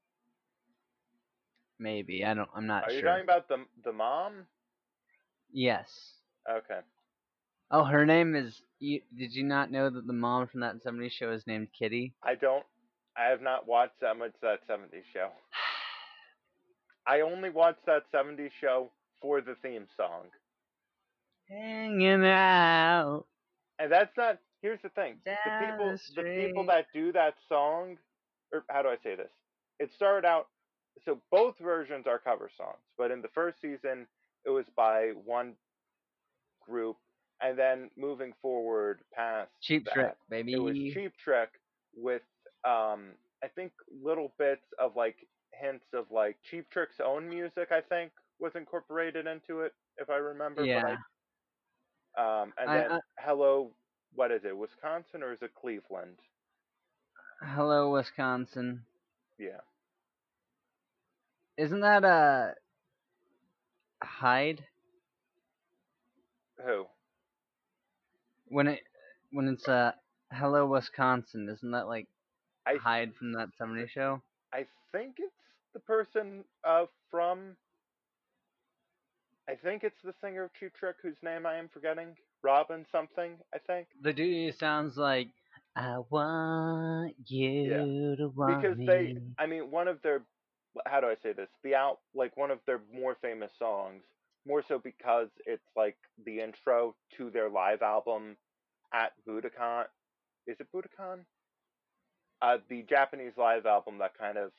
Maybe 1.78 2.26
I 2.26 2.34
don't. 2.34 2.49
I'm 2.56 2.66
not 2.66 2.86
Are 2.86 2.91
you 2.91 3.04
talking 3.04 3.24
about 3.24 3.47
the 3.47 3.66
the 3.84 3.91
mom? 3.93 4.47
Yes. 5.54 6.14
Okay. 6.49 6.80
Oh, 7.72 7.84
her 7.86 8.06
name 8.06 8.36
is. 8.36 8.62
You, 8.80 9.02
did 9.18 9.34
you 9.34 9.43
not 9.43 9.72
know 9.72 9.89
that 9.89 10.08
the 10.08 10.14
mom 10.14 10.47
from 10.47 10.62
that 10.62 10.84
'70s 10.84 11.12
show 11.12 11.32
is 11.32 11.45
named 11.47 11.70
Kitty? 11.78 12.14
I 12.24 12.36
don't. 12.36 12.66
I 13.18 13.26
have 13.26 13.41
not 13.41 13.68
watched 13.68 13.99
that 14.02 14.18
much 14.18 14.34
of 14.36 14.41
that 14.41 14.68
'70s 14.68 15.04
show. 15.14 15.30
I 17.08 17.22
only 17.22 17.49
watched 17.49 17.86
that 17.86 18.04
'70s 18.14 18.52
show 18.60 18.91
for 19.22 19.41
the 19.41 19.56
theme 19.62 19.88
song, 19.97 20.26
Hanging 21.49 22.26
out. 22.26 23.26
and 23.80 23.91
that's 23.91 24.16
not. 24.18 24.39
Here's 24.62 24.82
the 24.82 24.89
thing: 24.89 25.18
the 25.26 25.34
people, 25.66 25.91
the 26.16 26.24
the 26.24 26.47
people 26.47 26.66
that 26.68 26.86
do 26.93 27.12
that 27.14 27.36
song, 27.49 27.97
or 28.54 28.64
how 28.70 28.82
do 28.82 28.89
I 28.89 28.97
say 29.04 29.16
this? 29.16 29.32
It 29.80 29.91
started 29.95 30.28
out. 30.28 30.47
So 31.06 31.20
both 31.32 31.56
versions 31.60 32.06
are 32.08 32.20
cover 32.20 32.49
songs, 32.58 32.78
but 32.97 33.12
in 33.12 33.22
the 33.22 33.28
first 33.30 33.60
season, 33.62 34.08
it 34.46 34.50
was 34.50 34.66
by 34.76 35.12
one 35.26 35.54
group, 36.68 36.98
and 37.42 37.58
then 37.58 37.89
moving 37.98 38.34
forward 38.42 39.02
past 39.14 39.50
Cheap 39.62 39.86
that, 39.86 39.94
Trick, 39.94 40.14
baby. 40.30 40.54
it 40.54 40.58
was 40.62 40.76
Cheap 40.78 41.14
Trick 41.18 41.50
with 41.96 42.22
um 42.64 43.12
I 43.44 43.48
think 43.48 43.72
little 44.04 44.34
bits 44.38 44.66
of 44.80 44.96
like 44.96 45.16
hints 45.54 45.86
of 45.94 46.06
like 46.12 46.38
Cheap 46.50 46.70
Trick's 46.72 47.00
own 47.04 47.28
music 47.28 47.70
I 47.72 47.82
think 47.82 48.12
was 48.39 48.54
incorporated 48.56 49.28
into 49.28 49.62
it 49.62 49.74
if 49.98 50.10
I 50.10 50.16
remember 50.16 50.64
Yeah. 50.64 50.82
right. 52.18 52.42
Um 52.44 52.54
and 52.58 52.70
I- 52.70 52.78
then 52.78 52.92
I- 52.94 53.00
Hello 53.20 53.72
what 54.14 54.32
is 54.32 54.42
it? 54.46 54.56
Wisconsin 54.58 55.24
or 55.24 55.32
is 55.34 55.42
it 55.42 55.52
Cleveland? 55.56 56.18
Hello, 57.42 57.92
Wisconsin. 57.92 58.86
Yeah. 59.39 59.62
Isn't 61.58 61.80
that 61.82 62.04
a 62.04 62.56
Hyde 64.04 64.66
Who? 66.66 66.88
when 68.47 68.68
it 68.68 68.82
when 69.32 69.47
it's 69.47 69.68
uh 69.68 69.91
Hello, 70.32 70.66
Wisconsin? 70.66 71.49
Isn't 71.49 71.72
that 71.72 71.88
like 71.88 72.08
I 72.66 72.78
Hyde 72.78 73.16
from 73.16 73.34
that 73.34 73.49
'70s 73.58 73.91
show? 73.91 74.22
I 74.54 74.66
think 74.91 75.16
it's 75.20 75.34
the 75.74 75.80
person 75.80 76.43
uh 76.64 76.86
from 77.10 77.56
I 79.49 79.56
think 79.56 79.84
it's 79.84 80.02
the 80.04 80.14
singer 80.22 80.43
of 80.43 80.54
Cheap 80.54 80.74
Trick 80.74 80.95
whose 81.02 81.18
name 81.24 81.45
I 81.45 81.56
am 81.56 81.70
forgetting. 81.74 82.16
Robin 82.43 82.86
something, 82.91 83.38
I 83.54 83.58
think. 83.60 83.88
The 84.02 84.14
dude 84.14 84.58
sounds 84.58 84.97
like 84.97 85.28
I 85.76 85.99
want 86.10 87.16
you 87.28 88.16
to 88.18 88.28
want 88.36 88.62
because 88.62 88.78
me. 88.78 88.88
they 88.88 89.16
i 89.38 89.45
mean 89.45 89.72
one 89.72 89.88
of 89.88 90.02
their 90.02 90.22
how 90.88 90.99
do 90.99 91.07
i 91.07 91.15
say 91.22 91.34
this 91.34 91.49
the 91.63 91.76
out 91.76 91.99
like 92.13 92.36
one 92.38 92.51
of 92.51 92.59
their 92.65 92.82
more 92.93 93.15
famous 93.22 93.51
songs 93.57 94.03
more 94.47 94.63
so 94.67 94.80
because 94.80 95.30
it's 95.45 95.67
like 95.76 95.97
the 96.26 96.39
intro 96.39 96.95
to 97.17 97.30
their 97.30 97.49
live 97.49 97.82
album 97.82 98.36
at 98.93 99.11
budokan 99.28 99.86
is 100.47 100.57
it 100.59 100.67
budokan 100.76 101.19
uh 102.41 102.57
the 102.69 102.84
japanese 102.89 103.34
live 103.38 103.65
album 103.65 103.97
that 103.99 104.17
kind 104.17 104.38
of 104.38 104.51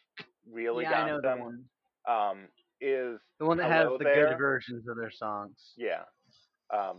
really 0.51 0.85
yeah, 0.85 0.91
I 0.91 0.95
got 0.95 1.07
know 1.09 1.21
them 1.21 1.39
the 1.39 1.45
one. 1.45 1.65
um 2.09 2.39
is 2.81 3.21
The 3.39 3.47
one 3.47 3.59
that 3.59 3.71
Hello 3.71 3.93
has 3.93 3.99
the 3.99 4.05
There. 4.05 4.29
good 4.29 4.39
versions 4.39 4.89
of 4.89 4.97
their 4.97 5.11
songs. 5.11 5.73
yeah 5.77 6.03
um 6.73 6.99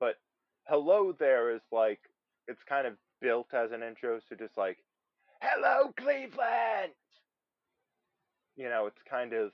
but 0.00 0.16
hello 0.68 1.12
there 1.18 1.54
is 1.54 1.60
like 1.70 2.00
it's 2.48 2.62
kind 2.68 2.86
of 2.86 2.94
built 3.20 3.52
as 3.54 3.70
an 3.72 3.82
intro 3.82 4.20
so 4.28 4.34
just 4.36 4.56
like 4.56 4.78
hello 5.40 5.92
cleveland 5.98 6.92
you 8.56 8.68
know 8.68 8.86
it's 8.86 9.02
kind 9.08 9.32
of 9.32 9.52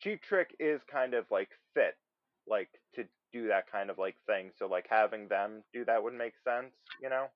cheap 0.00 0.22
trick 0.22 0.54
is 0.58 0.80
kind 0.90 1.14
of 1.14 1.24
like 1.30 1.50
fit 1.74 1.96
like 2.46 2.70
to 2.94 3.04
do 3.32 3.48
that 3.48 3.70
kind 3.70 3.90
of 3.90 3.98
like 3.98 4.16
thing 4.26 4.50
so 4.58 4.66
like 4.66 4.86
having 4.88 5.28
them 5.28 5.62
do 5.72 5.84
that 5.84 6.02
would 6.02 6.14
make 6.14 6.34
sense 6.44 6.72
you 7.02 7.08
know 7.08 7.26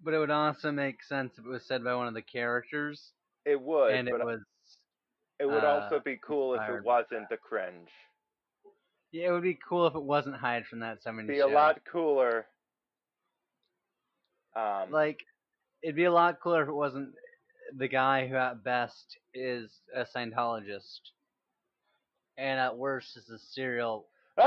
But 0.00 0.14
it 0.14 0.18
would 0.18 0.30
also 0.30 0.70
make 0.72 1.02
sense 1.02 1.38
if 1.38 1.44
it 1.44 1.48
was 1.48 1.66
said 1.66 1.84
by 1.84 1.94
one 1.94 2.06
of 2.08 2.14
the 2.14 2.22
characters, 2.22 3.12
it 3.44 3.60
would 3.60 3.92
and 3.92 4.08
it 4.08 4.14
was. 4.14 4.40
it 5.38 5.46
would 5.46 5.64
also 5.64 5.96
uh, 5.96 6.00
be 6.00 6.16
cool 6.24 6.54
if 6.54 6.62
it 6.68 6.84
wasn't 6.84 7.28
the 7.28 7.36
cringe 7.36 7.90
Yeah, 9.12 9.28
it 9.28 9.32
would 9.32 9.42
be 9.42 9.58
cool 9.68 9.86
if 9.86 9.94
it 9.94 10.02
wasn't 10.02 10.36
Hyde 10.36 10.66
from 10.66 10.80
that 10.80 11.02
'70s 11.02 11.28
be 11.28 11.38
show. 11.38 11.48
a 11.48 11.48
lot 11.54 11.84
cooler 11.84 12.46
um 14.56 14.88
like 14.90 15.18
it'd 15.82 15.96
be 15.96 16.04
a 16.04 16.12
lot 16.12 16.40
cooler 16.40 16.62
if 16.62 16.68
it 16.68 16.72
wasn't 16.74 17.14
the 17.76 17.88
guy 17.88 18.26
who 18.26 18.36
at 18.36 18.62
best 18.64 19.18
is 19.34 19.70
a 19.94 20.04
Scientologist 20.04 21.00
and 22.36 22.58
at 22.60 22.76
worst 22.76 23.16
is 23.16 23.28
a 23.28 23.38
serial 23.38 24.06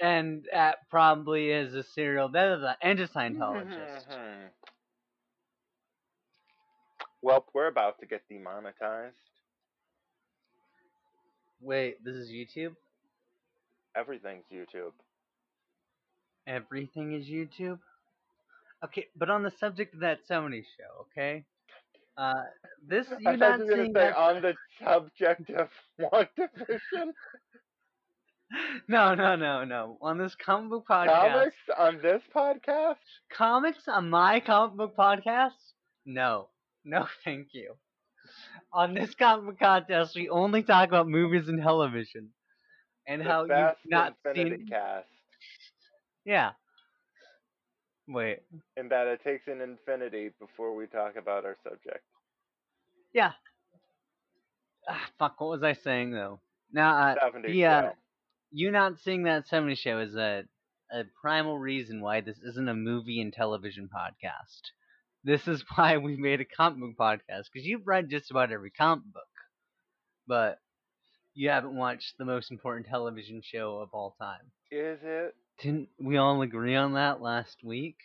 and 0.00 0.46
at 0.52 0.76
probably 0.88 1.50
is 1.50 1.74
a 1.74 1.82
serial 1.82 2.28
blah, 2.28 2.48
blah, 2.48 2.58
blah, 2.58 2.74
and 2.80 3.00
a 3.00 3.08
Scientologist. 3.08 4.04
well, 7.22 7.44
we're 7.52 7.66
about 7.66 7.98
to 8.00 8.06
get 8.06 8.22
demonetized. 8.28 9.16
Wait, 11.60 12.04
this 12.04 12.14
is 12.14 12.30
YouTube? 12.30 12.74
Everything's 13.96 14.44
YouTube. 14.52 14.92
Everything 16.46 17.12
is 17.12 17.26
YouTube? 17.26 17.78
Okay, 18.84 19.08
but 19.16 19.30
on 19.30 19.42
the 19.42 19.50
subject 19.50 19.94
of 19.94 20.00
that 20.00 20.26
'70s 20.26 20.66
show, 20.76 21.02
okay? 21.02 21.44
Uh, 22.16 22.44
this 22.86 23.12
I 23.26 23.32
you're 23.32 23.36
not 23.36 23.60
you 23.66 23.66
seeing 23.68 23.92
say 23.94 24.10
that. 24.10 24.16
on 24.16 24.42
the 24.42 24.54
subject 24.80 25.50
of 25.50 25.70
WandaVision 26.00 27.12
No, 28.88 29.14
no, 29.14 29.36
no, 29.36 29.64
no. 29.64 29.98
On 30.00 30.18
this 30.18 30.34
comic 30.34 30.70
book 30.70 30.86
podcast, 30.88 31.12
comics 31.12 31.68
on 31.78 32.00
this 32.02 32.22
podcast. 32.34 32.98
comics 33.30 33.88
on 33.88 34.10
my 34.10 34.40
comic 34.40 34.76
book 34.76 34.96
podcast? 34.96 35.72
No. 36.04 36.50
No, 36.84 37.06
thank 37.24 37.54
you. 37.54 37.76
On 38.72 38.94
this 38.94 39.14
comic 39.14 39.46
book 39.46 39.58
podcast, 39.60 40.14
we 40.14 40.28
only 40.28 40.62
talk 40.62 40.88
about 40.88 41.08
movies 41.08 41.48
and 41.48 41.60
television. 41.60 42.32
And 43.06 43.22
the 43.22 43.24
how 43.24 43.44
you've 43.44 43.74
not 43.84 44.14
Infinity 44.26 44.58
seen. 44.58 44.66
cast, 44.68 45.08
Yeah. 46.24 46.52
Wait. 48.12 48.40
And 48.76 48.90
that 48.90 49.06
it 49.06 49.20
takes 49.24 49.46
an 49.46 49.60
infinity 49.60 50.30
before 50.38 50.74
we 50.74 50.86
talk 50.86 51.16
about 51.16 51.44
our 51.44 51.56
subject. 51.62 52.04
Yeah. 53.12 53.32
Ah, 54.88 55.06
fuck, 55.18 55.40
what 55.40 55.50
was 55.50 55.62
I 55.62 55.72
saying, 55.74 56.12
though? 56.12 56.40
Now, 56.72 56.96
uh, 56.96 57.14
70s 57.32 57.54
yeah. 57.54 57.82
show. 57.82 57.92
you 58.50 58.70
not 58.70 58.98
seeing 58.98 59.24
that 59.24 59.46
70 59.46 59.74
show 59.76 60.00
is 60.00 60.14
a, 60.16 60.44
a 60.92 61.04
primal 61.20 61.58
reason 61.58 62.00
why 62.00 62.20
this 62.20 62.38
isn't 62.38 62.68
a 62.68 62.74
movie 62.74 63.20
and 63.20 63.32
television 63.32 63.88
podcast. 63.94 64.60
This 65.24 65.46
is 65.46 65.64
why 65.74 65.98
we 65.98 66.16
made 66.16 66.40
a 66.40 66.44
comic 66.44 66.80
book 66.80 66.96
podcast, 66.98 67.44
because 67.52 67.66
you've 67.66 67.86
read 67.86 68.10
just 68.10 68.30
about 68.30 68.52
every 68.52 68.70
comic 68.70 69.04
book, 69.12 69.22
but 70.26 70.58
you 71.34 71.48
haven't 71.48 71.76
watched 71.76 72.18
the 72.18 72.24
most 72.24 72.50
important 72.50 72.86
television 72.86 73.40
show 73.42 73.78
of 73.78 73.90
all 73.92 74.16
time. 74.20 74.50
Is 74.70 74.98
it? 75.02 75.34
Didn't 75.60 75.88
we 76.00 76.16
all 76.16 76.42
agree 76.42 76.74
on 76.74 76.94
that 76.94 77.20
last 77.20 77.62
week? 77.62 77.98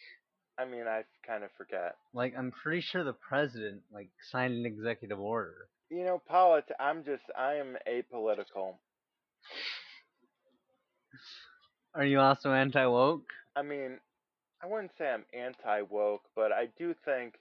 I 0.60 0.66
mean, 0.66 0.88
I 0.88 1.04
kind 1.26 1.44
of 1.44 1.52
forget. 1.58 1.96
Like, 2.14 2.34
I'm 2.38 2.52
pretty 2.52 2.82
sure 2.82 3.04
the 3.04 3.14
president, 3.14 3.82
like, 3.92 4.10
signed 4.32 4.54
an 4.56 4.66
executive 4.66 5.20
order. 5.20 5.68
You 5.90 6.04
know, 6.04 6.22
polit. 6.28 6.66
I'm 6.80 7.04
just. 7.04 7.24
I 7.38 7.56
am 7.56 7.78
apolitical. 7.88 8.76
Are 11.94 12.06
you 12.06 12.20
also 12.20 12.52
anti-woke? 12.52 13.30
I 13.56 13.62
mean, 13.62 14.00
I 14.62 14.68
wouldn't 14.68 14.92
say 14.98 15.10
I'm 15.10 15.26
anti 15.34 15.82
woke, 15.90 16.24
but 16.36 16.52
I 16.52 16.68
do 16.78 16.94
think 17.06 17.36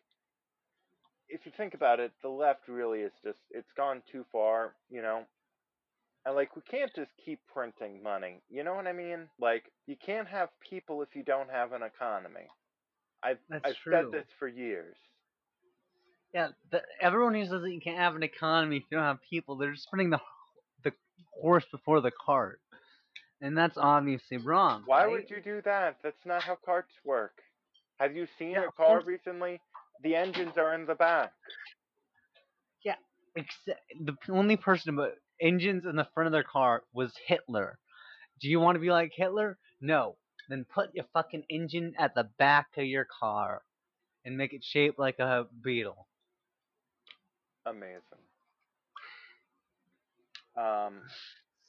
if 1.29 1.45
you 1.45 1.53
think 1.57 1.75
about 1.75 2.01
it, 2.01 2.13
the 2.23 2.29
left 2.29 2.69
really 2.69 3.01
is 3.01 3.13
just 3.25 3.39
it's 3.51 3.73
gone 3.77 4.03
too 4.11 4.25
far, 4.31 4.75
you 4.91 5.03
know. 5.03 5.23
And 6.27 6.37
like 6.37 6.57
we 6.57 6.63
can't 6.63 6.95
just 6.95 7.13
keep 7.25 7.41
printing 7.55 8.03
money. 8.03 8.43
You 8.51 8.65
know 8.65 8.75
what 8.75 8.89
I 8.89 8.93
mean? 8.93 9.29
Like 9.41 9.73
you 9.87 9.97
can't 10.05 10.29
have 10.29 10.51
people 10.61 11.03
if 11.03 11.17
you 11.17 11.25
don't 11.25 11.51
have 11.51 11.73
an 11.73 11.83
economy. 11.83 12.49
I've 13.25 13.39
That's 13.51 13.65
I've 13.65 13.77
true. 13.83 13.93
said 13.93 14.13
this 14.13 14.27
for 14.39 14.49
years. 14.49 14.97
Yeah, 16.35 16.49
the, 16.71 16.83
everyone 17.01 17.35
who 17.35 17.45
says 17.45 17.63
that 17.63 17.73
you 17.73 17.81
can't 17.81 17.99
have 17.99 18.17
an 18.17 18.23
economy 18.23 18.79
if 18.79 18.85
you 18.91 18.99
don't 18.99 19.07
have 19.07 19.21
people, 19.31 19.57
they're 19.57 19.73
just 19.73 19.91
putting 19.91 20.11
the 20.11 20.21
the 20.85 20.93
horse 21.41 21.67
before 21.73 22.01
the 22.01 22.13
cart, 22.13 22.61
and 23.43 23.57
that's 23.57 23.79
obviously 23.79 24.39
wrong. 24.39 24.85
Why 24.87 25.07
right? 25.07 25.09
would 25.09 25.31
you 25.31 25.41
do 25.43 25.63
that? 25.63 25.99
That's 26.03 26.25
not 26.27 26.43
how 26.45 26.57
carts 26.57 26.95
work. 27.05 27.43
Have 27.99 28.17
you 28.17 28.27
seen 28.39 28.57
Yeah, 28.57 28.63
a 28.63 28.69
car 28.71 29.01
recently? 29.03 29.61
The 30.03 30.17
engines 30.17 30.57
are 30.59 30.75
in 30.75 30.87
the 30.87 30.95
back. 30.95 31.33
Yeah, 32.85 32.97
except 33.37 33.81
the 34.01 34.17
only 34.31 34.57
person 34.57 34.97
put 34.97 35.15
engines 35.41 35.85
in 35.87 35.97
the 35.97 36.09
front 36.15 36.27
of 36.27 36.33
their 36.33 36.43
car 36.45 36.83
was 36.93 37.13
Hitler, 37.27 37.79
Do 38.41 38.49
you 38.49 38.61
want 38.61 38.77
to 38.77 38.81
be 38.81 38.91
like 38.91 39.13
Hitler? 39.15 39.59
No. 39.81 40.17
Then 40.49 40.65
put 40.65 40.95
your 40.95 41.07
fucking 41.13 41.45
engine 41.51 41.95
at 41.99 42.15
the 42.15 42.25
back 42.39 42.69
of 42.77 42.85
your 42.85 43.07
car 43.21 43.63
and 44.25 44.37
make 44.37 44.53
it 44.53 44.65
shaped 44.65 44.99
like 44.99 45.19
a 45.19 45.47
beetle. 45.63 46.07
Amazing. 47.67 48.23
Um, 50.57 51.03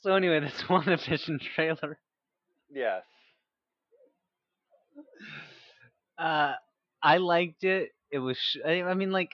So 0.02 0.14
anyway, 0.16 0.40
this 0.42 0.70
one 0.70 0.84
WandaVision 0.86 1.40
trailer. 1.42 2.00
yes. 2.72 3.04
Uh, 6.18 6.54
I 7.02 7.18
liked 7.18 7.64
it. 7.64 7.92
It 8.12 8.20
was. 8.20 8.38
Sh- 8.38 8.58
I 8.66 8.94
mean, 8.94 9.12
like, 9.12 9.32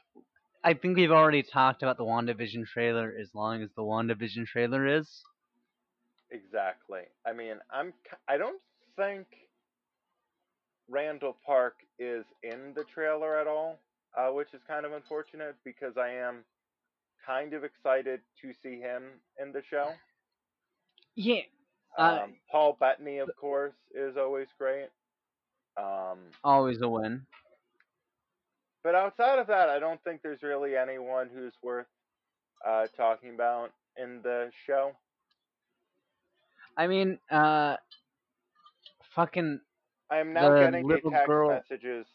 I 0.64 0.74
think 0.74 0.98
we've 0.98 1.12
already 1.12 1.44
talked 1.44 1.84
about 1.84 1.98
the 1.98 2.06
WandaVision 2.06 2.66
trailer 2.66 3.14
as 3.20 3.30
long 3.34 3.62
as 3.62 3.70
the 3.76 3.82
WandaVision 3.84 4.46
trailer 4.46 4.88
is. 4.88 5.22
Exactly. 6.32 7.02
I 7.28 7.34
mean, 7.34 7.56
I'm. 7.72 7.94
I 8.28 8.38
don't 8.38 8.62
think 8.96 9.28
Randall 10.90 11.38
Park 11.46 11.76
is 12.00 12.26
in 12.42 12.74
the 12.76 12.84
trailer 12.94 13.38
at 13.38 13.48
all, 13.48 13.80
uh, 14.18 14.30
which 14.30 14.54
is 14.54 14.62
kind 14.68 14.86
of 14.86 14.94
unfortunate 14.94 15.56
because 15.64 15.98
I 15.98 16.10
am 16.10 16.44
kind 17.26 17.54
of 17.54 17.64
excited 17.64 18.22
to 18.42 18.52
see 18.62 18.80
him 18.80 19.04
in 19.42 19.52
the 19.52 19.62
show. 19.70 19.90
Yeah. 21.16 21.42
Uh, 21.98 22.22
Um, 22.24 22.34
Paul 22.52 22.78
Bettany, 22.80 23.20
of 23.20 23.30
course, 23.40 23.76
is 23.94 24.18
always 24.18 24.48
great. 24.58 24.88
Um, 25.78 26.20
Always 26.44 26.82
a 26.82 26.90
win. 26.90 27.26
But 28.84 28.96
outside 28.96 29.40
of 29.40 29.48
that, 29.48 29.70
I 29.70 29.80
don't 29.80 30.04
think 30.04 30.22
there's 30.22 30.44
really 30.44 30.76
anyone 30.76 31.30
who's 31.34 31.54
worth 31.64 31.88
uh, 32.66 32.88
talking 32.96 33.34
about 33.34 33.72
in 33.98 34.22
the 34.24 34.52
show. 34.66 34.94
I 36.78 36.88
mean, 36.88 37.20
uh, 37.30 37.78
fucking. 39.16 39.62
I 40.10 40.18
am 40.18 40.34
now 40.34 40.50
getting 40.50 40.88
text 41.10 41.28
girl- 41.28 41.50
messages 41.50 42.08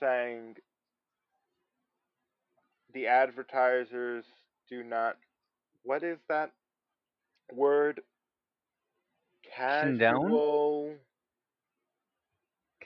saying 0.00 0.56
the 2.92 3.06
advertisers 3.06 4.24
do 4.68 4.82
not. 4.82 5.16
What 5.82 6.02
is 6.02 6.18
that 6.28 6.52
word? 7.52 8.02
Casual 9.42 10.98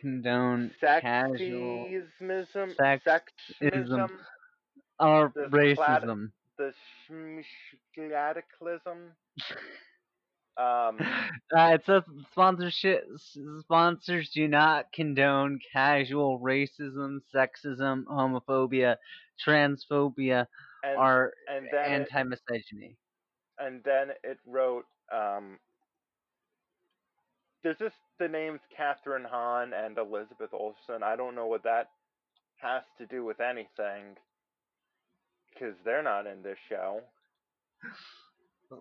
Condone 0.02 0.70
casual 1.00 1.86
sexism, 2.78 4.08
or 4.98 5.32
the 5.34 5.42
racism. 5.48 6.32
the 6.58 6.72
schmadicalism. 7.96 9.12
Um, 10.58 10.98
Uh, 11.56 11.74
it 11.74 11.84
says 11.86 12.02
sponsorship 12.32 13.04
sponsors 13.60 14.30
do 14.30 14.48
not 14.48 14.92
condone 14.92 15.58
casual 15.72 16.40
racism, 16.40 17.20
sexism, 17.34 18.04
homophobia, 18.04 18.96
transphobia, 19.46 20.46
and 20.84 20.98
or 20.98 21.32
and 21.48 21.68
anti-misogyny. 21.72 22.98
and 23.58 23.82
then 23.84 24.10
it 24.24 24.38
wrote 24.46 24.84
um 25.12 25.58
there's 27.62 27.78
just 27.78 27.94
the 28.18 28.28
names 28.28 28.60
Kathryn 28.78 29.24
Hahn 29.24 29.72
and 29.72 29.96
Elizabeth 29.98 30.50
Olsen. 30.52 31.02
I 31.02 31.16
don't 31.16 31.34
know 31.34 31.46
what 31.46 31.62
that 31.64 31.88
has 32.60 32.82
to 32.98 33.06
do 33.06 33.24
with 33.24 33.40
anything 33.40 34.16
because 35.52 35.74
they're 35.84 36.02
not 36.02 36.26
in 36.26 36.42
this 36.42 36.58
show. 36.68 37.00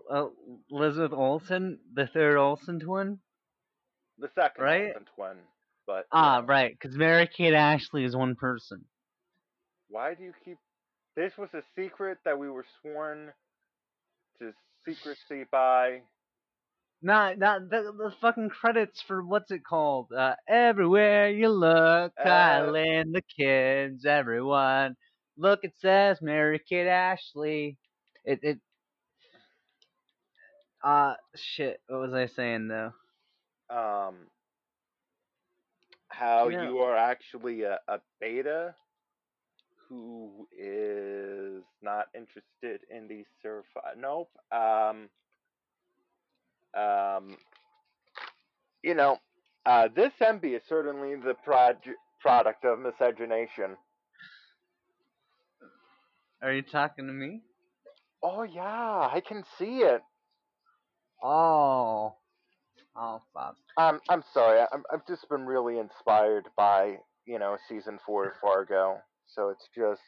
Uh, 0.10 0.28
Elizabeth 0.70 1.12
Olsen, 1.14 1.80
the 1.94 2.08
third 2.08 2.38
Olsen 2.38 2.80
twin. 2.80 3.20
The 4.20 4.30
second 4.36 4.64
Right? 4.64 4.88
Olsen 4.88 5.06
twin, 5.16 5.38
but 5.88 6.06
Ah, 6.12 6.40
yeah. 6.40 6.46
right, 6.48 6.72
because 6.80 6.96
Mary 6.96 7.28
Kate 7.36 7.54
Ashley 7.54 8.04
is 8.04 8.16
one 8.16 8.36
person. 8.36 8.86
Why 9.90 10.14
do 10.14 10.24
you 10.24 10.34
keep? 10.46 10.58
This 11.16 11.34
was 11.38 11.50
a 11.54 11.62
secret 11.76 12.20
that 12.24 12.38
we 12.40 12.50
were 12.50 12.66
sworn 12.82 13.32
to 14.40 14.54
secrecy 14.88 15.46
by. 15.52 16.02
Not, 17.02 17.38
not 17.39 17.70
the, 17.70 17.91
the 17.97 18.14
fucking 18.22 18.49
credits 18.49 19.02
for 19.02 19.24
what's 19.24 19.52
it 19.52 19.64
called? 19.64 20.12
Uh, 20.12 20.36
everywhere 20.47 21.30
you 21.30 21.49
look, 21.49 22.14
Uh, 22.18 22.24
Kylie 22.26 23.02
and 23.02 23.14
the 23.14 23.22
kids, 23.22 24.06
everyone. 24.06 24.95
Look, 25.38 25.62
it 25.64 25.74
says 25.80 26.22
Mary 26.22 26.60
Kate 26.68 26.88
Ashley. 26.88 27.78
It, 28.26 28.39
it. 28.43 28.60
Uh, 30.84 31.16
shit. 31.36 31.82
What 31.88 32.02
was 32.02 32.14
I 32.14 32.28
saying 32.28 32.68
though? 32.68 32.93
Um, 33.70 34.28
how 36.10 36.49
Yeah. 36.49 36.62
you 36.64 36.80
are 36.80 36.95
actually 36.95 37.64
a, 37.64 37.80
a 37.88 37.99
beta 38.20 38.76
who 39.88 40.47
is 40.58 41.64
not 41.82 42.08
interested 42.16 42.82
in 42.89 43.08
the 43.08 43.24
surf. 43.41 43.66
Nope. 43.97 44.30
Um, 44.52 45.10
um, 46.78 47.38
you 48.84 48.95
know, 48.95 49.17
uh, 49.65 49.88
this 49.95 50.11
MB 50.22 50.55
is 50.55 50.61
certainly 50.67 51.15
the 51.15 51.36
proj- 51.43 51.95
product 52.19 52.65
of 52.65 52.80
miscegenation. 52.80 53.78
Are 56.41 56.51
you 56.51 56.63
talking 56.63 57.07
to 57.07 57.13
me? 57.13 57.41
Oh 58.24 58.43
yeah, 58.43 59.09
I 59.11 59.22
can 59.28 59.43
see 59.57 59.80
it. 59.80 60.01
Oh. 61.24 62.15
Oh 62.95 63.22
fuck. 63.34 63.55
Um, 63.78 63.99
I'm 64.09 64.24
sorry. 64.34 64.65
I'm, 64.72 64.84
I've 64.91 65.05
just 65.07 65.30
been 65.30 65.45
really 65.45 65.78
inspired 65.80 66.47
by 66.57 66.97
you 67.26 67.39
know 67.39 67.57
season 67.69 67.99
four 68.05 68.26
of 68.28 68.34
Fargo. 68.41 68.97
So 69.28 69.49
it's 69.49 69.67
just, 69.76 70.01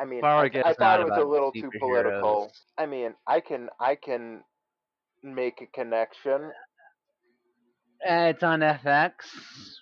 I 0.00 0.04
mean, 0.04 0.24
I, 0.24 0.70
I 0.70 0.74
thought 0.74 1.00
it 1.00 1.04
was 1.04 1.18
a 1.18 1.24
little 1.26 1.50
too 1.50 1.70
political. 1.78 2.52
I 2.78 2.86
mean, 2.86 3.14
I 3.26 3.40
can 3.40 3.68
I 3.80 3.96
can 3.96 4.42
make 5.22 5.60
a 5.60 5.66
connection. 5.66 6.52
Uh, 8.08 8.30
it's 8.34 8.42
on 8.42 8.60
FX, 8.60 9.12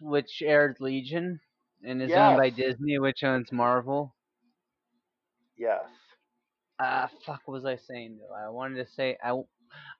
which 0.00 0.42
aired 0.42 0.76
Legion, 0.80 1.40
and 1.82 2.00
is 2.02 2.12
owned 2.12 2.38
by 2.38 2.50
Disney, 2.50 2.98
which 2.98 3.22
owns 3.24 3.50
Marvel. 3.52 4.14
Yes. 5.58 5.84
Ah, 6.80 7.08
fuck, 7.24 7.40
what 7.44 7.54
was 7.54 7.64
I 7.64 7.76
saying 7.76 8.18
though? 8.18 8.34
I 8.34 8.48
wanted 8.50 8.84
to 8.84 8.92
say 8.92 9.16
I, 9.22 9.30
I 9.30 9.34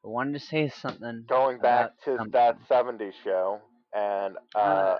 wanted 0.02 0.34
to 0.34 0.40
say 0.46 0.68
something. 0.68 1.24
Going 1.28 1.58
back 1.58 1.90
to 2.04 2.16
that 2.32 2.58
something. 2.68 2.98
'70s 2.98 3.12
show, 3.22 3.60
and 3.94 4.36
uh, 4.54 4.58
Uh, 4.58 4.98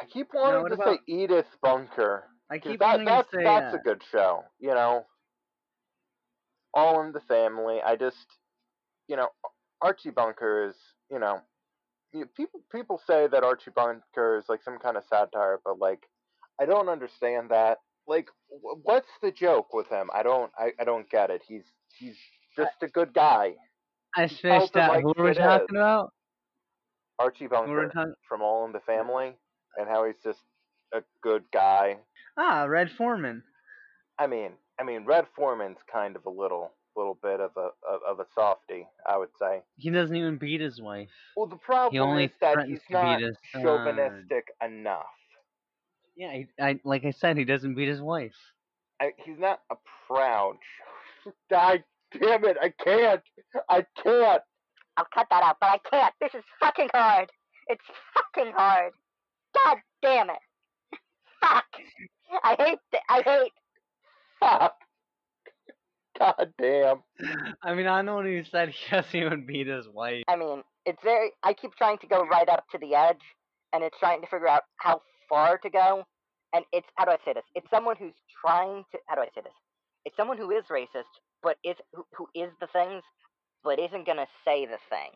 I 0.00 0.04
keep 0.06 0.28
wanting 0.32 0.62
what 0.62 0.68
to 0.68 0.74
about- 0.74 0.94
say 0.96 1.00
Edith 1.06 1.46
Bunker. 1.62 2.24
I 2.50 2.58
keep 2.58 2.80
that, 2.80 2.86
wanting 2.86 3.06
to 3.06 3.12
that's 3.12 3.30
say 3.30 3.44
that's 3.44 3.74
uh, 3.74 3.78
a 3.78 3.82
good 3.82 4.02
show. 4.10 4.44
You 4.58 4.68
know, 4.74 5.04
All 6.72 7.02
in 7.02 7.12
the 7.12 7.20
Family. 7.20 7.80
I 7.84 7.96
just, 7.96 8.26
you 9.08 9.16
know, 9.16 9.28
Archie 9.82 10.10
Bunker 10.10 10.68
is, 10.70 10.76
you 11.10 11.18
know, 11.18 11.40
people 12.36 12.60
people 12.72 13.00
say 13.06 13.26
that 13.28 13.44
Archie 13.44 13.70
Bunker 13.74 14.38
is 14.38 14.44
like 14.48 14.62
some 14.62 14.78
kind 14.78 14.96
of 14.96 15.04
satire, 15.08 15.58
but 15.64 15.78
like, 15.78 16.00
I 16.60 16.66
don't 16.66 16.88
understand 16.88 17.50
that. 17.50 17.78
Like, 18.06 18.28
wh- 18.48 18.84
what's 18.84 19.10
the 19.22 19.30
joke 19.30 19.74
with 19.74 19.88
him? 19.88 20.08
I 20.14 20.22
don't, 20.22 20.50
I, 20.58 20.72
I 20.80 20.84
don't 20.84 21.08
get 21.10 21.30
it. 21.30 21.42
He's 21.46 21.64
he's 21.98 22.16
just 22.56 22.82
a 22.82 22.88
good 22.88 23.12
guy. 23.14 23.54
I 24.16 24.26
fished 24.28 24.76
out. 24.76 24.90
like 24.94 25.02
Who 25.02 25.12
were 25.16 25.24
we 25.24 25.30
it 25.30 25.32
is. 25.32 25.38
talking 25.38 25.76
about? 25.76 26.12
Archie 27.18 27.44
Who 27.44 27.50
were 27.50 27.66
we 27.66 27.74
Bunker 27.74 27.90
talking? 27.94 28.14
from 28.28 28.42
All 28.42 28.64
in 28.64 28.72
the 28.72 28.80
Family, 28.80 29.36
and 29.76 29.88
how 29.88 30.04
he's 30.06 30.16
just 30.24 30.40
a 30.94 31.02
good 31.22 31.44
guy. 31.52 31.98
Ah, 32.38 32.64
Red 32.64 32.90
Foreman. 32.96 33.42
I 34.18 34.26
mean, 34.26 34.52
I 34.80 34.84
mean, 34.84 35.04
Red 35.04 35.26
Foreman's 35.36 35.78
kind 35.92 36.16
of 36.16 36.24
a 36.26 36.30
little, 36.30 36.72
little 36.98 37.18
bit 37.22 37.40
of 37.40 37.52
a 37.56 37.70
of, 37.88 38.00
of 38.06 38.20
a 38.20 38.26
softy, 38.34 38.86
I 39.06 39.16
would 39.16 39.30
say. 39.38 39.62
He 39.76 39.90
doesn't 39.90 40.14
even 40.14 40.36
beat 40.36 40.60
his 40.60 40.80
wife. 40.80 41.10
Well, 41.36 41.46
the 41.46 41.56
problem 41.56 42.02
only 42.02 42.24
is 42.24 42.30
that 42.40 42.66
he's 42.66 42.80
not 42.90 43.20
chauvinistic 43.52 44.48
enough. 44.64 45.06
Yeah, 46.16 46.32
he, 46.32 46.46
I 46.60 46.80
like 46.84 47.04
I 47.04 47.12
said, 47.12 47.38
he 47.38 47.44
doesn't 47.44 47.74
beat 47.74 47.88
his 47.88 48.00
wife. 48.02 48.34
I, 49.00 49.12
he's 49.24 49.38
not 49.38 49.60
a 49.70 49.76
proud. 50.06 50.56
God 51.48 51.84
damn 52.20 52.44
it! 52.44 52.56
I 52.60 52.70
can't. 52.82 53.22
I 53.68 53.86
can't. 54.02 54.42
I'll 54.96 55.06
cut 55.14 55.28
that 55.30 55.42
out, 55.44 55.58
but 55.60 55.66
I 55.66 55.78
can't. 55.88 56.14
This 56.20 56.34
is 56.34 56.44
fucking 56.60 56.88
hard. 56.92 57.30
It's 57.68 57.84
fucking 58.14 58.52
hard. 58.52 58.92
God 59.54 59.78
damn 60.02 60.30
it. 60.30 60.38
Fuck. 61.40 61.66
I 62.42 62.56
hate. 62.58 62.78
Th- 62.90 63.02
I 63.08 63.22
hate. 63.22 63.52
Fuck. 64.40 64.74
God 66.18 66.52
damn. 66.60 67.02
I 67.62 67.74
mean, 67.74 67.86
I 67.86 68.02
know 68.02 68.22
he 68.22 68.42
said 68.50 68.70
he 68.70 68.90
doesn't 68.90 69.14
even 69.14 69.46
beat 69.46 69.68
his 69.68 69.88
wife. 69.88 70.24
I 70.28 70.36
mean, 70.36 70.62
it's 70.86 71.00
very. 71.04 71.32
I 71.44 71.54
keep 71.54 71.74
trying 71.76 71.98
to 71.98 72.06
go 72.08 72.26
right 72.26 72.48
up 72.48 72.64
to 72.72 72.78
the 72.78 72.94
edge, 72.94 73.22
and 73.72 73.84
it's 73.84 73.98
trying 73.98 74.20
to 74.22 74.26
figure 74.28 74.48
out 74.48 74.64
how 74.78 75.02
far 75.28 75.58
to 75.58 75.70
go. 75.70 76.04
And 76.54 76.64
it's 76.72 76.88
how 76.96 77.06
do 77.06 77.12
I 77.12 77.18
say 77.24 77.34
this? 77.34 77.44
It's 77.54 77.70
someone 77.70 77.96
who's 77.98 78.14
trying 78.44 78.84
to. 78.92 78.98
How 79.06 79.16
do 79.16 79.22
I 79.22 79.28
say 79.34 79.42
this? 79.42 79.54
It's 80.06 80.16
someone 80.16 80.38
who 80.38 80.50
is 80.52 80.64
racist, 80.70 81.12
but 81.42 81.58
is 81.64 81.76
who, 81.94 82.04
who 82.16 82.28
is 82.34 82.50
the 82.60 82.68
things, 82.68 83.02
but 83.64 83.78
isn't 83.80 84.06
gonna 84.06 84.28
say 84.44 84.66
the 84.66 84.78
thing. 84.90 85.12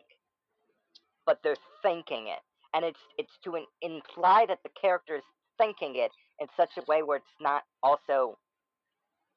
but 1.25 1.39
they're 1.43 1.57
thinking 1.83 2.27
it, 2.27 2.41
and 2.75 2.85
it's 2.85 2.99
it's 3.17 3.37
to 3.45 3.55
in, 3.55 3.65
imply 3.81 4.45
that 4.47 4.59
the 4.63 4.71
character 4.79 5.15
is 5.17 5.23
thinking 5.57 5.95
it 5.97 6.11
in 6.39 6.47
such 6.57 6.71
a 6.77 6.83
way 6.87 7.03
where 7.03 7.17
it's 7.17 7.37
not 7.41 7.63
also 7.83 8.37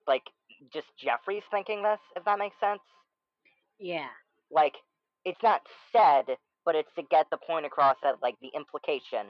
like 0.08 0.24
just 0.72 0.86
Jeffrey's 0.98 1.42
thinking 1.50 1.82
this, 1.82 1.98
if 2.16 2.24
that 2.24 2.38
makes 2.38 2.57
sense. 2.61 2.80
Yeah. 3.78 4.09
Like 4.50 4.74
it's 5.24 5.42
not 5.42 5.62
said, 5.92 6.36
but 6.64 6.74
it's 6.74 6.88
to 6.96 7.02
get 7.11 7.26
the 7.30 7.36
point 7.36 7.66
across 7.66 7.96
that 8.02 8.16
like 8.22 8.36
the 8.40 8.50
implication. 8.54 9.26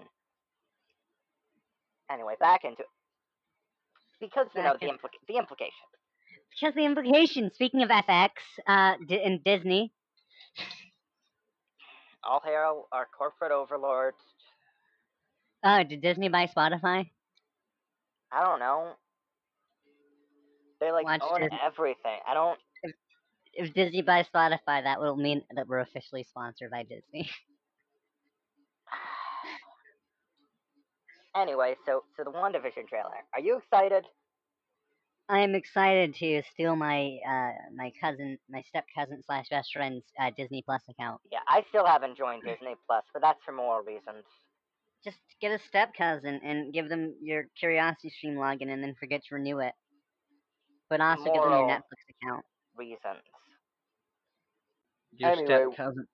Anyway, 2.11 2.35
back 2.39 2.65
into 2.65 2.83
it. 2.83 2.89
Because 4.21 4.47
you 4.55 4.63
know 4.63 4.77
the 4.81 4.87
implica- 4.87 5.27
the 5.29 5.37
implication. 5.37 5.73
Because 6.51 6.75
the 6.75 6.85
implication, 6.85 7.51
speaking 7.53 7.83
of 7.83 7.91
FX, 7.91 8.31
uh, 8.67 8.95
D- 9.07 9.21
and 9.23 9.43
Disney, 9.45 9.93
All 12.25 12.41
hail 12.45 12.89
our 12.93 13.07
corporate 13.17 13.53
overlords. 13.53 14.17
oh, 15.65 15.83
did 15.85 16.01
Disney 16.01 16.29
buy 16.29 16.47
Spotify? 16.47 17.11
I 18.33 18.43
don't 18.43 18.59
know. 18.59 18.93
They 20.81 20.93
like 20.93 21.05
Watch 21.05 21.23
own 21.23 21.41
Disney. 21.41 21.59
everything. 21.65 22.19
I 22.27 22.35
don't. 22.35 22.59
If 23.55 23.73
Disney 23.73 24.03
buys 24.03 24.27
Spotify, 24.35 24.83
that 24.85 25.01
will 25.01 25.17
mean 25.17 25.43
that 25.55 25.67
we're 25.67 25.81
officially 25.81 26.25
sponsored 26.25 26.71
by 26.71 26.83
Disney. 26.83 27.31
Anyway, 31.37 31.77
so 31.85 32.03
so 32.17 32.25
the 32.25 32.31
WandaVision 32.31 32.89
trailer. 32.89 33.11
Are 33.35 33.41
you 33.41 33.59
excited? 33.59 34.07
I 35.29 35.41
am 35.41 35.55
excited 35.55 36.15
to 36.17 36.43
steal 36.53 36.77
my 36.77 37.19
uh, 37.29 37.53
my 37.75 37.93
cousin, 38.01 38.39
my 38.49 38.63
step 38.63 38.87
cousin 38.97 39.23
slash 39.27 39.49
best 39.51 39.71
friend's 39.73 40.05
uh, 40.19 40.31
Disney 40.37 40.63
Plus 40.63 40.83
account. 40.89 41.21
Yeah, 41.31 41.41
I 41.49 41.65
still 41.69 41.85
haven't 41.85 42.17
joined 42.17 42.45
Disney 42.45 42.77
Plus, 42.87 43.05
but 43.13 43.23
that's 43.23 43.43
for 43.45 43.53
moral 43.53 43.83
reasons. 43.85 44.25
Just 45.05 45.19
get 45.41 45.51
a 45.53 45.59
step 45.69 45.93
cousin 45.97 46.41
and 46.43 46.73
give 46.73 46.89
them 46.89 47.15
your 47.21 47.45
Curiosity 47.59 48.09
Stream 48.11 48.37
login, 48.37 48.71
and 48.73 48.83
then 48.83 48.95
forget 48.99 49.23
to 49.29 49.35
renew 49.35 49.59
it. 49.59 49.75
But 50.89 51.01
also 51.01 51.25
give 51.25 51.35
them 51.35 51.43
your 51.43 51.51
Moral. 51.51 51.69
Netflix 51.69 52.15
account. 52.23 52.45
Reasons. 52.77 53.03
Your 55.19 55.31
Anyway- 55.31 55.47
step 55.47 55.77
cousin, 55.77 56.07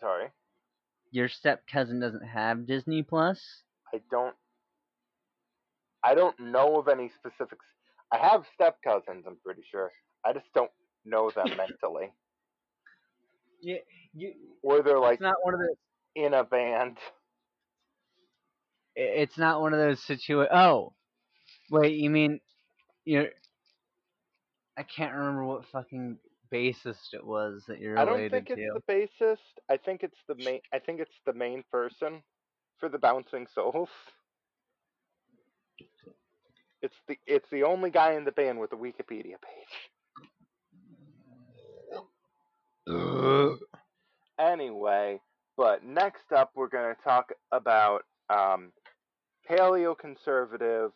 Sorry, 0.00 0.30
your 1.12 1.28
step 1.28 1.66
cousin 1.66 2.00
doesn't 2.00 2.26
have 2.26 2.66
Disney 2.66 3.02
Plus. 3.02 3.62
I 3.94 3.98
don't. 4.10 4.36
I 6.02 6.14
don't 6.14 6.38
know 6.38 6.76
of 6.78 6.88
any 6.88 7.10
specifics. 7.10 7.64
I 8.12 8.18
have 8.18 8.44
step 8.52 8.78
cousins. 8.82 9.24
I'm 9.26 9.36
pretty 9.44 9.62
sure. 9.70 9.92
I 10.24 10.32
just 10.32 10.52
don't 10.54 10.70
know 11.04 11.30
them 11.30 11.56
mentally, 11.56 12.12
Yeah, 13.60 13.78
you. 14.12 14.34
or 14.62 14.82
they're 14.82 14.98
like 14.98 15.14
it's 15.14 15.22
not 15.22 15.36
one 15.42 15.54
of 15.54 15.60
those. 15.60 15.76
in 16.16 16.34
a 16.34 16.44
band. 16.44 16.98
i- 18.96 19.00
It's 19.00 19.38
not 19.38 19.60
one 19.60 19.72
of 19.72 19.78
those 19.78 20.00
situa. 20.04 20.48
Oh, 20.52 20.94
wait. 21.70 21.94
You 21.96 22.10
mean 22.10 22.40
you're? 23.04 23.30
I 24.76 24.82
can't 24.82 25.14
remember 25.14 25.44
what 25.44 25.64
fucking 25.66 26.18
bassist 26.52 27.14
it 27.14 27.24
was 27.24 27.64
that 27.68 27.80
you're 27.80 27.98
I 27.98 28.02
related 28.04 28.30
don't 28.30 28.46
think 28.46 28.58
it's 28.58 28.74
to. 28.74 28.80
the 28.86 28.92
bassist. 29.26 29.60
I 29.70 29.76
think 29.76 30.02
it's 30.02 30.18
the 30.28 30.34
main. 30.36 30.60
I 30.72 30.78
think 30.78 31.00
it's 31.00 31.14
the 31.26 31.32
main 31.32 31.64
person 31.70 32.22
for 32.78 32.88
the 32.88 32.98
Bouncing 32.98 33.46
Souls. 33.54 33.88
It's 36.82 36.94
the 37.08 37.18
it's 37.26 37.48
the 37.50 37.62
only 37.62 37.90
guy 37.90 38.12
in 38.14 38.24
the 38.24 38.32
band 38.32 38.60
with 38.60 38.72
a 38.72 38.76
Wikipedia 38.76 39.36
page. 39.40 39.90
Anyway, 44.38 45.20
but 45.56 45.84
next 45.84 46.32
up 46.36 46.50
we're 46.54 46.68
going 46.68 46.94
to 46.94 47.02
talk 47.02 47.32
about 47.52 48.02
um, 48.28 48.72
paleoconservatism 49.48 50.90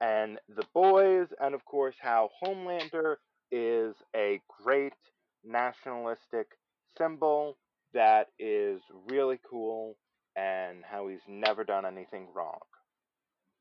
and 0.00 0.38
the 0.48 0.64
boys, 0.74 1.28
and 1.40 1.54
of 1.54 1.64
course 1.64 1.96
how 2.00 2.30
Homelander 2.42 3.16
is 3.52 3.94
a 4.16 4.40
great 4.62 4.94
nationalistic 5.44 6.48
symbol 6.98 7.56
that 7.94 8.28
is 8.38 8.80
really 9.10 9.40
cool, 9.48 9.96
and 10.36 10.84
how 10.84 11.08
he's 11.08 11.20
never 11.28 11.64
done 11.64 11.84
anything 11.86 12.28
wrong. 12.34 12.60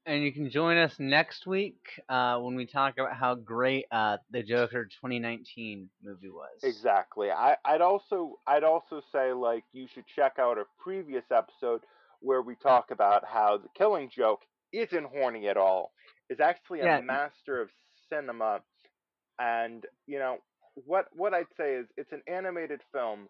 and 0.05 0.23
you 0.23 0.31
can 0.31 0.49
join 0.49 0.77
us 0.77 0.95
next 0.99 1.45
week 1.45 1.79
uh, 2.09 2.37
when 2.39 2.55
we 2.55 2.65
talk 2.65 2.95
about 2.97 3.15
how 3.15 3.35
great 3.35 3.85
uh, 3.91 4.17
the 4.31 4.41
Joker 4.43 4.85
2019 4.85 5.89
movie 6.03 6.29
was. 6.29 6.63
Exactly. 6.63 7.31
I, 7.31 7.57
I'd 7.65 7.81
also 7.81 8.39
I'd 8.47 8.63
also 8.63 9.01
say 9.11 9.33
like 9.33 9.63
you 9.73 9.87
should 9.93 10.05
check 10.15 10.37
out 10.39 10.57
a 10.57 10.63
previous 10.81 11.25
episode 11.31 11.81
where 12.21 12.41
we 12.41 12.55
talk 12.55 12.91
about 12.91 13.23
how 13.25 13.57
the 13.57 13.69
Killing 13.77 14.09
Joke 14.15 14.41
isn't 14.71 15.05
horny 15.05 15.47
at 15.47 15.57
all. 15.57 15.91
Is 16.29 16.39
actually 16.39 16.81
a 16.81 16.87
Yeah. 16.87 17.01
master 17.07 17.61
of 17.61 17.71
cinema, 18.09 18.61
and 19.39 19.85
you 20.07 20.19
know 20.19 20.39
what 20.75 21.07
what 21.13 21.33
I'd 21.33 21.47
say 21.57 21.75
is 21.75 21.87
it's 21.97 22.11
an 22.13 22.23
animated 22.27 22.81
film, 22.93 23.29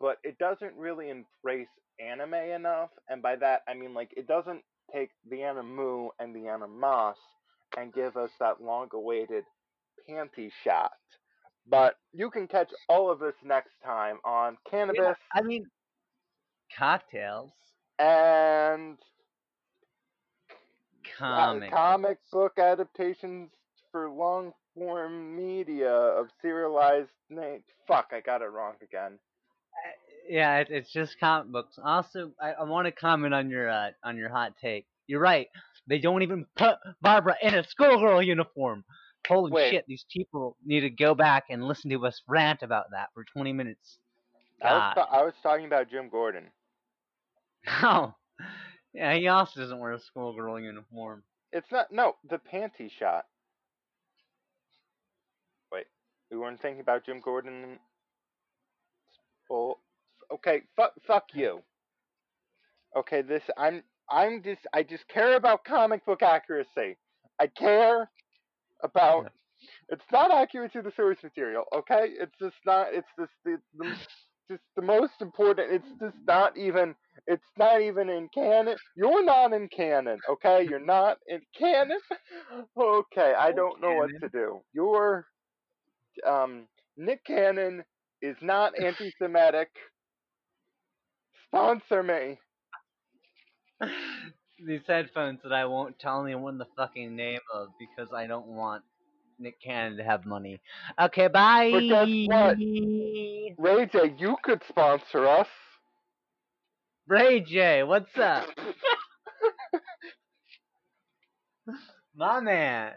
but 0.00 0.18
it 0.24 0.38
doesn't 0.38 0.76
really 0.76 1.10
embrace 1.10 1.68
anime 2.00 2.34
enough, 2.34 2.90
and 3.08 3.22
by 3.22 3.36
that 3.36 3.62
I 3.68 3.74
mean 3.74 3.94
like 3.94 4.12
it 4.16 4.26
doesn't 4.26 4.62
take 4.92 5.10
the 5.28 5.38
animu 5.38 6.10
and 6.18 6.34
the 6.34 6.48
animas 6.48 7.16
and 7.76 7.92
give 7.94 8.16
us 8.16 8.30
that 8.40 8.62
long-awaited 8.62 9.44
panty 10.08 10.50
shot. 10.64 10.92
But 11.66 11.96
you 12.12 12.30
can 12.30 12.48
catch 12.48 12.72
all 12.88 13.10
of 13.10 13.20
this 13.20 13.36
next 13.44 13.76
time 13.84 14.18
on 14.24 14.58
Cannabis 14.70 15.18
I 15.34 15.42
mean, 15.42 15.70
cocktails, 16.76 17.52
and 17.98 18.98
comic. 21.20 21.70
comic 21.70 22.18
book 22.32 22.58
adaptations 22.58 23.50
for 23.92 24.08
long 24.10 24.52
form 24.74 25.36
media 25.36 25.92
of 25.92 26.28
serialized 26.40 27.10
names. 27.28 27.64
Fuck, 27.86 28.10
I 28.12 28.20
got 28.20 28.42
it 28.42 28.46
wrong 28.46 28.74
again. 28.82 29.18
yeah, 30.28 30.58
it, 30.58 30.68
it's 30.70 30.92
just 30.92 31.18
comic 31.20 31.52
books. 31.52 31.78
Also, 31.82 32.32
I, 32.40 32.52
I 32.52 32.64
want 32.64 32.86
to 32.86 32.92
comment 32.92 33.34
on 33.34 33.50
your 33.50 33.68
uh, 33.70 33.90
on 34.04 34.16
your 34.16 34.28
hot 34.28 34.54
take. 34.60 34.86
You're 35.06 35.20
right. 35.20 35.48
They 35.86 35.98
don't 35.98 36.22
even 36.22 36.46
put 36.56 36.76
Barbara 37.02 37.36
in 37.42 37.54
a 37.54 37.64
schoolgirl 37.64 38.22
uniform. 38.22 38.84
Holy 39.26 39.52
Wait. 39.52 39.70
shit! 39.70 39.84
These 39.86 40.06
people 40.10 40.56
need 40.64 40.80
to 40.80 40.90
go 40.90 41.14
back 41.14 41.44
and 41.50 41.64
listen 41.64 41.90
to 41.90 42.06
us 42.06 42.22
rant 42.26 42.62
about 42.62 42.90
that 42.92 43.08
for 43.14 43.24
20 43.24 43.52
minutes. 43.52 43.98
I 44.62 44.72
was, 44.72 44.92
ta- 44.94 45.08
I 45.10 45.22
was 45.22 45.34
talking 45.42 45.66
about 45.66 45.90
Jim 45.90 46.08
Gordon. 46.08 46.44
Oh, 47.82 48.14
yeah. 48.94 49.14
He 49.14 49.28
also 49.28 49.60
doesn't 49.60 49.78
wear 49.78 49.92
a 49.92 50.00
schoolgirl 50.00 50.60
uniform. 50.60 51.22
It's 51.52 51.70
not 51.72 51.92
no 51.92 52.16
the 52.28 52.38
panty 52.38 52.90
shot. 52.90 53.26
Wait, 55.72 55.86
we 56.30 56.38
weren't 56.38 56.60
thinking 56.60 56.80
about 56.80 57.04
Jim 57.04 57.20
Gordon. 57.20 57.78
Well, 59.48 59.80
okay, 60.32 60.62
fuck, 60.76 60.92
fuck 61.06 61.24
you. 61.34 61.62
Okay, 62.96 63.22
this 63.22 63.42
I'm 63.56 63.82
I'm 64.10 64.42
just 64.42 64.60
I 64.72 64.82
just 64.82 65.06
care 65.08 65.36
about 65.36 65.64
comic 65.64 66.04
book 66.06 66.22
accuracy. 66.22 66.96
I 67.40 67.46
care 67.48 68.10
about. 68.82 69.32
It's 69.90 70.04
not 70.10 70.32
accurate 70.32 70.72
to 70.72 70.82
the 70.82 70.92
source 70.96 71.18
material. 71.22 71.64
Okay, 71.74 72.14
it's 72.18 72.34
just 72.40 72.56
not. 72.64 72.88
It's 72.92 73.08
just 73.18 73.32
it's 73.44 73.62
the 73.76 73.94
just 74.50 74.62
the 74.76 74.82
most 74.82 75.20
important. 75.20 75.70
It's 75.70 76.00
just 76.00 76.16
not 76.26 76.56
even. 76.56 76.94
It's 77.26 77.44
not 77.58 77.80
even 77.82 78.08
in 78.08 78.28
canon. 78.34 78.76
You're 78.96 79.24
not 79.24 79.52
in 79.52 79.68
canon. 79.68 80.20
Okay, 80.28 80.66
you're 80.68 80.78
not 80.84 81.18
in 81.26 81.40
canon. 81.58 81.98
Okay, 82.78 83.34
I 83.38 83.52
don't 83.52 83.80
know 83.80 83.94
what 83.94 84.10
to 84.20 84.28
do. 84.28 84.60
You're 84.72 85.26
um 86.26 86.66
Nick 86.96 87.24
Cannon 87.24 87.84
is 88.22 88.36
not 88.42 88.72
anti-Semitic. 88.78 89.68
Sponsor 91.46 92.02
me. 92.02 92.40
These 94.66 94.82
headphones 94.86 95.40
that 95.42 95.52
I 95.52 95.64
won't 95.66 95.98
tell 95.98 96.24
anyone 96.24 96.58
the 96.58 96.66
fucking 96.76 97.14
name 97.16 97.40
of 97.52 97.68
because 97.78 98.12
I 98.14 98.26
don't 98.26 98.46
want 98.46 98.84
Nick 99.38 99.60
Cannon 99.62 99.96
to 99.98 100.04
have 100.04 100.24
money. 100.26 100.60
Okay, 101.00 101.28
bye. 101.28 101.68
But 101.70 101.86
guess 101.88 102.10
what? 102.24 102.58
Ray 103.58 103.86
J, 103.86 104.14
you 104.18 104.36
could 104.42 104.62
sponsor 104.68 105.26
us. 105.26 105.48
Ray 107.10 107.40
J, 107.40 107.82
what's 107.82 108.16
up? 108.16 108.46
My 112.14 112.38
man. 112.40 112.92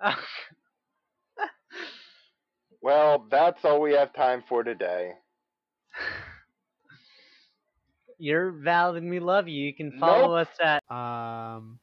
Well, 2.84 3.28
that's 3.30 3.64
all 3.64 3.80
we 3.80 3.92
have 3.92 4.12
time 4.12 4.42
for 4.48 4.64
today. 4.64 5.12
You're 8.18 8.50
valid 8.50 9.00
and 9.04 9.08
we 9.08 9.20
love 9.20 9.46
you. 9.46 9.64
You 9.64 9.72
can 9.72 9.92
follow 10.00 10.34
us 10.34 10.48
at 10.60 10.82
Um, 10.90 11.78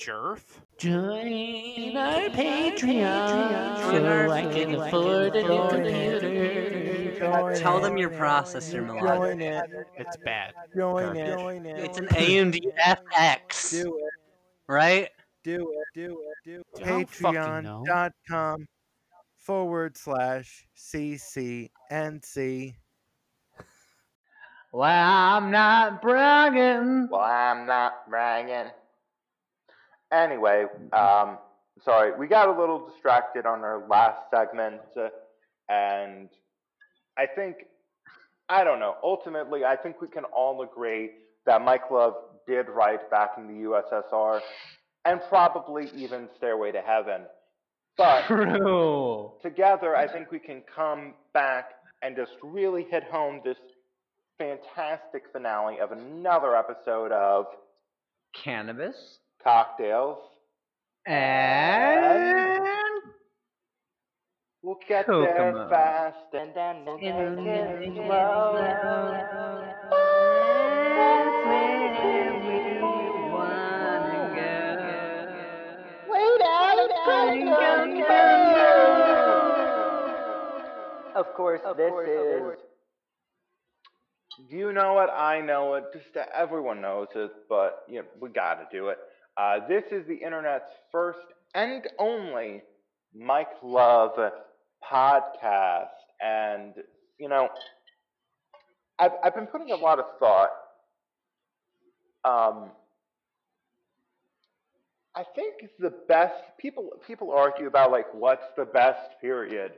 Jerf. 0.00 0.42
Join 0.78 1.96
our 1.96 2.28
Patreon 2.30 3.76
so 3.92 4.30
I 4.32 4.52
can 4.52 4.74
afford 4.74 5.36
a 5.36 5.42
new 5.42 5.68
computer. 5.68 6.81
Join 7.22 7.54
Tell 7.56 7.78
it. 7.78 7.82
them 7.82 7.96
your 7.96 8.10
processor, 8.10 8.84
Milad. 8.86 9.16
Join 9.16 9.40
it. 9.40 9.70
It's 9.96 10.16
bad. 10.18 10.52
Join 10.76 11.04
Garbage. 11.14 11.28
it. 11.28 11.38
Join 11.38 11.66
it. 11.66 11.78
It's 11.78 11.98
an 11.98 12.06
AMD 12.08 12.60
FX, 12.84 13.70
Do 13.82 13.96
it. 13.98 14.12
right? 14.66 15.08
Do 15.44 15.72
it. 15.72 15.86
Do 15.94 16.20
it. 16.22 16.36
Do 16.44 16.60
it. 16.80 16.82
I 16.84 16.88
don't 16.88 17.08
fucking 17.10 17.64
know. 17.64 17.84
Patreon.com 17.86 18.66
forward 19.36 19.96
slash 19.96 20.66
CCNC. 20.76 22.74
Well, 24.72 24.84
I'm 24.90 25.50
not 25.50 26.00
bragging. 26.00 27.08
Well, 27.10 27.20
I'm 27.20 27.66
not 27.66 28.08
bragging. 28.08 28.70
Anyway, 30.10 30.64
um, 30.92 31.38
sorry, 31.84 32.12
we 32.18 32.26
got 32.26 32.48
a 32.48 32.58
little 32.58 32.88
distracted 32.88 33.44
on 33.46 33.60
our 33.60 33.86
last 33.88 34.22
segment, 34.30 34.80
uh, 34.96 35.08
and 35.68 36.28
I 37.18 37.26
think, 37.26 37.56
I 38.48 38.64
don't 38.64 38.80
know, 38.80 38.96
ultimately, 39.02 39.64
I 39.64 39.76
think 39.76 40.00
we 40.00 40.08
can 40.08 40.24
all 40.24 40.62
agree 40.62 41.10
that 41.46 41.62
Mike 41.62 41.90
Love 41.90 42.14
did 42.46 42.68
write 42.68 43.10
back 43.10 43.32
in 43.38 43.46
the 43.46 43.68
USSR, 43.68 44.40
and 45.04 45.20
probably 45.28 45.90
even 45.94 46.28
Stairway 46.36 46.72
to 46.72 46.80
Heaven. 46.80 47.22
But 47.96 48.24
True. 48.26 49.32
together, 49.42 49.96
I 49.96 50.08
think 50.08 50.30
we 50.30 50.38
can 50.38 50.62
come 50.74 51.14
back 51.34 51.72
and 52.02 52.16
just 52.16 52.32
really 52.42 52.86
hit 52.90 53.04
home 53.04 53.40
this 53.44 53.58
fantastic 54.38 55.24
finale 55.32 55.78
of 55.80 55.92
another 55.92 56.56
episode 56.56 57.12
of 57.12 57.46
Cannabis. 58.34 59.18
Cocktails. 59.42 60.18
And 61.06 62.51
We'll 64.62 64.78
get 64.88 65.06
there 65.08 65.66
fast 65.68 66.32
and 66.34 66.54
then 66.54 66.84
we'll 66.84 66.96
take 66.98 67.08
it 67.08 67.94
slow. 67.96 68.58
Of 81.16 81.34
course, 81.34 81.60
this 81.76 81.92
is. 82.08 82.58
Do 84.48 84.56
you 84.56 84.72
know 84.72 85.00
it? 85.00 85.10
I 85.10 85.40
know 85.40 85.74
it. 85.74 85.84
Just 85.92 86.16
uh, 86.16 86.24
everyone 86.34 86.80
knows 86.80 87.08
it, 87.16 87.32
but 87.48 87.84
you 87.88 87.96
know, 87.96 88.04
we 88.20 88.28
got 88.30 88.54
to 88.54 88.66
do 88.70 88.88
it. 88.88 88.98
Uh, 89.36 89.58
this 89.68 89.82
is 89.90 90.06
the 90.06 90.14
internet's 90.14 90.72
first 90.92 91.18
and 91.54 91.86
only 91.98 92.62
Mike 93.14 93.48
Love 93.62 94.12
podcast, 94.90 95.88
and 96.20 96.74
you 97.18 97.28
know, 97.28 97.48
I've 98.98 99.12
I've 99.22 99.34
been 99.34 99.46
putting 99.46 99.70
a 99.72 99.76
lot 99.76 99.98
of 99.98 100.06
thought. 100.18 100.50
Um, 102.24 102.70
I 105.14 105.24
think 105.34 105.70
the 105.78 105.92
best 106.08 106.34
people 106.58 106.90
people 107.06 107.32
argue 107.32 107.66
about 107.66 107.90
like 107.90 108.06
what's 108.14 108.46
the 108.56 108.64
best 108.64 109.20
period. 109.20 109.72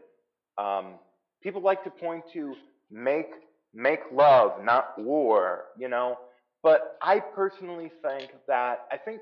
Um, 0.58 0.94
people 1.42 1.60
like 1.62 1.82
to 1.84 1.90
point 1.90 2.24
to 2.34 2.54
make 2.90 3.30
make 3.72 4.00
love, 4.12 4.62
not 4.62 4.98
war, 4.98 5.66
you 5.76 5.88
know. 5.88 6.18
But 6.62 6.96
I 7.02 7.20
personally 7.20 7.90
think 8.02 8.30
that 8.46 8.86
I 8.92 8.96
think 8.96 9.20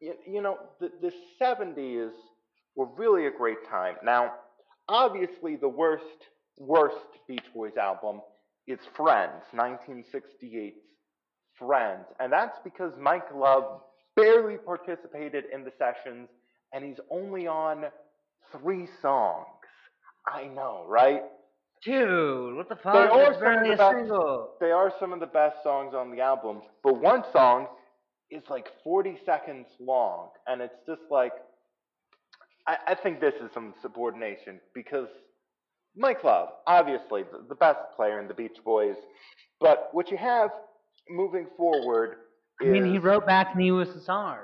you, 0.00 0.14
you 0.26 0.42
know 0.42 0.58
the 0.80 0.90
the 1.00 1.12
seventies 1.38 2.12
were 2.76 2.86
really 2.96 3.26
a 3.26 3.30
great 3.30 3.64
time. 3.68 3.96
Now, 4.02 4.32
obviously, 4.88 5.56
the 5.56 5.68
worst 5.68 6.04
worst 6.58 6.96
Beach 7.28 7.44
Boys 7.54 7.76
album 7.80 8.20
is 8.66 8.78
Friends, 8.96 9.42
1968's 9.54 10.76
Friends, 11.58 12.04
and 12.20 12.32
that's 12.32 12.58
because 12.64 12.92
Mike 13.00 13.26
Love 13.34 13.80
barely 14.16 14.56
participated 14.56 15.44
in 15.52 15.64
the 15.64 15.72
sessions, 15.78 16.28
and 16.72 16.84
he's 16.84 16.98
only 17.10 17.46
on 17.46 17.84
three 18.52 18.88
songs. 19.02 19.46
I 20.26 20.44
know, 20.44 20.84
right? 20.88 21.22
Dude, 21.84 22.56
what 22.56 22.68
the 22.68 22.76
fuck? 22.76 22.94
They 22.94 22.98
are 23.00 23.32
That's 23.32 23.38
some 23.38 23.54
of 23.58 23.62
the 23.68 23.76
best- 23.76 23.96
single. 23.96 24.54
They 24.60 24.70
are 24.72 24.92
some 24.98 25.12
of 25.12 25.20
the 25.20 25.26
best 25.26 25.62
songs 25.62 25.94
on 25.94 26.10
the 26.10 26.20
album, 26.20 26.62
but 26.82 26.94
one 27.00 27.22
song 27.32 27.68
is 28.30 28.42
like 28.50 28.66
40 28.82 29.18
seconds 29.24 29.66
long, 29.78 30.30
and 30.46 30.60
it's 30.60 30.74
just 30.86 31.02
like, 31.10 31.32
I, 32.66 32.76
I 32.88 32.94
think 32.94 33.20
this 33.20 33.34
is 33.42 33.50
some 33.52 33.74
subordination 33.82 34.60
because 34.74 35.08
Mike 35.96 36.24
Love, 36.24 36.48
obviously 36.66 37.22
the, 37.22 37.44
the 37.48 37.54
best 37.54 37.78
player 37.96 38.20
in 38.20 38.28
the 38.28 38.34
Beach 38.34 38.56
Boys, 38.64 38.96
but 39.60 39.88
what 39.92 40.10
you 40.10 40.16
have 40.16 40.50
moving 41.08 41.46
forward 41.56 42.16
I 42.60 42.64
mean, 42.64 42.90
he 42.90 42.98
wrote 42.98 43.26
back 43.26 43.54
in 43.54 43.58
the 43.60 43.68
USSR. 43.68 44.38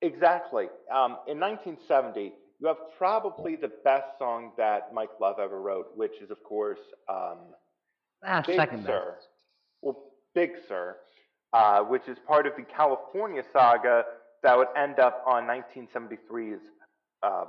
Exactly. 0.00 0.66
Um, 0.94 1.16
in 1.26 1.40
1970, 1.40 2.32
you 2.60 2.66
have 2.68 2.76
probably 2.96 3.56
the 3.56 3.72
best 3.82 4.06
song 4.20 4.52
that 4.56 4.94
Mike 4.94 5.10
Love 5.20 5.36
ever 5.40 5.60
wrote, 5.60 5.88
which 5.96 6.12
is, 6.22 6.30
of 6.30 6.42
course, 6.44 6.78
um, 7.08 7.38
Ah, 8.24 8.42
Big 8.46 8.56
second 8.56 8.84
Sir. 8.84 9.14
best. 9.14 9.26
Well, 9.82 9.96
Big 10.34 10.52
Sur, 10.68 10.96
uh, 11.52 11.80
which 11.80 12.08
is 12.08 12.16
part 12.26 12.46
of 12.46 12.54
the 12.56 12.62
California 12.62 13.42
saga 13.52 14.04
that 14.42 14.56
would 14.56 14.68
end 14.76 14.98
up 14.98 15.22
on 15.26 15.44
1973's, 15.44 16.60
uh, 17.22 17.44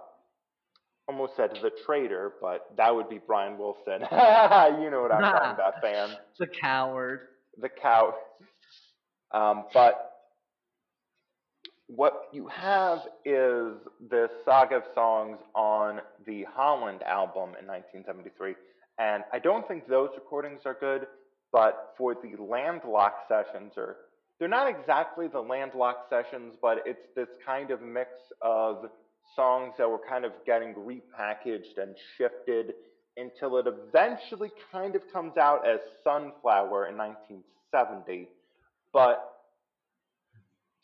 almost 1.08 1.36
said 1.36 1.52
The 1.62 1.72
Traitor, 1.86 2.34
but 2.42 2.68
that 2.78 2.94
would 2.94 3.10
be 3.10 3.20
Brian 3.26 3.58
Wilson. 3.58 4.02
you 4.82 4.90
know 4.92 5.02
what 5.02 5.12
I'm 5.12 5.22
talking 5.22 5.52
about, 5.54 5.82
fam. 5.82 6.10
The 6.40 6.48
coward. 6.48 7.22
The 7.60 7.70
cow. 7.70 8.14
Um, 9.34 9.66
but 9.74 10.12
what 11.88 12.24
you 12.34 12.48
have 12.48 13.00
is 13.26 13.74
this 14.10 14.30
saga 14.44 14.78
of 14.78 14.84
songs 14.94 15.38
on 15.56 16.02
the 16.26 16.44
Holland 16.54 17.02
album 17.04 17.56
in 17.60 17.66
1973, 17.66 18.56
and 19.00 19.24
I 19.32 19.40
don't 19.40 19.68
think 19.68 19.88
those 19.88 20.10
recordings 20.16 20.62
are 20.66 20.78
good. 20.80 21.08
But 21.54 21.94
for 21.98 22.14
the 22.14 22.36
landlocked 22.44 23.30
sessions, 23.30 23.72
or 23.78 23.96
they're 24.38 24.50
not 24.50 24.68
exactly 24.68 25.28
the 25.30 25.40
landlocked 25.40 26.10
sessions, 26.10 26.56
but 26.62 26.80
it's 26.86 27.08
this 27.16 27.30
kind 27.46 27.72
of 27.72 27.82
mix 27.82 28.10
of 28.42 28.90
songs 29.36 29.74
that 29.78 29.90
were 29.90 30.00
kind 30.10 30.26
of 30.26 30.32
getting 30.46 30.74
repackaged 30.74 31.78
and 31.78 31.96
shifted 32.18 32.74
until 33.18 33.58
it 33.58 33.66
eventually 33.68 34.52
kind 34.72 34.96
of 34.96 35.02
comes 35.12 35.38
out 35.38 35.68
as 35.68 35.80
Sunflower 36.04 36.88
in 36.88 36.98
1970. 36.98 38.30
But 38.94 39.38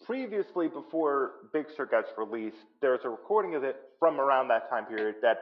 previously, 0.06 0.68
before 0.68 1.32
Big 1.54 1.66
Sur 1.76 1.86
gets 1.86 2.10
released, 2.18 2.58
there's 2.82 3.02
a 3.04 3.10
recording 3.10 3.56
of 3.56 3.64
it 3.64 3.78
from 4.00 4.20
around 4.20 4.48
that 4.50 4.70
time 4.70 4.86
period 4.86 5.16
that's 5.22 5.40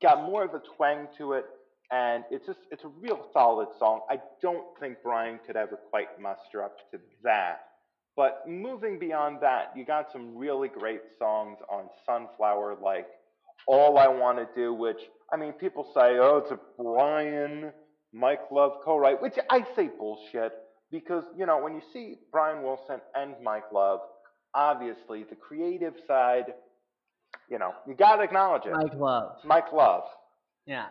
got 0.00 0.22
more 0.22 0.44
of 0.44 0.54
a 0.54 0.62
twang 0.76 1.08
to 1.18 1.32
it, 1.32 1.46
and 1.90 2.24
it's 2.30 2.46
just 2.46 2.60
it's 2.70 2.84
a 2.84 2.88
real 3.00 3.26
solid 3.32 3.68
song. 3.78 4.00
I 4.08 4.18
don't 4.40 4.66
think 4.80 4.98
Brian 5.02 5.38
could 5.46 5.56
ever 5.56 5.76
quite 5.90 6.20
muster 6.20 6.62
up 6.62 6.78
to 6.92 6.98
that. 7.22 7.73
But 8.16 8.42
moving 8.48 8.98
beyond 8.98 9.38
that, 9.40 9.72
you 9.74 9.84
got 9.84 10.12
some 10.12 10.36
really 10.36 10.68
great 10.68 11.00
songs 11.18 11.58
on 11.68 11.88
Sunflower, 12.06 12.76
like 12.82 13.06
All 13.66 13.98
I 13.98 14.06
Want 14.06 14.38
to 14.38 14.46
Do, 14.54 14.72
which, 14.72 15.00
I 15.32 15.36
mean, 15.36 15.52
people 15.52 15.84
say, 15.94 16.18
oh, 16.18 16.42
it's 16.42 16.52
a 16.52 16.58
Brian, 16.80 17.72
Mike 18.12 18.50
Love 18.52 18.72
co 18.84 18.96
write, 18.96 19.20
which 19.20 19.34
I 19.50 19.64
say 19.74 19.90
bullshit 19.98 20.52
because, 20.92 21.24
you 21.36 21.44
know, 21.44 21.60
when 21.60 21.74
you 21.74 21.82
see 21.92 22.18
Brian 22.30 22.62
Wilson 22.62 23.00
and 23.16 23.34
Mike 23.42 23.72
Love, 23.72 23.98
obviously 24.54 25.24
the 25.24 25.34
creative 25.34 25.94
side, 26.06 26.54
you 27.50 27.58
know, 27.58 27.72
you 27.88 27.94
got 27.94 28.16
to 28.16 28.22
acknowledge 28.22 28.62
it. 28.66 28.72
Mike 28.72 28.94
Love. 28.94 29.36
Mike 29.44 29.72
Love. 29.72 30.04
Yeah. 30.66 30.86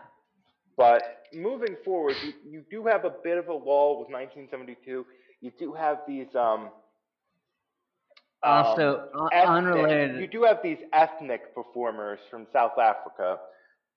But 0.76 1.04
moving 1.34 1.78
forward, 1.86 2.16
you, 2.24 2.34
you 2.46 2.64
do 2.70 2.86
have 2.86 3.06
a 3.06 3.14
bit 3.24 3.38
of 3.38 3.48
a 3.48 3.54
lull 3.54 4.00
with 4.00 4.10
1972. 4.10 5.06
You 5.40 5.52
do 5.58 5.74
have 5.74 6.00
these 6.08 6.28
um, 6.36 6.70
Also, 8.44 9.08
um, 9.16 9.30
ethnic- 9.32 9.50
unrelated. 9.50 10.20
You 10.20 10.28
do 10.28 10.44
have 10.44 10.62
these 10.62 10.80
ethnic 10.91 11.56
performers 11.56 12.20
from 12.30 12.46
South 12.52 12.78
Africa 12.78 13.39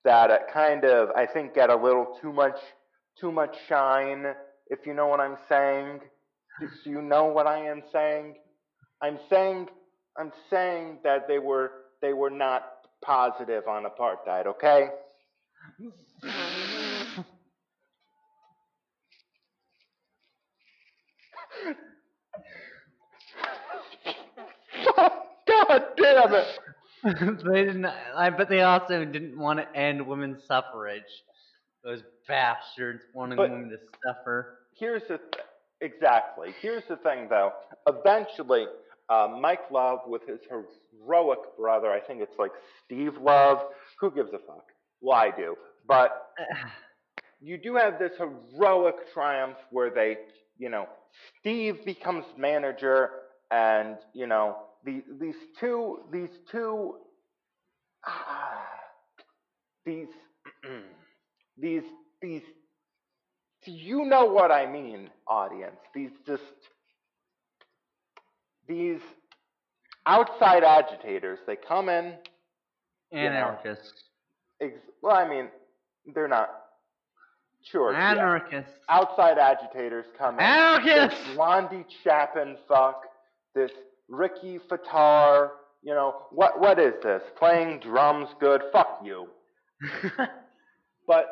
that 0.04 0.30
uh, 0.30 0.38
kind 0.52 0.84
of, 0.84 1.10
I 1.16 1.26
think, 1.26 1.54
get 1.54 1.70
a 1.70 1.76
little 1.76 2.16
too 2.20 2.32
much, 2.32 2.58
too 3.18 3.32
much 3.32 3.56
shine. 3.68 4.24
If 4.68 4.86
you 4.86 4.94
know 4.94 5.08
what 5.08 5.20
I'm 5.20 5.36
saying, 5.48 6.00
do, 6.60 6.68
do 6.84 6.90
you 6.90 7.02
know 7.02 7.24
what 7.24 7.46
I 7.46 7.58
am 7.66 7.82
saying? 7.92 8.36
I'm 9.02 9.18
saying, 9.28 9.68
I'm 10.16 10.32
saying 10.48 10.98
that 11.02 11.26
they 11.28 11.38
were, 11.38 11.70
they 12.00 12.12
were 12.12 12.30
not 12.30 12.72
positive 13.04 13.66
on 13.68 13.84
apartheid. 13.84 14.46
Okay. 14.46 14.88
God 25.78 25.86
damn 25.96 26.34
it! 26.34 26.46
they 27.44 27.64
didn't. 27.64 27.86
I 27.86 28.30
bet 28.30 28.48
they 28.48 28.62
also 28.62 29.04
didn't 29.04 29.38
want 29.38 29.58
to 29.58 29.76
end 29.78 30.06
women's 30.06 30.44
suffrage. 30.46 31.02
Those 31.84 32.02
bastards 32.26 33.02
wanting 33.14 33.36
But- 33.36 33.50
women 33.50 33.70
to 33.70 33.76
suffer. 34.04 34.58
here's 34.78 35.02
the 35.02 35.18
th- 35.18 35.44
exactly. 35.80 36.54
Here's 36.60 36.84
the 36.88 36.96
thing, 36.96 37.28
though. 37.28 37.52
Eventually, 37.86 38.66
uh, 39.08 39.28
Mike 39.40 39.70
Love 39.70 40.00
with 40.06 40.22
his 40.26 40.40
heroic 40.50 41.38
brother, 41.56 41.90
I 41.92 42.00
think 42.00 42.20
it's 42.22 42.38
like 42.38 42.50
Steve 42.84 43.16
Love. 43.20 43.58
Who 44.00 44.10
gives 44.10 44.30
a 44.32 44.38
fuck? 44.38 44.64
Well, 45.00 45.16
I 45.16 45.30
do. 45.36 45.56
But 45.86 46.10
you 47.40 47.58
do 47.58 47.76
have 47.76 47.98
this 47.98 48.12
heroic 48.18 49.12
triumph 49.12 49.56
where 49.70 49.90
they, 49.90 50.16
you 50.58 50.68
know, 50.70 50.88
Steve 51.40 51.84
becomes 51.84 52.24
manager, 52.36 53.10
and 53.50 53.96
you 54.12 54.26
know, 54.26 54.56
the, 54.84 55.02
these 55.20 55.34
two, 55.58 56.00
these 56.12 56.30
two, 56.50 56.94
ah, 58.06 58.62
these, 59.86 60.08
these, 61.58 61.82
these 62.22 62.42
do 63.66 63.72
you 63.72 64.04
know 64.04 64.26
what 64.26 64.52
I 64.52 64.64
mean, 64.70 65.10
audience? 65.26 65.76
These 65.92 66.10
just 66.24 66.42
these 68.68 69.00
outside 70.06 70.62
agitators, 70.62 71.40
they 71.46 71.56
come 71.56 71.88
in. 71.88 72.14
you 73.10 73.22
know, 73.22 73.26
Anarchists. 73.26 74.04
Ex- 74.62 74.78
well, 75.02 75.16
I 75.16 75.28
mean, 75.28 75.48
they're 76.14 76.28
not. 76.28 76.48
Sure. 77.64 77.92
yeah. 77.92 78.12
Anarchists. 78.12 78.70
Outside 78.88 79.38
agitators 79.38 80.06
come 80.16 80.34
in. 80.34 80.40
Anarchists! 80.40 81.18
Blondie 81.34 81.84
Chaplin 82.04 82.56
fuck. 82.68 83.02
This 83.56 83.72
Ricky 84.08 84.58
Fataar. 84.58 85.50
You 85.82 85.94
know 85.94 86.14
what? 86.30 86.60
What 86.60 86.78
is 86.78 86.94
this? 87.02 87.22
Playing 87.38 87.80
drums 87.80 88.28
good? 88.40 88.62
Fuck 88.72 89.02
you. 89.04 89.28
But 91.06 91.26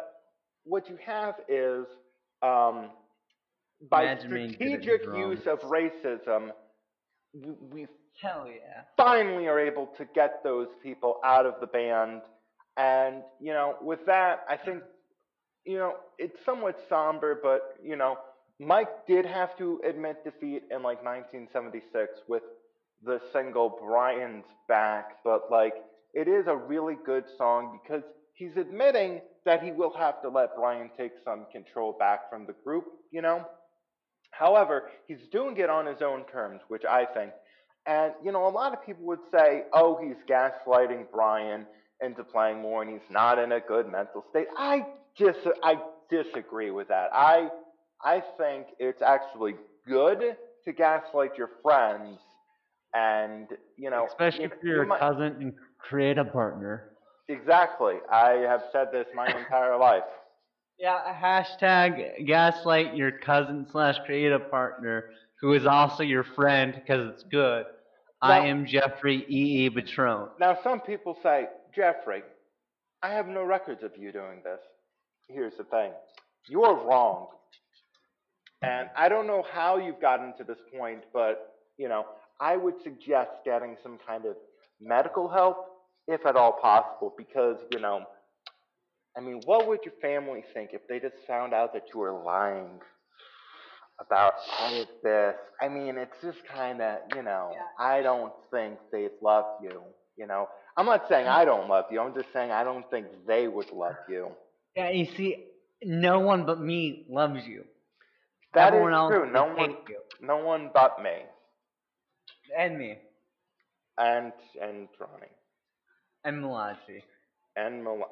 what 0.64 0.88
you 0.88 0.98
have 1.04 1.34
is, 1.48 1.86
um, 2.42 2.90
by 3.90 4.04
Imagine 4.04 4.30
being 4.30 4.48
good 4.52 4.72
at 4.72 4.82
strategic 4.82 5.06
use 5.16 5.46
of 5.46 5.60
racism, 5.62 6.50
we 7.72 7.86
Hell 8.22 8.46
yeah. 8.46 8.82
finally 8.96 9.48
are 9.48 9.58
able 9.58 9.86
to 9.98 10.04
get 10.14 10.44
those 10.44 10.68
people 10.84 11.16
out 11.24 11.46
of 11.46 11.54
the 11.60 11.66
band. 11.66 12.22
And, 12.76 13.22
you 13.40 13.52
know, 13.52 13.74
with 13.82 14.06
that, 14.06 14.44
I 14.48 14.56
think, 14.56 14.84
you 15.64 15.78
know, 15.78 15.94
it's 16.16 16.38
somewhat 16.44 16.78
somber, 16.88 17.40
but, 17.42 17.76
you 17.82 17.96
know, 17.96 18.16
Mike 18.60 19.04
did 19.08 19.26
have 19.26 19.58
to 19.58 19.80
admit 19.84 20.22
defeat 20.22 20.62
in 20.70 20.84
like 20.84 21.04
1976 21.04 22.20
with 22.28 22.42
the 23.04 23.20
single 23.32 23.78
Brian's 23.84 24.44
Back, 24.66 25.18
but 25.24 25.50
like, 25.50 25.74
it 26.14 26.28
is 26.28 26.46
a 26.46 26.56
really 26.56 26.96
good 27.04 27.24
song 27.36 27.80
because 27.82 28.02
he's 28.32 28.56
admitting 28.56 29.20
that 29.44 29.62
he 29.62 29.72
will 29.72 29.92
have 29.96 30.22
to 30.22 30.28
let 30.28 30.56
Brian 30.56 30.90
take 30.96 31.12
some 31.24 31.46
control 31.52 31.96
back 31.98 32.30
from 32.30 32.46
the 32.46 32.54
group, 32.64 32.84
you 33.10 33.20
know? 33.20 33.46
However, 34.30 34.90
he's 35.06 35.28
doing 35.30 35.56
it 35.58 35.68
on 35.68 35.86
his 35.86 36.02
own 36.02 36.24
terms, 36.24 36.60
which 36.68 36.84
I 36.88 37.04
think 37.04 37.32
and, 37.86 38.12
you 38.24 38.32
know, 38.32 38.46
a 38.46 38.48
lot 38.48 38.72
of 38.72 38.84
people 38.84 39.04
would 39.06 39.20
say, 39.30 39.64
oh, 39.72 39.98
he's 40.02 40.16
gaslighting 40.28 41.06
Brian 41.12 41.66
into 42.00 42.24
playing 42.24 42.62
more 42.62 42.82
and 42.82 42.90
he's 42.90 43.10
not 43.10 43.38
in 43.38 43.52
a 43.52 43.60
good 43.60 43.90
mental 43.90 44.24
state. 44.30 44.46
I 44.56 44.86
dis- 45.16 45.36
I 45.62 45.78
disagree 46.10 46.70
with 46.70 46.88
that. 46.88 47.10
I, 47.12 47.48
I 48.02 48.22
think 48.38 48.68
it's 48.78 49.02
actually 49.02 49.56
good 49.86 50.36
to 50.64 50.72
gaslight 50.72 51.36
your 51.36 51.50
friends 51.62 52.18
and, 52.94 53.48
you 53.76 53.90
know, 53.90 54.06
Especially 54.06 54.44
if 54.44 54.52
you're 54.62 54.84
you 54.84 54.92
a 54.92 54.98
cousin 54.98 55.36
and 55.40 55.52
create 55.78 56.18
a 56.18 56.24
partner. 56.24 56.90
Exactly. 57.28 57.94
I 58.10 58.30
have 58.48 58.62
said 58.72 58.88
this 58.92 59.06
my 59.14 59.26
entire 59.26 59.76
life. 59.76 60.04
Yeah, 60.78 61.00
hashtag 61.14 62.26
gaslight 62.26 62.96
your 62.96 63.12
cousin 63.12 63.66
slash 63.70 63.96
creative 64.04 64.50
partner 64.50 65.10
who 65.40 65.52
is 65.52 65.66
also 65.66 66.02
your 66.02 66.24
friend 66.24 66.74
because 66.74 67.08
it's 67.12 67.22
good. 67.24 67.66
I 68.22 68.46
am 68.46 68.64
Jeffrey 68.66 69.24
E. 69.28 69.66
E. 69.66 69.70
Patron. 69.70 70.28
Now, 70.40 70.58
some 70.64 70.80
people 70.80 71.16
say, 71.22 71.46
Jeffrey, 71.74 72.22
I 73.02 73.10
have 73.10 73.28
no 73.28 73.44
records 73.44 73.82
of 73.82 73.92
you 73.98 74.12
doing 74.12 74.40
this. 74.42 74.60
Here's 75.28 75.56
the 75.58 75.64
thing 75.64 75.92
you're 76.48 76.74
wrong. 76.74 77.28
And 78.62 78.88
I 78.96 79.08
don't 79.08 79.26
know 79.26 79.44
how 79.52 79.76
you've 79.76 80.00
gotten 80.00 80.34
to 80.38 80.44
this 80.44 80.58
point, 80.76 81.02
but, 81.12 81.54
you 81.76 81.88
know, 81.88 82.06
I 82.40 82.56
would 82.56 82.74
suggest 82.82 83.30
getting 83.44 83.76
some 83.82 83.98
kind 84.06 84.24
of 84.26 84.36
medical 84.80 85.28
help, 85.28 85.56
if 86.06 86.26
at 86.26 86.36
all 86.36 86.52
possible, 86.60 87.14
because, 87.16 87.56
you 87.72 87.80
know, 87.80 88.04
I 89.16 89.20
mean, 89.20 89.40
what 89.44 89.68
would 89.68 89.80
your 89.84 89.94
family 90.02 90.44
think 90.52 90.70
if 90.72 90.86
they 90.88 90.98
just 90.98 91.14
found 91.26 91.54
out 91.54 91.72
that 91.72 91.84
you 91.94 92.00
were 92.00 92.22
lying 92.24 92.80
about 94.00 94.34
all 94.58 94.80
of 94.82 94.88
this? 95.02 95.36
I 95.60 95.68
mean, 95.68 95.96
it's 95.96 96.16
just 96.20 96.38
kind 96.52 96.82
of, 96.82 96.98
you 97.14 97.22
know, 97.22 97.52
I 97.78 98.02
don't 98.02 98.32
think 98.50 98.78
they'd 98.90 99.12
love 99.22 99.44
you, 99.62 99.82
you 100.16 100.26
know. 100.26 100.48
I'm 100.76 100.86
not 100.86 101.08
saying 101.08 101.28
I 101.28 101.44
don't 101.44 101.68
love 101.68 101.84
you. 101.92 102.00
I'm 102.00 102.12
just 102.14 102.32
saying 102.32 102.50
I 102.50 102.64
don't 102.64 102.88
think 102.90 103.06
they 103.26 103.46
would 103.46 103.70
love 103.70 103.94
you. 104.08 104.30
Yeah, 104.74 104.90
you 104.90 105.06
see, 105.16 105.44
no 105.84 106.18
one 106.18 106.44
but 106.44 106.60
me 106.60 107.06
loves 107.08 107.46
you. 107.46 107.64
That 108.54 108.68
is 108.68 108.78
Everyone 108.78 108.94
else 108.94 109.12
true. 109.12 109.32
No 109.32 109.44
one, 109.46 109.70
you. 109.88 109.98
no 110.20 110.38
one 110.38 110.70
but 110.74 111.00
me 111.00 111.22
And 112.56 112.78
me. 112.78 112.98
and 113.98 114.32
and 114.60 114.88
Ronnie 114.98 115.32
And 116.24 116.40
Malachi. 116.40 117.02
and 117.56 117.82
Mil- 117.84 118.08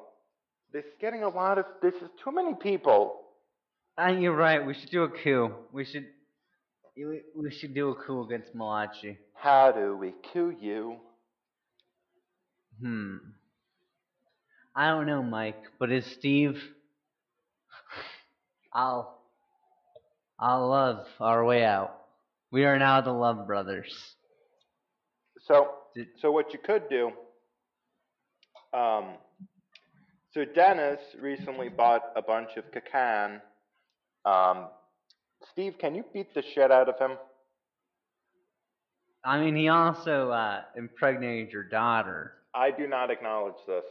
This 0.71 0.85
is 0.85 0.93
getting 0.99 1.23
a 1.23 1.29
lot 1.29 1.57
of. 1.57 1.65
This 1.81 1.93
is 1.95 2.09
too 2.23 2.31
many 2.31 2.53
people. 2.55 3.19
Uh, 4.01 4.07
you're 4.07 4.35
right. 4.35 4.65
We 4.65 4.73
should 4.73 4.89
do 4.89 5.03
a 5.03 5.09
coup. 5.09 5.53
We 5.71 5.85
should. 5.85 6.07
We, 6.95 7.49
should 7.51 7.73
do 7.73 7.89
a 7.89 7.95
coup 7.95 8.23
against 8.23 8.53
Malachi. 8.53 9.17
How 9.33 9.71
do 9.71 9.97
we 9.97 10.13
cue 10.31 10.55
you? 10.59 10.97
Hmm. 12.79 13.17
I 14.75 14.87
don't 14.89 15.05
know, 15.07 15.21
Mike, 15.23 15.61
but 15.79 15.91
is 15.91 16.05
Steve? 16.05 16.61
I'll. 18.73 19.19
I'll 20.39 20.67
love 20.69 21.05
our 21.19 21.45
way 21.45 21.63
out. 21.63 21.95
We 22.51 22.65
are 22.65 22.77
now 22.77 23.01
the 23.01 23.11
Love 23.13 23.47
Brothers. 23.47 24.15
So, 25.45 25.69
so 26.19 26.31
what 26.31 26.53
you 26.53 26.59
could 26.59 26.83
do. 26.89 27.11
Um, 28.73 29.15
so 30.33 30.45
Dennis 30.45 30.99
recently 31.19 31.69
bought 31.69 32.03
a 32.15 32.21
bunch 32.21 32.49
of 32.57 32.63
Kakan. 32.71 33.41
Um, 34.25 34.67
Steve, 35.51 35.75
can 35.77 35.93
you 35.95 36.03
beat 36.13 36.33
the 36.33 36.41
shit 36.55 36.71
out 36.71 36.89
of 36.89 36.97
him? 36.97 37.17
I 39.25 39.39
mean, 39.39 39.55
he 39.55 39.69
also 39.69 40.31
uh, 40.31 40.61
impregnated 40.75 41.51
your 41.51 41.63
daughter. 41.63 42.33
I 42.55 42.71
do 42.71 42.87
not 42.87 43.09
acknowledge 43.11 43.55
this. 43.67 43.83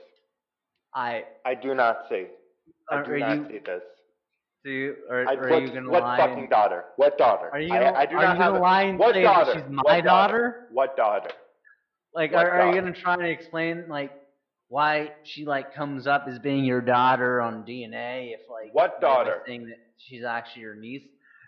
I. 0.95 1.25
I 1.45 1.55
do 1.55 1.75
not 1.75 2.01
see. 2.09 2.27
I 2.91 3.03
do 3.03 3.19
not 3.19 3.37
you? 3.37 3.47
see 3.49 3.59
this. 3.65 3.83
Do 4.65 4.71
you? 4.71 4.97
Or, 5.09 5.29
I, 5.29 5.35
are 5.35 5.49
what, 5.51 5.63
you 5.63 5.69
gonna 5.69 5.91
what 5.91 6.03
lie? 6.03 6.19
What 6.19 6.29
fucking 6.29 6.41
and- 6.45 6.51
daughter? 6.51 6.85
What 6.97 7.19
daughter? 7.19 7.49
Are 7.53 7.61
you 7.61 7.73
I- 7.73 8.01
I, 8.03 8.07
do 8.07 8.17
are 8.17 8.23
not 8.23 8.37
you 8.37 8.43
have 8.43 8.53
gonna 8.53 8.59
a- 8.59 8.61
lie 8.61 8.83
and 8.83 8.99
what 8.99 9.15
say 9.15 9.23
daughter? 9.23 9.53
she's 9.55 9.63
What 9.63 9.73
my 9.87 10.01
daughter? 10.01 10.03
daughter? 10.03 10.69
What 10.73 10.97
daughter? 10.97 11.31
Like, 12.15 12.33
are, 12.33 12.51
are 12.51 12.75
you 12.75 12.81
gonna 12.81 12.93
try 12.93 13.17
to 13.17 13.29
explain 13.29 13.85
like 13.89 14.13
why 14.69 15.13
she 15.25 15.45
like 15.45 15.75
comes 15.75 16.07
up 16.07 16.27
as 16.29 16.39
being 16.39 16.65
your 16.65 16.81
daughter 16.81 17.41
on 17.41 17.65
DNA 17.65 18.35
if 18.35 18.41
like 18.51 18.75
What 18.75 19.01
daughter? 19.01 19.43
saying 19.47 19.67
that 19.67 19.79
she's 19.99 20.25
actually 20.25 20.63
your 20.63 20.75
niece? 20.75 21.03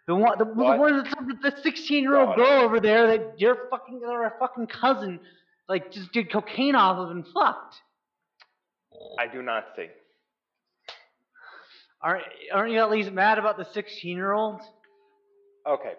The 0.06 0.14
one, 0.14 0.38
the, 0.38 0.44
the 0.44 0.52
one 0.52 1.04
the 1.42 1.54
sixteen-year-old 1.62 2.36
girl 2.36 2.62
over 2.62 2.80
there 2.80 3.06
that 3.06 3.40
your 3.40 3.56
fucking 3.70 4.02
a 4.04 4.38
fucking 4.38 4.66
cousin 4.66 5.20
like 5.68 5.90
just 5.92 6.12
did 6.12 6.30
cocaine 6.30 6.74
off 6.74 6.98
of 6.98 7.10
and 7.10 7.24
fucked. 7.32 7.76
I 9.18 9.26
do 9.26 9.42
not 9.42 9.64
see. 9.76 9.86
Aren't 12.02 12.24
aren't 12.52 12.72
you 12.72 12.80
at 12.80 12.90
least 12.90 13.10
mad 13.10 13.38
about 13.38 13.56
the 13.56 13.64
sixteen-year-old? 13.72 14.60
Okay, 15.66 15.94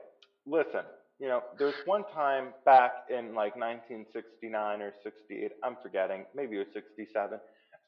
listen. 0.45 0.81
You 1.19 1.29
know, 1.29 1.43
there's 1.57 1.75
one 1.85 2.03
time 2.13 2.47
back 2.65 2.91
in 3.09 3.33
like 3.33 3.55
1969 3.55 4.81
or 4.81 4.93
68, 5.03 5.51
I'm 5.63 5.77
forgetting, 5.81 6.25
maybe 6.35 6.57
it 6.57 6.59
was 6.59 6.67
67. 6.73 7.39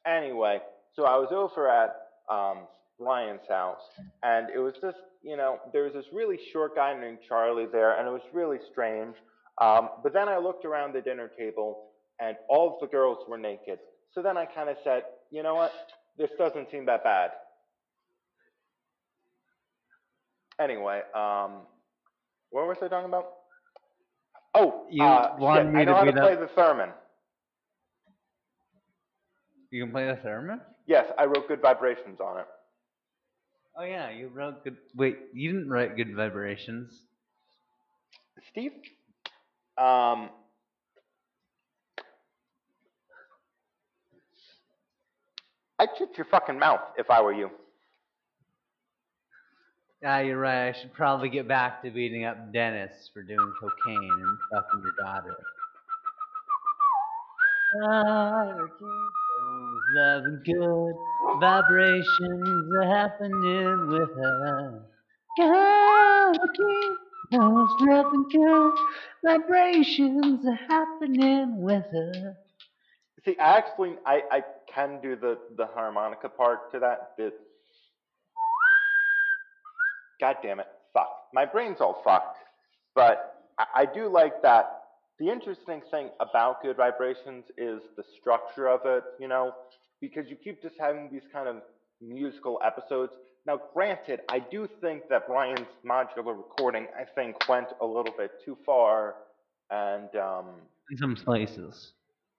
Anyway, 0.05 0.59
so 0.95 1.03
I 1.05 1.17
was 1.17 1.29
over 1.31 1.69
at 1.69 1.95
um, 2.33 2.67
Ryan's 2.99 3.47
house, 3.49 3.81
and 4.23 4.47
it 4.49 4.59
was 4.59 4.73
just, 4.81 4.97
you 5.21 5.35
know, 5.35 5.59
there 5.73 5.83
was 5.83 5.93
this 5.93 6.05
really 6.13 6.39
short 6.53 6.75
guy 6.75 6.97
named 6.97 7.19
Charlie 7.27 7.67
there, 7.69 7.99
and 7.99 8.07
it 8.07 8.11
was 8.11 8.21
really 8.33 8.59
strange. 8.71 9.15
Um, 9.59 9.89
but 10.03 10.13
then 10.13 10.29
I 10.29 10.37
looked 10.37 10.63
around 10.63 10.93
the 10.93 11.01
dinner 11.01 11.29
table, 11.37 11.89
and 12.19 12.37
all 12.47 12.73
of 12.73 12.79
the 12.79 12.87
girls 12.87 13.17
were 13.27 13.37
naked. 13.37 13.79
So 14.13 14.21
then 14.21 14.37
I 14.37 14.45
kind 14.45 14.69
of 14.69 14.77
said, 14.83 15.03
you 15.31 15.43
know 15.43 15.55
what? 15.55 15.73
This 16.17 16.29
doesn't 16.37 16.71
seem 16.71 16.85
that 16.85 17.03
bad. 17.03 17.31
Anyway, 20.59 21.01
um, 21.13 21.61
what 22.51 22.67
was 22.67 22.77
I 22.81 22.87
talking 22.87 23.09
about? 23.09 23.25
Oh, 24.53 24.85
You 24.89 25.03
uh, 25.03 25.35
wanted 25.39 25.65
shit, 25.65 25.73
me 25.73 25.81
I 25.81 25.85
to 25.85 25.91
know 25.91 25.97
how 25.97 26.03
be 26.05 26.11
to 26.11 26.15
the- 26.15 26.21
play 26.21 26.35
the 26.35 26.45
theremin. 26.47 26.91
You 29.69 29.83
can 29.83 29.91
play 29.91 30.05
the 30.07 30.13
theremin. 30.25 30.59
Yes, 30.85 31.05
I 31.17 31.25
wrote 31.25 31.47
good 31.47 31.61
vibrations 31.61 32.19
on 32.21 32.39
it. 32.39 32.45
Oh 33.77 33.83
yeah, 33.83 34.09
you 34.09 34.29
wrote 34.29 34.63
good. 34.63 34.77
Wait, 34.95 35.17
you 35.33 35.51
didn't 35.51 35.69
write 35.69 35.95
good 35.97 36.15
vibrations. 36.15 37.01
Steve? 38.49 38.71
Um, 39.77 40.29
I'd 45.79 45.89
shut 45.97 46.17
your 46.17 46.25
fucking 46.25 46.57
mouth 46.57 46.81
if 46.97 47.09
I 47.11 47.21
were 47.21 47.33
you. 47.33 47.51
Ah, 50.05 50.19
you're 50.19 50.39
right. 50.39 50.69
I 50.69 50.73
should 50.73 50.93
probably 50.93 51.29
get 51.29 51.47
back 51.47 51.81
to 51.81 51.89
beating 51.89 52.23
up 52.23 52.53
Dennis 52.53 53.09
for 53.13 53.23
doing 53.23 53.51
cocaine 53.59 54.11
and 54.11 54.37
fucking 54.51 54.81
your 54.83 54.93
daughter. 55.01 55.35
Loving 59.95 60.41
good 60.45 60.93
vibrations 61.39 62.73
are 62.75 62.85
happening 62.85 63.87
with 63.87 64.09
her. 64.15 64.83
Galaxy 65.37 66.89
knows 67.31 67.69
loving 67.81 68.25
good 68.31 68.73
vibrations 69.25 70.45
are 70.45 70.59
happening 70.67 71.61
with 71.61 71.85
her. 71.91 72.37
See, 73.25 73.35
I 73.39 73.57
actually, 73.57 73.95
I, 74.05 74.21
I 74.31 74.43
can 74.73 75.01
do 75.01 75.15
the, 75.15 75.39
the 75.57 75.65
harmonica 75.65 76.29
part 76.29 76.71
to 76.71 76.79
that. 76.79 77.13
The, 77.17 77.33
God 80.19 80.37
damn 80.41 80.59
it, 80.59 80.67
fuck. 80.93 81.09
My 81.33 81.45
brain's 81.45 81.79
all 81.81 82.01
fucked. 82.03 82.37
But 82.95 83.43
I, 83.59 83.65
I 83.81 83.85
do 83.85 84.07
like 84.09 84.41
that. 84.41 84.81
The 85.19 85.29
interesting 85.29 85.81
thing 85.89 86.09
about 86.19 86.61
Good 86.61 86.77
Vibrations 86.77 87.45
is 87.57 87.81
the 87.95 88.03
structure 88.19 88.67
of 88.67 88.81
it, 88.85 89.03
you 89.19 89.27
know, 89.27 89.53
because 89.99 90.27
you 90.29 90.35
keep 90.35 90.61
just 90.61 90.75
having 90.79 91.09
these 91.11 91.23
kind 91.33 91.47
of 91.47 91.57
musical 92.01 92.59
episodes. 92.63 93.13
Now, 93.45 93.59
granted, 93.73 94.21
I 94.29 94.39
do 94.39 94.67
think 94.81 95.07
that 95.09 95.27
Brian's 95.27 95.67
modular 95.85 96.35
recording, 96.37 96.85
I 96.99 97.03
think, 97.15 97.35
went 97.49 97.69
a 97.81 97.85
little 97.85 98.13
bit 98.17 98.31
too 98.43 98.57
far, 98.65 99.15
and 99.71 100.09
um, 100.15 100.45
In 100.91 100.97
some 100.97 101.15
places. 101.15 101.93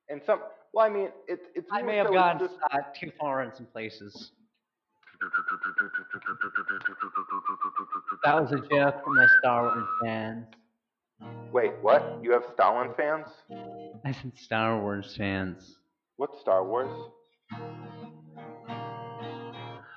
in 0.08 0.20
some, 0.24 0.40
well, 0.72 0.86
I 0.86 0.90
mean, 0.90 1.08
it, 1.26 1.40
it's 1.54 1.66
I 1.72 1.82
may 1.82 1.96
have 1.96 2.12
gone 2.12 2.38
just- 2.38 2.54
uh, 2.70 2.78
too 2.94 3.10
far 3.18 3.42
in 3.42 3.54
some 3.54 3.66
places. 3.66 4.32
That 8.24 8.40
was 8.40 8.52
a 8.52 8.60
joke 8.68 9.04
for 9.04 9.10
my 9.14 9.26
Star 9.40 9.62
Wars 9.64 9.88
fans. 10.02 10.46
Wait, 11.52 11.72
what? 11.82 12.18
You 12.22 12.32
have 12.32 12.44
Stalin 12.54 12.90
fans? 12.96 13.26
I 14.04 14.12
said 14.12 14.32
Star 14.36 14.80
Wars 14.80 15.14
fans. 15.16 15.76
What 16.16 16.30
Star 16.40 16.64
Wars? 16.64 16.90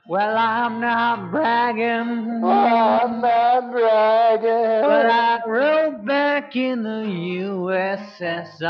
Well, 0.07 0.35
I'm 0.37 0.81
not 0.81 1.31
bragging, 1.31 2.41
oh, 2.43 2.49
I'm 2.49 3.21
not 3.21 3.71
bragging. 3.71 4.81
but 4.81 5.05
I 5.05 5.39
rode 5.47 6.05
back 6.05 6.55
in 6.55 6.83
the 6.83 7.05
USSR. 7.05 8.61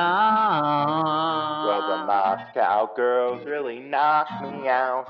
Well, 1.65 1.87
the 1.97 2.05
Moscow 2.05 2.93
girls 2.95 3.45
really 3.45 3.79
knocked 3.79 4.43
me 4.43 4.67
out. 4.67 5.07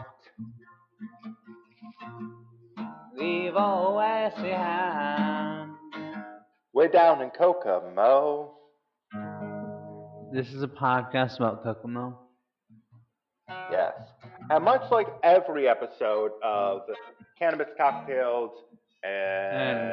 Leave 3.16 3.56
always 3.56 4.34
behind. 4.36 5.72
Way 6.74 6.88
down 6.88 7.22
in 7.22 7.30
Kokomo. 7.32 8.54
This 10.34 10.54
is 10.54 10.64
a 10.64 10.68
podcast 10.68 11.38
about 11.38 11.64
Kokomo. 11.64 12.18
Yes. 13.70 13.94
And 14.50 14.64
much 14.64 14.90
like 14.92 15.08
every 15.24 15.68
episode 15.68 16.32
of 16.44 16.82
Cannabis 17.38 17.68
Cocktails, 17.78 18.52
and 19.04 19.90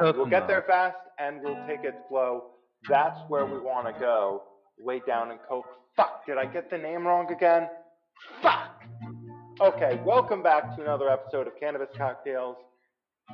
we'll 0.00 0.26
get 0.26 0.48
there 0.48 0.64
fast 0.66 0.96
and 1.18 1.42
we'll 1.42 1.62
take 1.66 1.84
it 1.84 1.94
slow. 2.08 2.44
That's 2.88 3.20
where 3.28 3.44
we 3.46 3.58
want 3.58 3.86
to 3.86 4.00
go. 4.00 4.42
Way 4.78 5.00
down 5.06 5.30
in 5.30 5.38
Coke. 5.48 5.66
Fuck, 5.96 6.26
did 6.26 6.38
I 6.38 6.46
get 6.46 6.70
the 6.70 6.78
name 6.78 7.06
wrong 7.06 7.30
again? 7.30 7.68
Fuck! 8.42 8.73
Okay, 9.60 10.00
welcome 10.04 10.42
back 10.42 10.74
to 10.76 10.82
another 10.82 11.08
episode 11.08 11.46
of 11.46 11.52
Cannabis 11.60 11.88
Cocktails 11.96 12.56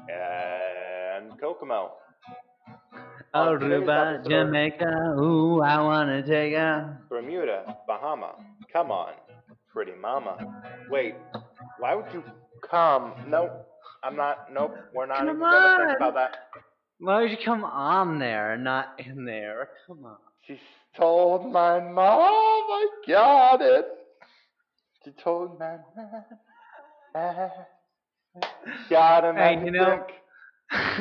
and 0.08 1.32
Kokomo. 1.40 1.92
Aruba, 3.34 4.28
Jamaica, 4.28 5.14
ooh, 5.18 5.62
I 5.62 5.80
wanna 5.80 6.22
take 6.22 6.52
a. 6.52 6.98
Bermuda, 7.08 7.76
Bahama. 7.86 8.34
Come 8.72 8.90
on, 8.90 9.12
pretty 9.72 9.92
mama. 10.00 10.62
Wait, 10.90 11.14
why 11.78 11.94
would 11.94 12.12
you 12.12 12.22
come? 12.70 13.14
Nope, 13.26 13.66
I'm 14.02 14.14
not. 14.14 14.52
Nope, 14.52 14.74
we're 14.94 15.06
not 15.06 15.22
even 15.24 15.38
gonna 15.38 15.86
think 15.86 15.96
about 15.96 16.14
that. 16.14 16.36
Why 16.98 17.22
would 17.22 17.30
you 17.30 17.38
come 17.42 17.64
on 17.64 18.18
there 18.18 18.58
not 18.58 18.94
in 18.98 19.24
there? 19.24 19.70
Come 19.86 20.04
on. 20.04 20.16
She 20.46 20.60
stole 20.94 21.48
my 21.50 21.80
mom 21.80 21.94
I 22.04 22.88
got 23.08 23.62
it. 23.62 23.86
She 25.04 25.10
told 25.12 25.58
my 25.58 25.76
mom. 27.14 27.50
Got 28.88 29.24
him. 29.24 29.36
Hey, 29.36 29.60
you 29.64 29.70
know- 29.70 30.06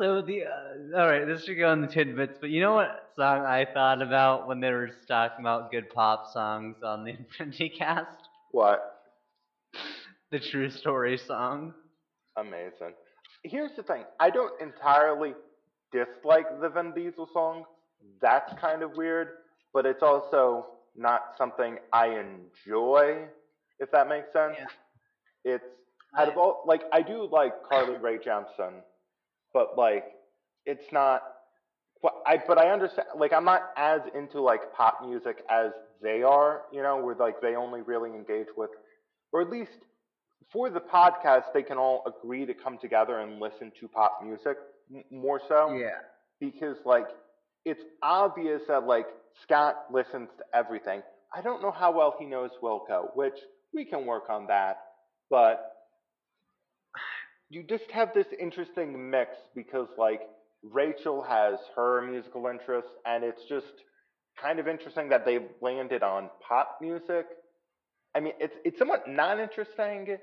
so 0.00 0.22
the 0.22 0.42
uh, 0.44 0.98
all 0.98 1.06
right, 1.08 1.24
this 1.26 1.44
should 1.44 1.58
go 1.58 1.72
in 1.72 1.82
the 1.82 1.86
tidbits. 1.86 2.38
But 2.40 2.50
you 2.50 2.60
know 2.60 2.74
what 2.74 3.10
song 3.16 3.44
I 3.44 3.64
thought 3.72 4.02
about 4.02 4.48
when 4.48 4.60
they 4.60 4.70
were 4.70 4.90
talking 5.06 5.40
about 5.40 5.70
good 5.70 5.90
pop 5.90 6.32
songs 6.32 6.76
on 6.82 7.04
the 7.04 7.10
Infinity 7.18 7.68
Cast? 7.78 8.28
What? 8.52 8.80
The 10.30 10.40
True 10.40 10.70
Story 10.70 11.18
song. 11.18 11.74
Amazing. 12.36 12.94
Here's 13.44 13.72
the 13.76 13.82
thing. 13.82 14.04
I 14.18 14.30
don't 14.30 14.60
entirely 14.60 15.34
dislike 15.92 16.60
the 16.60 16.68
Vin 16.68 16.92
Diesel 16.94 17.28
song. 17.32 17.64
That's 18.20 18.52
kind 18.60 18.82
of 18.82 18.96
weird, 18.96 19.28
but 19.74 19.86
it's 19.86 20.02
also 20.02 20.66
not 21.00 21.22
something 21.38 21.78
I 21.92 22.08
enjoy, 22.08 23.26
if 23.80 23.90
that 23.92 24.08
makes 24.08 24.32
sense. 24.32 24.56
Yeah. 24.58 25.54
It's 25.54 25.64
out 26.18 26.28
of 26.28 26.36
all 26.36 26.62
like 26.66 26.82
I 26.92 27.02
do 27.02 27.28
like 27.30 27.52
Carly 27.68 27.96
Rae 27.96 28.18
Jepsen, 28.18 28.82
but 29.54 29.76
like 29.78 30.04
it's 30.66 30.92
not 30.92 31.22
but 32.02 32.14
I 32.26 32.38
but 32.46 32.58
I 32.58 32.70
understand 32.70 33.08
like 33.18 33.32
I'm 33.32 33.44
not 33.44 33.70
as 33.76 34.02
into 34.14 34.40
like 34.40 34.72
pop 34.74 35.00
music 35.04 35.44
as 35.50 35.72
they 36.02 36.22
are, 36.22 36.62
you 36.72 36.82
know, 36.82 36.98
where 37.02 37.14
like 37.14 37.40
they 37.40 37.56
only 37.56 37.82
really 37.82 38.10
engage 38.10 38.48
with 38.56 38.70
or 39.32 39.42
at 39.42 39.50
least 39.50 39.72
for 40.52 40.70
the 40.70 40.80
podcast 40.80 41.44
they 41.54 41.62
can 41.62 41.78
all 41.78 42.02
agree 42.06 42.44
to 42.46 42.54
come 42.54 42.78
together 42.78 43.20
and 43.20 43.40
listen 43.40 43.72
to 43.80 43.88
pop 43.88 44.20
music 44.24 44.56
m- 44.94 45.04
more 45.10 45.40
so 45.48 45.72
Yeah. 45.76 45.98
because 46.40 46.76
like 46.84 47.06
it's 47.64 47.82
obvious 48.02 48.62
that 48.68 48.86
like 48.86 49.06
Scott 49.42 49.76
listens 49.92 50.28
to 50.38 50.44
everything. 50.56 51.02
I 51.34 51.40
don't 51.42 51.62
know 51.62 51.70
how 51.70 51.92
well 51.92 52.14
he 52.18 52.26
knows 52.26 52.50
Wilco, 52.62 53.14
which 53.14 53.36
we 53.72 53.84
can 53.84 54.04
work 54.06 54.24
on 54.28 54.46
that, 54.48 54.78
but 55.30 55.72
you 57.48 57.62
just 57.62 57.90
have 57.92 58.12
this 58.14 58.26
interesting 58.38 59.10
mix 59.10 59.30
because 59.54 59.88
like 59.98 60.22
Rachel 60.62 61.22
has 61.22 61.58
her 61.76 62.00
musical 62.02 62.46
interests 62.46 62.90
and 63.06 63.24
it's 63.24 63.42
just 63.48 63.66
kind 64.40 64.58
of 64.58 64.68
interesting 64.68 65.08
that 65.08 65.24
they've 65.24 65.48
landed 65.60 66.02
on 66.02 66.30
pop 66.46 66.78
music. 66.80 67.26
I 68.14 68.20
mean, 68.20 68.34
it's 68.40 68.54
it's 68.64 68.78
somewhat 68.78 69.08
non-interesting, 69.08 70.16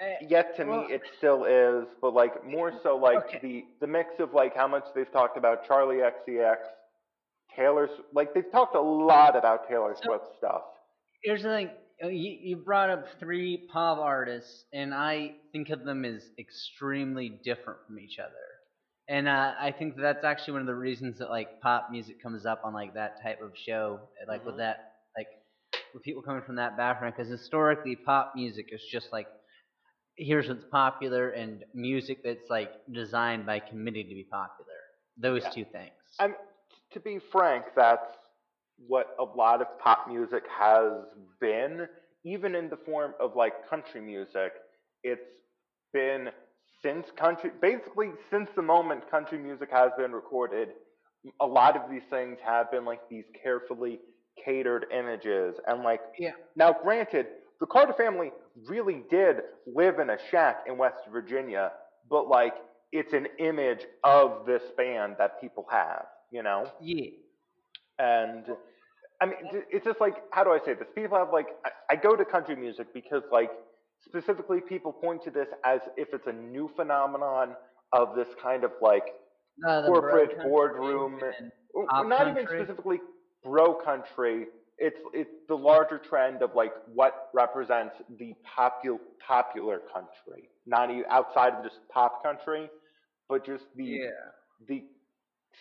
eh, 0.00 0.14
Yet 0.28 0.56
to 0.56 0.64
well- 0.64 0.88
me, 0.88 0.94
it 0.94 1.02
still 1.18 1.44
is, 1.44 1.86
but 2.00 2.14
like 2.14 2.44
more 2.46 2.72
so 2.82 2.96
like 2.96 3.24
Okay. 3.26 3.38
the 3.42 3.64
the 3.80 3.86
mix 3.86 4.18
of 4.18 4.32
like 4.34 4.54
how 4.56 4.66
much 4.66 4.84
they've 4.94 5.10
talked 5.12 5.36
about 5.36 5.66
Charli 5.66 6.00
XCX, 6.02 6.56
Taylor's 7.56 7.90
like 8.12 8.34
they've 8.34 8.50
talked 8.50 8.74
a 8.74 8.80
lot 8.80 9.36
about 9.36 9.68
Taylor 9.68 9.94
So- 9.96 10.02
Swift 10.04 10.24
stuff. 10.38 10.62
Here's 11.22 11.42
the 11.42 11.48
thing. 11.48 11.70
You, 12.02 12.36
you 12.42 12.56
brought 12.56 12.90
up 12.90 13.06
three 13.20 13.66
pop 13.72 13.98
artists, 13.98 14.64
and 14.74 14.92
I 14.92 15.32
think 15.52 15.70
of 15.70 15.84
them 15.84 16.04
as 16.04 16.22
extremely 16.38 17.28
different 17.44 17.78
from 17.86 17.98
each 17.98 18.18
other. 18.18 18.32
And 19.08 19.28
uh, 19.28 19.52
I 19.58 19.70
think 19.70 19.94
that's 19.96 20.24
actually 20.24 20.52
one 20.54 20.60
of 20.62 20.66
the 20.66 20.74
reasons 20.74 21.18
that 21.18 21.30
like 21.30 21.60
pop 21.60 21.88
music 21.90 22.22
comes 22.22 22.44
up 22.46 22.62
on 22.64 22.74
like 22.74 22.94
that 22.94 23.22
type 23.22 23.40
of 23.42 23.52
show, 23.56 24.00
like 24.28 24.44
with 24.44 24.56
Mhm. 24.56 24.58
that 24.58 24.92
like 25.16 25.28
with 25.94 26.02
people 26.02 26.20
coming 26.22 26.42
from 26.42 26.56
that 26.56 26.76
background, 26.76 27.14
because 27.16 27.30
historically 27.30 27.96
pop 27.96 28.32
music 28.34 28.66
is 28.72 28.82
just 28.90 29.12
like 29.12 29.28
here's 30.16 30.48
what's 30.48 30.64
popular 30.70 31.30
and 31.30 31.64
music 31.74 32.22
that's 32.24 32.48
like 32.50 32.70
designed 32.92 33.46
by 33.46 33.60
committee 33.60 34.02
to 34.04 34.14
be 34.14 34.24
popular. 34.30 34.70
Those 35.16 35.42
Yeah. 35.44 35.50
two 35.50 35.64
things. 35.64 35.92
I'm 36.18 36.34
to 36.94 37.00
be 37.00 37.18
frank, 37.32 37.66
that's 37.76 38.08
what 38.88 39.16
a 39.20 39.24
lot 39.24 39.60
of 39.62 39.68
pop 39.80 40.08
music 40.08 40.44
has 40.58 40.92
been, 41.40 41.86
even 42.24 42.54
in 42.54 42.70
the 42.70 42.76
form 42.76 43.14
of 43.20 43.36
like 43.36 43.68
country 43.68 44.00
music. 44.00 44.52
It's 45.04 45.22
been 45.92 46.30
since 46.82 47.06
country, 47.16 47.50
basically 47.60 48.12
since 48.30 48.50
the 48.56 48.62
moment 48.62 49.10
country 49.10 49.38
music 49.38 49.70
has 49.72 49.92
been 49.98 50.12
recorded, 50.12 50.70
a 51.40 51.46
lot 51.46 51.76
of 51.76 51.90
these 51.90 52.02
things 52.10 52.38
have 52.44 52.70
been 52.70 52.84
like 52.84 53.00
these 53.10 53.24
carefully 53.42 54.00
catered 54.44 54.86
images 54.92 55.56
and 55.66 55.82
like 55.82 56.00
Yeah. 56.18 56.32
now 56.56 56.72
granted 56.72 57.26
the 57.60 57.66
carter 57.66 57.94
family 57.94 58.32
really 58.66 59.04
did 59.10 59.42
live 59.66 60.00
in 60.00 60.10
a 60.10 60.18
shack 60.30 60.64
in 60.66 60.76
West 60.76 61.04
Virginia, 61.10 61.72
but 62.10 62.28
like 62.28 62.54
it's 62.92 63.12
an 63.12 63.26
image 63.38 63.86
of 64.04 64.46
this 64.46 64.62
band 64.76 65.16
that 65.18 65.40
people 65.40 65.66
have, 65.70 66.06
you 66.30 66.42
know? 66.42 66.72
Yeah. 66.80 67.10
And 67.98 68.46
I 69.20 69.26
mean, 69.26 69.36
it's 69.70 69.84
just 69.84 70.00
like, 70.00 70.14
how 70.32 70.44
do 70.44 70.50
I 70.50 70.58
say 70.64 70.74
this? 70.74 70.88
People 70.94 71.18
have 71.18 71.32
like, 71.32 71.48
I, 71.64 71.70
I 71.92 71.96
go 71.96 72.16
to 72.16 72.24
country 72.24 72.56
music 72.56 72.88
because 72.92 73.22
like 73.30 73.50
specifically 74.04 74.60
people 74.60 74.92
point 74.92 75.22
to 75.24 75.30
this 75.30 75.48
as 75.64 75.80
if 75.96 76.08
it's 76.12 76.26
a 76.26 76.32
new 76.32 76.68
phenomenon 76.76 77.54
of 77.92 78.14
this 78.16 78.28
kind 78.42 78.64
of 78.64 78.72
like 78.80 79.04
Uh, 79.66 79.80
corporate 79.84 80.42
boardroom, 80.42 81.22
and 81.22 81.52
w- 81.74 81.90
pop 81.90 82.06
not 82.08 82.28
even 82.28 82.46
specifically 82.48 83.00
bro 83.42 83.74
country. 83.74 84.46
It's 84.78 84.98
it's 85.12 85.30
the 85.48 85.56
larger 85.56 85.98
trend 85.98 86.42
of 86.42 86.54
like 86.54 86.72
what 86.86 87.28
represents 87.34 87.96
the 88.18 88.34
popu- 88.56 89.00
popular 89.26 89.80
country, 89.92 90.50
not 90.66 90.90
even 90.90 91.04
outside 91.10 91.54
of 91.54 91.62
just 91.64 91.80
pop 91.92 92.22
country, 92.22 92.70
but 93.28 93.44
just 93.46 93.66
the 93.76 94.02
Yeah. 94.02 94.30
the 94.66 94.84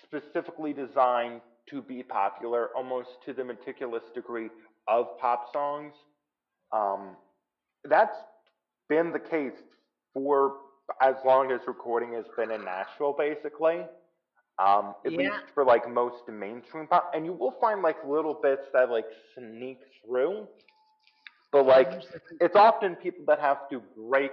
specifically 0.03 0.73
designed 0.73 1.41
to 1.69 1.81
be 1.81 2.03
popular, 2.03 2.69
almost 2.75 3.09
to 3.25 3.33
the 3.33 3.43
meticulous 3.43 4.03
degree 4.13 4.49
of 4.87 5.17
pop 5.19 5.51
songs. 5.53 5.93
Um, 6.71 7.15
that's 7.85 8.17
been 8.89 9.11
the 9.11 9.19
case 9.19 9.53
for 10.13 10.55
as 11.01 11.15
long 11.25 11.51
as 11.51 11.61
recording 11.67 12.13
has 12.13 12.25
been 12.37 12.51
in 12.51 12.63
Nashville, 12.63 13.15
basically. 13.17 13.85
Um, 14.59 14.93
at 15.05 15.13
Yeah. 15.13 15.17
least 15.17 15.45
for 15.53 15.65
like 15.65 15.89
most 15.89 16.27
mainstream 16.29 16.87
pop, 16.87 17.11
and 17.15 17.25
you 17.25 17.33
will 17.33 17.55
find 17.59 17.81
like 17.81 17.97
little 18.05 18.33
bits 18.35 18.63
that 18.73 18.89
like 18.89 19.05
sneak 19.35 19.79
through, 20.05 20.47
but 21.51 21.65
like 21.65 21.91
it's 22.39 22.55
often 22.55 22.95
people 22.95 23.25
that 23.27 23.39
have 23.39 23.69
to 23.69 23.81
break 23.97 24.31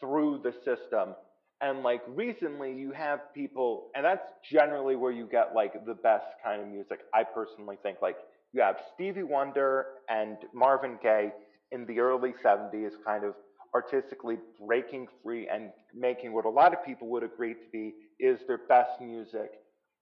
through 0.00 0.40
the 0.42 0.52
system. 0.64 1.14
And 1.62 1.82
like 1.82 2.02
recently, 2.08 2.74
you 2.74 2.92
have 2.92 3.32
people, 3.34 3.88
and 3.94 4.04
that's 4.04 4.28
generally 4.50 4.94
where 4.94 5.12
you 5.12 5.26
get 5.26 5.54
like 5.54 5.86
the 5.86 5.94
best 5.94 6.26
kind 6.44 6.60
of 6.60 6.68
music. 6.68 7.00
I 7.14 7.24
personally 7.24 7.76
think 7.82 7.98
like 8.02 8.16
you 8.52 8.60
have 8.60 8.76
Stevie 8.94 9.22
Wonder 9.22 9.86
and 10.08 10.36
Marvin 10.52 10.98
Gaye 11.02 11.32
in 11.72 11.86
the 11.86 11.98
early 12.00 12.34
70s, 12.44 12.92
kind 13.04 13.24
of 13.24 13.34
artistically 13.74 14.38
breaking 14.64 15.06
free 15.22 15.48
and 15.48 15.70
making 15.94 16.32
what 16.32 16.44
a 16.44 16.48
lot 16.50 16.72
of 16.72 16.84
people 16.84 17.08
would 17.08 17.22
agree 17.22 17.54
to 17.54 17.68
be 17.72 17.94
is 18.20 18.38
their 18.46 18.60
best 18.68 19.00
music 19.00 19.50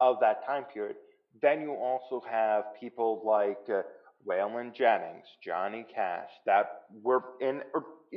of 0.00 0.16
that 0.20 0.44
time 0.46 0.64
period. 0.64 0.96
Then 1.40 1.60
you 1.62 1.72
also 1.74 2.22
have 2.30 2.64
people 2.80 3.22
like 3.24 3.58
uh, 3.68 3.82
Waylon 4.28 4.74
Jennings, 4.74 5.26
Johnny 5.44 5.84
Cash, 5.92 6.30
that 6.46 6.82
were 7.02 7.22
in. 7.40 7.62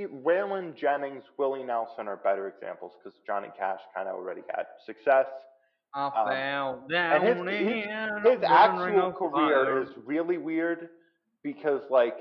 Waylon 0.06 0.76
Jennings, 0.76 1.24
Willie 1.38 1.64
Nelson 1.64 2.08
are 2.08 2.18
better 2.18 2.48
examples 2.48 2.94
because 2.98 3.18
Johnny 3.26 3.50
Cash 3.58 3.80
kind 3.96 4.08
of 4.08 4.16
already 4.16 4.44
had 4.56 4.66
success. 4.86 5.26
I 5.94 6.06
Um, 6.06 6.12
fell 6.14 6.84
down 6.90 7.22
his, 7.22 7.38
his, 7.48 7.86
his 8.24 8.44
actual 8.44 9.12
career 9.12 9.82
is 9.82 9.90
really 10.06 10.38
weird 10.38 10.90
because, 11.44 11.82
like, 11.90 12.18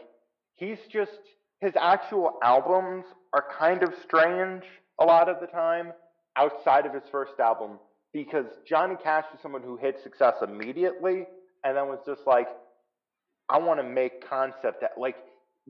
he's 0.55 0.79
just. 0.91 1.19
His 1.61 1.73
actual 1.81 2.39
albums 2.43 3.05
are 3.33 3.45
kind 3.59 3.83
of 3.83 3.95
strange 4.05 4.65
a 5.01 5.05
lot 5.05 5.29
of 5.29 5.41
the 5.41 5.47
time 5.47 5.93
outside 6.37 6.85
of 6.85 6.93
his 6.93 7.03
first 7.11 7.39
album 7.41 7.79
because 8.13 8.47
Johnny 8.67 8.95
Cash 9.03 9.25
is 9.35 9.41
someone 9.41 9.63
who 9.63 9.77
hit 9.77 9.99
success 10.03 10.35
immediately 10.43 11.25
and 11.65 11.77
then 11.77 11.89
was 11.89 12.01
just 12.07 12.27
like, 12.27 12.49
I 13.49 13.59
want 13.59 13.81
to 13.81 13.85
make 13.85 14.27
concept 14.29 14.83
that 14.83 14.93
like 14.99 15.17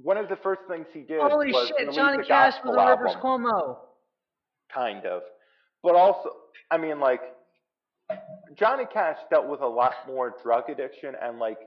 one 0.02 0.16
of 0.16 0.28
the 0.28 0.36
first 0.36 0.62
things 0.68 0.86
he 0.92 1.00
did 1.00 1.20
Holy 1.20 1.52
shit, 1.52 1.92
Johnny 1.92 2.24
Cash 2.24 2.54
was 2.64 2.76
a 2.76 2.90
Rivers 2.90 3.14
album, 3.16 3.44
Cuomo. 3.44 3.76
kind 4.72 5.06
of, 5.06 5.22
but 5.82 5.94
also 5.94 6.30
I 6.70 6.78
mean 6.78 7.00
like 7.00 7.20
Johnny 8.54 8.84
Cash 8.92 9.18
dealt 9.30 9.48
with 9.48 9.60
a 9.60 9.66
lot 9.66 9.94
more 10.06 10.34
drug 10.42 10.70
addiction 10.70 11.14
and 11.20 11.38
like 11.38 11.58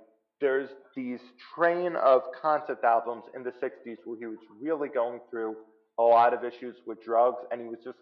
there's 0.42 0.70
these 0.96 1.20
train 1.54 1.96
of 1.98 2.22
concept 2.42 2.84
albums 2.86 3.24
in 3.36 3.44
the 3.44 3.52
60s 3.52 3.98
where 4.06 4.18
he 4.18 4.26
was 4.26 4.38
really 4.62 4.88
going 4.88 5.20
through 5.30 5.56
a 5.98 6.04
lot 6.04 6.34
of 6.34 6.46
issues 6.46 6.76
with 6.88 7.04
drugs 7.04 7.40
and 7.52 7.60
he 7.60 7.68
was 7.68 7.80
just 7.84 7.98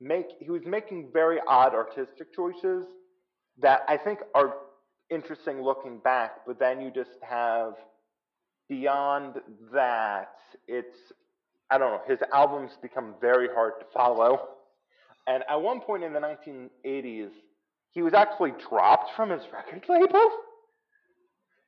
make 0.00 0.26
he 0.40 0.50
was 0.50 0.62
making 0.64 1.08
very 1.12 1.38
odd 1.46 1.74
artistic 1.74 2.34
choices 2.34 2.86
that 3.60 3.82
I 3.88 3.96
think 3.96 4.20
are 4.34 4.54
interesting 5.10 5.62
looking 5.62 5.98
back, 5.98 6.46
but 6.46 6.58
then 6.58 6.80
you 6.80 6.90
just 6.94 7.10
have 7.28 7.74
beyond 8.68 9.36
that, 9.72 10.34
it's 10.66 10.96
I 11.70 11.78
don't 11.78 11.92
know, 11.92 12.00
his 12.06 12.18
albums 12.32 12.72
become 12.80 13.14
very 13.20 13.48
hard 13.52 13.74
to 13.80 13.86
follow. 13.92 14.48
And 15.26 15.44
at 15.50 15.60
one 15.60 15.80
point 15.80 16.02
in 16.02 16.14
the 16.14 16.20
1980s, 16.20 17.28
he 17.90 18.02
was 18.02 18.14
actually 18.14 18.52
dropped 18.68 19.14
from 19.14 19.30
his 19.30 19.42
record 19.52 19.84
label. 19.88 20.30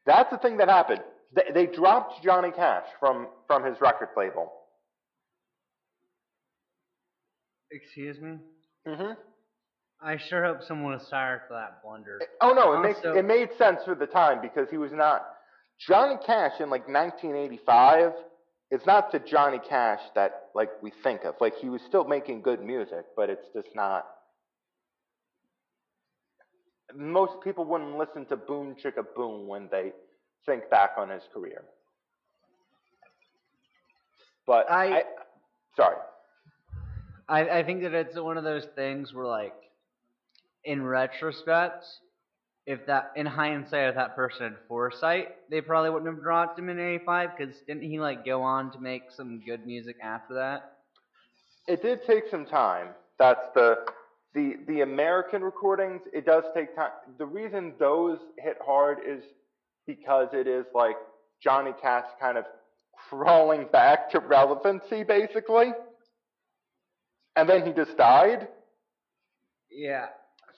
That's 0.07 0.31
the 0.31 0.39
thing 0.39 0.57
that 0.57 0.69
happened. 0.69 1.03
They, 1.35 1.67
they 1.67 1.67
dropped 1.67 2.25
Johnny 2.25 2.51
Cash 2.51 2.87
from, 2.99 3.29
from 3.47 3.65
his 3.65 3.79
record 3.81 4.09
label. 4.17 4.51
Excuse 7.71 8.21
me? 8.21 8.39
hmm 8.87 9.13
I 10.03 10.17
sure 10.17 10.43
hope 10.43 10.63
someone 10.63 10.95
was 10.95 11.07
sorry 11.09 11.41
for 11.47 11.55
that 11.55 11.83
blunder. 11.85 12.19
Oh 12.41 12.55
no, 12.55 12.73
it 12.73 12.83
makes 12.83 13.01
it 13.05 13.25
made 13.27 13.51
sense 13.59 13.81
for 13.85 13.95
the 13.95 14.07
time 14.07 14.41
because 14.41 14.71
he 14.71 14.79
was 14.79 14.93
not 14.93 15.27
Johnny 15.87 16.17
Cash 16.25 16.61
in 16.61 16.71
like 16.71 16.89
1985. 16.89 18.13
It's 18.71 18.87
not 18.87 19.11
the 19.11 19.19
Johnny 19.19 19.59
Cash 19.59 20.01
that 20.15 20.51
like 20.55 20.71
we 20.83 20.93
think 21.03 21.25
of. 21.25 21.35
Like 21.41 21.55
he 21.57 21.69
was 21.69 21.81
still 21.89 22.05
making 22.05 22.43
good 22.43 22.63
music, 22.63 23.05
but 23.17 23.31
it's 23.31 23.47
just 23.55 23.69
not. 23.75 24.07
Most 26.95 27.43
people 27.43 27.65
wouldn't 27.65 27.97
listen 27.97 28.27
to 28.27 28.37
Boom 28.37 28.75
Chicka 28.83 29.05
Boom 29.15 29.47
when 29.47 29.69
they 29.71 29.93
think 30.47 30.69
back 30.71 30.91
on 30.97 31.09
his 31.09 31.23
career. 31.33 31.63
But 34.47 34.71
I- 34.71 34.99
I 35.01 35.05
sorry. 35.77 35.97
I, 37.29 37.59
I 37.61 37.63
think 37.63 37.83
that 37.83 37.95
it's 37.95 38.19
one 38.19 38.37
of 38.37 38.43
those 38.43 38.67
things 38.75 39.15
where, 39.15 39.27
like, 39.27 39.55
in 40.65 40.83
retrospect, 40.85 41.85
if 42.67 42.87
that, 42.87 43.13
in 43.17 43.27
hindsight, 43.27 43.89
if 43.89 43.95
that 43.95 44.15
person 44.15 44.45
had 44.45 44.57
foresight, 44.69 45.29
they 45.51 45.61
probably 45.61 45.91
wouldn't 45.91 46.13
have 46.13 46.23
dropped 46.23 46.59
him 46.59 46.69
in 46.69 46.79
'85 46.79 47.31
because 47.37 47.57
didn't 47.67 47.83
he 47.83 47.99
like 47.99 48.25
go 48.25 48.43
on 48.43 48.71
to 48.73 48.79
make 48.79 49.05
some 49.11 49.41
good 49.45 49.67
music 49.67 49.97
after 50.03 50.35
that? 50.35 50.77
It 51.67 51.83
did 51.83 52.01
take 52.07 52.25
some 52.31 52.47
time. 52.47 52.89
That's 53.19 53.47
the 53.55 53.79
the 54.35 54.57
the 54.67 54.81
American 54.83 55.43
recordings. 55.43 56.03
It 56.13 56.27
does 56.27 56.45
take 56.55 56.75
time. 56.77 56.91
The 57.19 57.27
reason 57.27 57.75
those 57.79 58.19
hit 58.39 58.59
hard 58.65 58.99
is 59.07 59.23
because 59.87 60.29
it 60.33 60.47
is 60.47 60.67
like 60.75 60.97
Johnny 61.43 61.73
Cash 61.81 62.07
kind 62.21 62.39
of 62.39 62.45
crawling 63.09 63.67
back 63.73 64.11
to 64.11 64.21
relevancy, 64.21 65.03
basically. 65.03 65.73
And 67.37 67.49
then 67.49 67.65
he 67.65 67.73
just 67.73 67.97
died. 67.97 68.49
Yeah. 69.71 70.07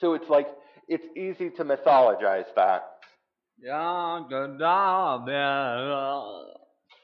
So 0.01 0.15
it's 0.15 0.29
like 0.29 0.49
it's 0.89 1.07
easy 1.17 1.51
to 1.51 1.65
mythologize 1.65 2.47
that. 2.57 2.95
Yeah, 3.61 4.23
good 4.29 4.59
job. 4.59 5.29
Yeah. 5.29 6.43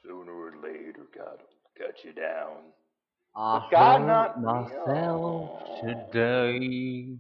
Sooner 0.04 0.32
or 0.32 0.52
later, 0.62 1.06
God 1.16 1.38
will 1.38 1.86
cut 1.86 1.94
you 2.04 2.12
down. 2.12 2.72
I 3.36 3.58
But 3.60 3.70
God 3.70 4.06
not- 4.06 4.42
myself 4.42 5.80
today 5.84 7.16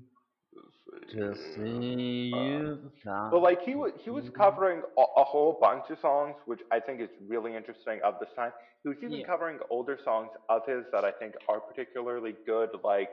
to 1.12 1.34
see 1.54 2.30
you 2.34 2.90
shine. 3.04 3.30
But 3.30 3.40
like 3.42 3.62
he 3.62 3.74
was 3.74 3.92
he 4.02 4.10
was 4.10 4.24
covering 4.36 4.82
a, 4.98 5.02
a 5.20 5.24
whole 5.24 5.58
bunch 5.60 5.84
of 5.90 5.98
songs, 6.00 6.34
which 6.46 6.60
I 6.72 6.80
think 6.80 7.00
is 7.00 7.08
really 7.26 7.54
interesting 7.54 8.00
of 8.04 8.14
this 8.20 8.30
time. 8.34 8.52
He 8.82 8.88
was 8.88 8.98
even 8.98 9.12
Yeah. 9.12 9.26
covering 9.26 9.58
older 9.70 9.98
songs 10.04 10.30
of 10.48 10.66
his 10.66 10.84
that 10.92 11.04
I 11.04 11.12
think 11.12 11.34
are 11.48 11.60
particularly 11.60 12.34
good, 12.46 12.70
like 12.84 13.10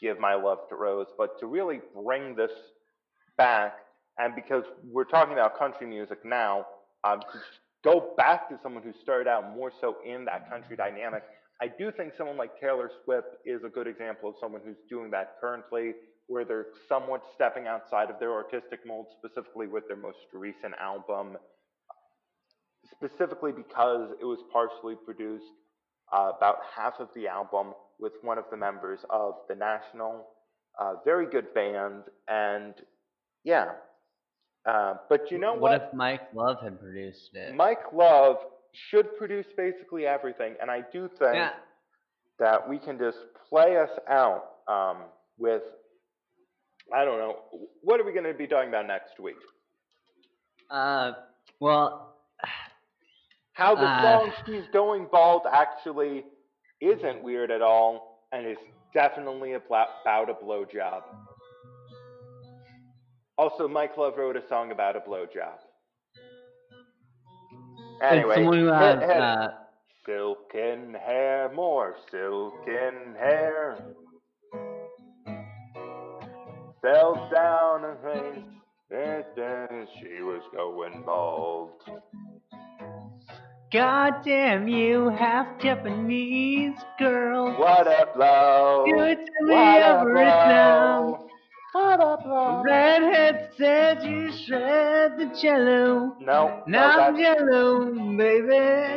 "Give 0.00 0.18
My 0.18 0.34
Love 0.34 0.68
to 0.70 0.76
Rose." 0.76 1.08
But 1.18 1.38
to 1.40 1.46
really 1.46 1.80
bring 1.94 2.34
this 2.34 2.52
back, 3.36 3.78
and 4.18 4.34
because 4.34 4.64
we're 4.84 5.04
talking 5.04 5.32
about 5.32 5.58
country 5.58 5.86
music 5.86 6.24
now, 6.24 6.66
um, 7.04 7.20
to 7.20 7.38
go 7.84 8.12
back 8.16 8.48
to 8.48 8.58
someone 8.62 8.82
who 8.82 8.92
started 9.02 9.28
out 9.28 9.54
more 9.54 9.70
so 9.80 9.96
in 10.04 10.24
that 10.24 10.50
country 10.50 10.76
dynamic. 10.76 11.22
I 11.60 11.68
do 11.68 11.90
think 11.90 12.12
someone 12.18 12.36
like 12.36 12.60
Taylor 12.60 12.90
Swift 13.04 13.28
is 13.44 13.62
a 13.64 13.68
good 13.68 13.86
example 13.86 14.28
of 14.28 14.34
someone 14.40 14.60
who's 14.64 14.76
doing 14.90 15.10
that 15.12 15.36
currently, 15.40 15.92
where 16.26 16.44
they're 16.44 16.66
somewhat 16.88 17.22
stepping 17.34 17.66
outside 17.66 18.10
of 18.10 18.18
their 18.18 18.32
artistic 18.32 18.80
mold, 18.86 19.06
specifically 19.18 19.66
with 19.66 19.86
their 19.86 19.96
most 19.96 20.18
recent 20.34 20.74
album, 20.80 21.36
specifically 22.90 23.52
because 23.52 24.10
it 24.20 24.24
was 24.24 24.38
partially 24.52 24.96
produced 25.04 25.44
uh, 26.12 26.32
about 26.36 26.56
half 26.74 26.94
of 26.98 27.08
the 27.14 27.28
album 27.28 27.72
with 27.98 28.12
one 28.22 28.38
of 28.38 28.44
the 28.50 28.56
members 28.56 29.00
of 29.10 29.34
the 29.48 29.54
National. 29.54 30.26
Uh, 30.78 30.94
very 31.04 31.26
good 31.26 31.54
band, 31.54 32.02
and 32.28 32.74
yeah. 33.46 33.70
Uh, 34.68 34.94
but 35.08 35.30
you 35.30 35.38
know 35.38 35.52
what 35.52 35.60
what? 35.62 35.74
if 35.74 35.94
Mike 35.94 36.34
Love 36.34 36.56
had 36.62 36.78
produced 36.80 37.30
it? 37.34 37.54
Mike 37.54 37.92
Love 37.94 38.36
should 38.90 39.16
produce 39.16 39.46
basically 39.56 40.06
everything, 40.06 40.56
and 40.60 40.70
I 40.70 40.80
do 40.92 41.08
think 41.18 41.36
yeah. 41.36 41.50
that 42.40 42.68
we 42.68 42.78
can 42.78 42.98
just 42.98 43.18
play 43.48 43.78
us 43.78 43.90
out 44.10 44.42
um, 44.68 45.04
with. 45.38 45.62
I 46.92 47.04
don't 47.04 47.18
know. 47.18 47.36
What 47.82 48.00
are 48.00 48.04
we 48.04 48.12
going 48.12 48.24
to 48.24 48.34
be 48.34 48.46
talking 48.46 48.68
about 48.68 48.86
next 48.86 49.18
week? 49.20 49.36
Uh, 50.70 51.12
well, 51.60 52.16
How 53.52 53.74
the 53.74 53.82
Uh. 53.82 54.02
song 54.02 54.32
"She's 54.44 54.64
Going 54.72 55.06
Bald" 55.10 55.42
actually 55.50 56.24
isn't 56.80 57.22
weird 57.22 57.50
at 57.52 57.62
all, 57.62 58.26
and 58.32 58.46
is 58.46 58.58
definitely 58.92 59.52
about 59.54 59.88
about 60.02 60.28
a 60.28 60.34
blowjob. 60.34 61.02
Also, 63.38 63.68
Mike 63.68 63.98
Love 63.98 64.14
wrote 64.16 64.36
a 64.36 64.48
song 64.48 64.72
about 64.72 64.96
a 64.96 65.00
blowjob. 65.00 65.58
Anyway, 68.02 68.34
someone 68.34 68.58
who 68.58 68.66
has, 68.66 69.00
hit 69.00 69.10
uh, 69.10 69.48
silken 70.06 70.94
hair, 70.94 71.50
more 71.54 71.96
silken 72.10 73.14
hair, 73.18 73.76
fell 76.80 77.28
down 77.34 77.82
her 77.82 77.98
face, 78.02 78.44
and 78.90 79.24
then 79.36 79.86
she 79.98 80.22
was 80.22 80.42
going 80.54 81.02
bald. 81.04 81.72
God 83.72 84.24
damn 84.24 84.68
you, 84.68 85.10
half 85.10 85.60
Japanese 85.60 86.78
girl. 86.98 87.54
What 87.58 87.86
a 87.86 88.08
blow! 88.14 88.84
You 88.86 88.96
tell 88.96 89.14
me 89.42 89.54
What 89.54 89.82
a 89.82 90.00
over 90.00 90.16
it 90.16 90.24
now. 90.24 91.25
Redhead 92.64 93.50
said 93.56 94.02
you 94.02 94.32
shred 94.32 95.18
the 95.18 95.30
cello. 95.40 96.16
No, 96.20 96.62
no, 96.66 96.78
Now 96.78 97.00
I'm 97.00 97.16
yellow, 97.16 97.90
baby. 98.16 98.48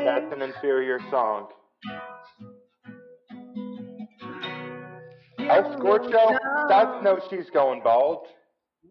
that's 0.06 0.34
an 0.34 0.41
inferior 0.41 0.99
song. 1.10 1.47
El 5.39 5.65
oh, 5.65 5.76
Scorcho, 5.77 6.38
that's 6.69 7.03
no 7.03 7.19
she's 7.30 7.49
going 7.51 7.81
bald. 7.84 8.27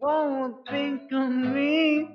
Won't 0.01 0.67
think 0.69 1.01
of 1.11 1.29
me. 1.29 2.09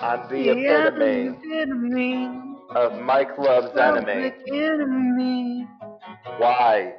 I'm 0.00 0.28
the 0.28 0.50
epitome 0.50 1.36
epitome. 1.36 2.40
of 2.74 3.00
Mike 3.02 3.36
Love's 3.38 3.76
enemy. 3.78 4.32
Enemy. 4.52 5.66
Why? 6.38 6.94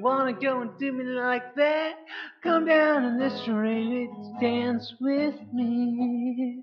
Wanna 0.00 0.32
go 0.32 0.62
and 0.62 0.70
do 0.78 0.92
me 0.92 1.04
like 1.04 1.54
that? 1.56 1.94
Come 2.42 2.64
down 2.64 3.04
in 3.04 3.18
this 3.18 3.42
street, 3.42 4.10
dance 4.40 4.94
with 5.00 5.34
me. 5.52 6.62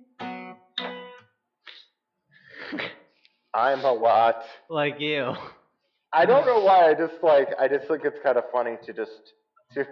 I'm 3.54 3.84
a 3.86 3.92
lot. 3.92 4.44
Like 4.70 5.00
you. 5.00 5.34
I 6.14 6.26
don't 6.26 6.46
know 6.46 6.60
why. 6.62 6.90
I 6.90 6.94
just 6.94 7.22
like. 7.22 7.50
I 7.60 7.68
just 7.68 7.88
think 7.88 8.04
it's 8.06 8.18
kind 8.24 8.38
of 8.38 8.46
funny 8.52 8.78
to 8.86 8.94
just. 8.94 9.34
To, 9.74 9.86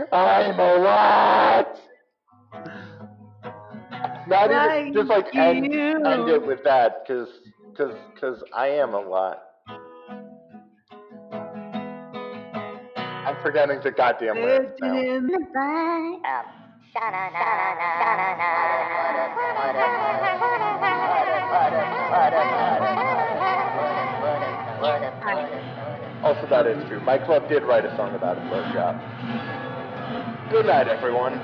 I'm 0.12 0.58
a 0.58 0.74
lot. 0.76 1.78
Not 4.28 4.50
even 4.78 4.92
just 4.94 5.08
like 5.08 5.34
end, 5.34 5.72
you. 5.72 6.04
end 6.06 6.28
it 6.28 6.46
with 6.46 6.62
that, 6.64 7.04
because 7.06 7.28
because 7.70 7.94
because 8.14 8.42
I 8.54 8.68
am 8.68 8.94
a 8.94 9.00
lot. 9.00 9.42
Forgetting 13.42 13.80
the 13.82 13.90
goddamn 13.90 14.36
lyrics 14.36 14.72
now. 14.80 14.88
Um, 14.88 15.30
Also, 26.22 26.46
that 26.50 26.66
is 26.66 26.78
true. 26.88 27.00
Mike 27.00 27.26
Love 27.28 27.48
did 27.48 27.64
write 27.64 27.84
a 27.84 27.96
song 27.96 28.14
about 28.14 28.38
a 28.38 28.40
blowjob. 28.42 28.94
Good 30.50 30.66
night, 30.66 30.86
everyone. 30.86 31.34